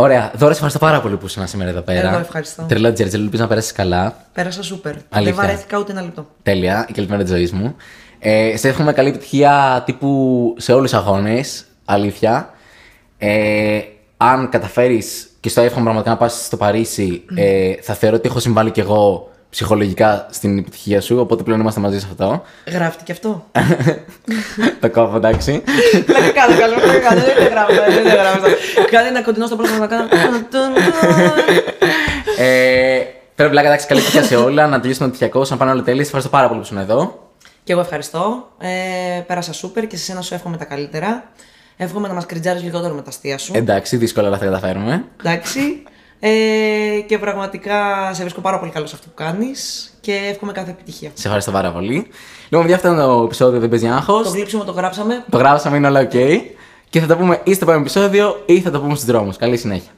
Ωραία. 0.00 0.30
Δώρα, 0.34 0.52
σε 0.52 0.52
ευχαριστώ 0.52 0.78
πάρα 0.78 1.00
πολύ 1.00 1.16
που 1.16 1.26
ήσουν 1.26 1.46
σήμερα 1.46 1.70
εδώ 1.70 1.80
πέρα. 1.80 2.08
Εγώ 2.08 2.18
ευχαριστώ. 2.18 2.62
Τρελό 2.62 2.92
Τζέρτζελο, 2.92 3.22
ελπίζω 3.22 3.42
να 3.42 3.48
περάσεις 3.48 3.72
καλά. 3.72 4.16
Πέρασα 4.32 4.62
σούπερ. 4.62 4.94
Αλήθεια. 5.08 5.34
Δεν 5.34 5.44
βαρέθηκα 5.44 5.78
ούτε 5.78 5.92
ένα 5.92 6.02
λεπτό. 6.02 6.26
Τέλεια, 6.42 6.86
η 6.88 6.92
καλυμμένα 6.92 7.22
τη 7.22 7.30
ζωή 7.30 7.50
μου. 7.52 7.76
Ε, 8.18 8.56
σε 8.56 8.68
εύχομαι 8.68 8.92
καλή 8.92 9.08
επιτυχία 9.08 9.82
τύπου 9.86 10.54
σε 10.58 10.72
όλους 10.72 10.90
τους 10.90 11.00
αγώνες. 11.00 11.64
Αλήθεια. 11.84 12.50
Ε, 13.18 13.80
αν 14.16 14.48
καταφέρεις 14.48 15.28
και 15.40 15.48
στο 15.48 15.60
εύχομαι 15.60 15.82
πραγματικά 15.84 16.10
να 16.10 16.16
πας 16.16 16.44
στο 16.44 16.56
Παρίσι, 16.56 17.24
ε, 17.34 17.72
θα 17.80 17.94
θεωρώ 17.94 18.16
ότι 18.16 18.28
έχω 18.28 18.38
συμβάλει 18.38 18.70
κι 18.70 18.80
εγώ 18.80 19.29
ψυχολογικά 19.50 20.26
στην 20.30 20.58
επιτυχία 20.58 21.00
σου, 21.00 21.18
οπότε 21.18 21.42
πλέον 21.42 21.60
είμαστε 21.60 21.80
μαζί 21.80 22.00
σε 22.00 22.06
αυτό. 22.10 22.42
Γράφτηκε 22.66 23.04
και 23.04 23.12
αυτό. 23.12 23.46
το 24.80 24.90
κόβω, 24.90 25.16
εντάξει. 25.16 25.62
Δεν 26.06 26.32
κάνω, 26.34 26.58
κάνω, 26.58 26.74
δεν 26.92 27.02
κάνω, 27.02 27.20
δεν 27.20 27.48
γράφω, 27.50 27.72
δεν 27.74 28.12
γράφω. 28.12 28.46
Κάνει 28.90 29.08
ένα 29.08 29.22
κοντινό 29.22 29.46
στο 29.46 29.56
πρόσωπο 29.56 29.78
να 29.78 29.86
κάνω. 29.86 30.08
ε, 32.38 33.00
Πρέπει 33.34 33.54
να 33.54 33.60
εντάξει, 33.60 33.86
καλή 33.86 34.00
επιτυχία 34.00 34.22
σε 34.28 34.36
όλα, 34.36 34.66
να 34.66 34.80
τελειώσουμε 34.80 35.06
το 35.06 35.12
τυχιακό, 35.12 35.46
να 35.48 35.56
πάνε 35.56 35.70
όλα 35.70 35.82
τέλεια. 35.82 36.02
Ευχαριστώ 36.02 36.30
πάρα 36.30 36.48
πολύ 36.48 36.60
που 36.60 36.66
ήσουν 36.66 36.78
εδώ. 36.78 37.30
Και 37.64 37.72
εγώ 37.72 37.80
ευχαριστώ. 37.80 38.48
Ε, 38.58 39.20
πέρασα 39.20 39.52
σούπερ 39.52 39.86
και 39.86 39.96
σε 39.96 40.04
σένα 40.04 40.20
σου 40.22 40.34
εύχομαι 40.34 40.56
τα 40.56 40.64
καλύτερα. 40.64 41.30
Εύχομαι 41.76 42.08
να 42.08 42.14
μας 42.14 42.26
κριτζάρει 42.26 42.60
λιγότερο 42.60 42.94
με 42.94 43.02
τα 43.02 43.08
αστεία 43.08 43.38
σου. 43.38 43.52
Εντάξει, 43.54 43.96
δύσκολα 43.96 44.26
αλλά 44.26 44.38
θα 44.38 44.44
καταφέρουμε. 44.44 45.04
Εντάξει. 45.24 45.82
Ε, 46.20 47.00
και 47.06 47.18
πραγματικά 47.18 48.10
σε 48.12 48.20
βρίσκω 48.20 48.40
πάρα 48.40 48.58
πολύ 48.58 48.70
καλός 48.70 48.88
σε 48.88 48.94
αυτό 48.94 49.08
που 49.08 49.14
κάνεις 49.14 49.90
και 50.00 50.20
εύχομαι 50.30 50.52
κάθε 50.52 50.70
επιτυχία. 50.70 51.10
Σε 51.14 51.22
ευχαριστώ 51.24 51.50
πάρα 51.50 51.72
πολύ. 51.72 52.06
Λοιπόν, 52.48 52.66
για 52.66 52.76
αυτό 52.76 52.94
το 52.94 53.22
επεισόδιο 53.24 53.60
δεν 53.60 53.68
παίζει 53.68 53.88
άγχος. 53.88 54.22
Το 54.22 54.30
γλύψιμο 54.30 54.64
το 54.64 54.72
γράψαμε. 54.72 55.24
Το 55.30 55.36
γράψαμε, 55.38 55.76
είναι 55.76 55.86
όλα 55.86 56.08
OK. 56.12 56.40
Και 56.90 57.00
θα 57.00 57.06
τα 57.06 57.16
πούμε 57.16 57.40
ή 57.44 57.54
στο 57.54 57.64
επόμενο 57.64 57.82
επεισόδιο 57.82 58.42
ή 58.46 58.60
θα 58.60 58.70
το 58.70 58.80
πούμε 58.80 58.94
στους 58.94 59.04
δρόμους. 59.04 59.36
Καλή 59.36 59.56
συνέχεια. 59.56 59.90